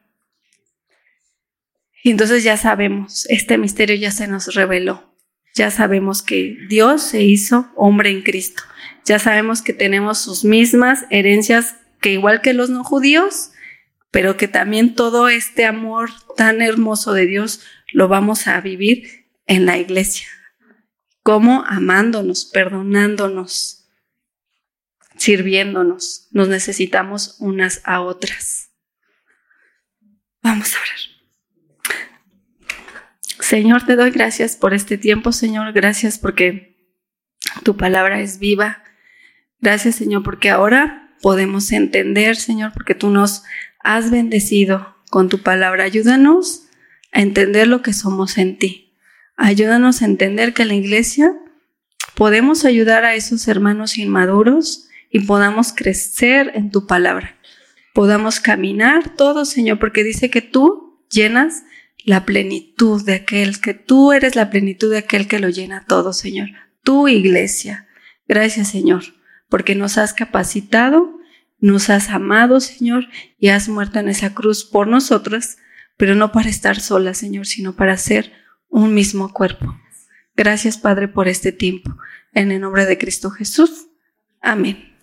Y 2.03 2.11
entonces 2.11 2.45
ya 2.45 2.59
sabemos, 2.59 3.26
este 3.30 3.57
misterio 3.57 3.97
ya 3.97 4.11
se 4.11 4.28
nos 4.28 4.55
reveló. 4.55 5.14
Ya 5.55 5.70
sabemos 5.70 6.20
que 6.20 6.59
Dios 6.68 7.03
se 7.03 7.22
hizo 7.22 7.70
hombre 7.76 8.11
en 8.11 8.22
Cristo. 8.22 8.62
Ya 9.07 9.18
sabemos 9.18 9.62
que 9.62 9.72
tenemos 9.72 10.18
sus 10.18 10.45
mismas 10.45 11.07
herencias 11.11 11.76
que 12.01 12.12
igual 12.12 12.43
que 12.43 12.53
los 12.53 12.68
no 12.68 12.85
judíos, 12.85 13.53
pero 14.15 14.37
que 14.37 14.47
también 14.47 14.95
todo 14.95 15.29
este 15.29 15.65
amor 15.65 16.09
tan 16.37 16.62
hermoso 16.62 17.15
de 17.15 17.27
Dios 17.27 17.62
lo 17.93 18.07
vamos 18.07 18.47
a 18.47 18.61
vivir 18.61 19.27
en 19.45 19.67
la 19.67 19.77
iglesia. 19.77 20.29
como 21.25 21.65
Amándonos, 21.67 22.45
perdonándonos, 22.45 23.89
sirviéndonos. 25.17 26.29
Nos 26.31 26.47
necesitamos 26.49 27.35
unas 27.41 27.81
a 27.83 28.03
otras. 28.03 28.71
Vamos 30.43 30.73
a 30.77 30.79
orar. 30.79 31.99
Señor, 33.41 33.85
te 33.85 33.97
doy 33.97 34.12
gracias 34.12 34.55
por 34.55 34.75
este 34.75 34.97
tiempo, 34.97 35.33
Señor. 35.33 35.73
Gracias 35.73 36.21
porque 36.21 36.95
tu 37.65 37.77
palabra 37.77 38.21
es 38.21 38.39
viva. 38.39 38.85
Gracias, 39.59 39.97
Señor, 39.97 40.23
porque 40.23 40.51
ahora 40.51 41.05
podemos 41.21 41.73
entender, 41.73 42.37
Señor, 42.37 42.73
porque 42.75 42.95
tú 42.95 43.11
nos 43.11 43.43
has 43.85 44.11
bendecido 44.11 44.97
con 45.11 45.28
tu 45.28 45.43
palabra. 45.43 45.85
Ayúdanos 45.85 46.64
a 47.12 47.20
entender 47.20 47.68
lo 47.68 47.82
que 47.82 47.93
somos 47.93 48.39
en 48.39 48.59
ti. 48.59 48.93
Ayúdanos 49.37 50.03
a 50.03 50.07
entender 50.07 50.53
que 50.55 50.62
en 50.62 50.68
la 50.68 50.74
iglesia 50.74 51.32
podemos 52.16 52.64
ayudar 52.64 53.05
a 53.05 53.14
esos 53.14 53.47
hermanos 53.47 53.99
inmaduros 53.99 54.89
y 55.11 55.20
podamos 55.20 55.72
crecer 55.72 56.51
en 56.55 56.70
tu 56.70 56.87
palabra. 56.87 57.37
Podamos 57.93 58.41
caminar 58.41 59.14
todos, 59.14 59.51
Señor, 59.51 59.78
porque 59.78 60.03
dice 60.03 60.30
que 60.30 60.43
tú 60.43 61.05
llenas 61.11 61.62
la 62.05 62.24
plenitud 62.24 63.05
de 63.05 63.14
aquel, 63.14 63.61
que 63.61 63.74
tú 63.74 64.12
eres 64.12 64.35
la 64.35 64.51
plenitud 64.51 64.91
de 64.91 64.99
aquel 64.99 65.28
que 65.28 65.39
lo 65.39 65.49
llena 65.49 65.85
todo, 65.87 66.12
Señor. 66.12 66.49
Tu 66.82 67.09
iglesia. 67.09 67.87
Gracias, 68.26 68.68
Señor, 68.68 69.05
porque 69.49 69.74
nos 69.74 69.99
has 69.99 70.12
capacitado, 70.12 71.18
nos 71.65 71.89
has 71.89 72.11
amado, 72.11 72.61
Señor, 72.61 73.09
y 73.39 73.49
has 73.49 73.71
muerto 73.71 73.99
en 73.99 74.11
esa 74.11 74.35
cruz 74.35 74.67
por 74.67 74.87
nosotros, 74.87 75.57
pero 75.97 76.15
no 76.15 76.31
para 76.31 76.51
estar 76.51 76.79
sola, 76.79 77.15
Señor, 77.15 77.47
sino 77.47 77.75
para 77.75 77.97
ser 77.97 78.33
un 78.69 78.93
mismo 78.93 79.33
cuerpo. 79.33 79.75
Gracias, 80.37 80.77
Padre, 80.77 81.09
por 81.09 81.27
este 81.27 81.53
tiempo. 81.53 81.97
En 82.35 82.53
el 82.53 82.61
nombre 82.61 82.85
de 82.85 82.99
Cristo 82.99 83.31
Jesús. 83.31 83.89
Amén. 84.43 84.93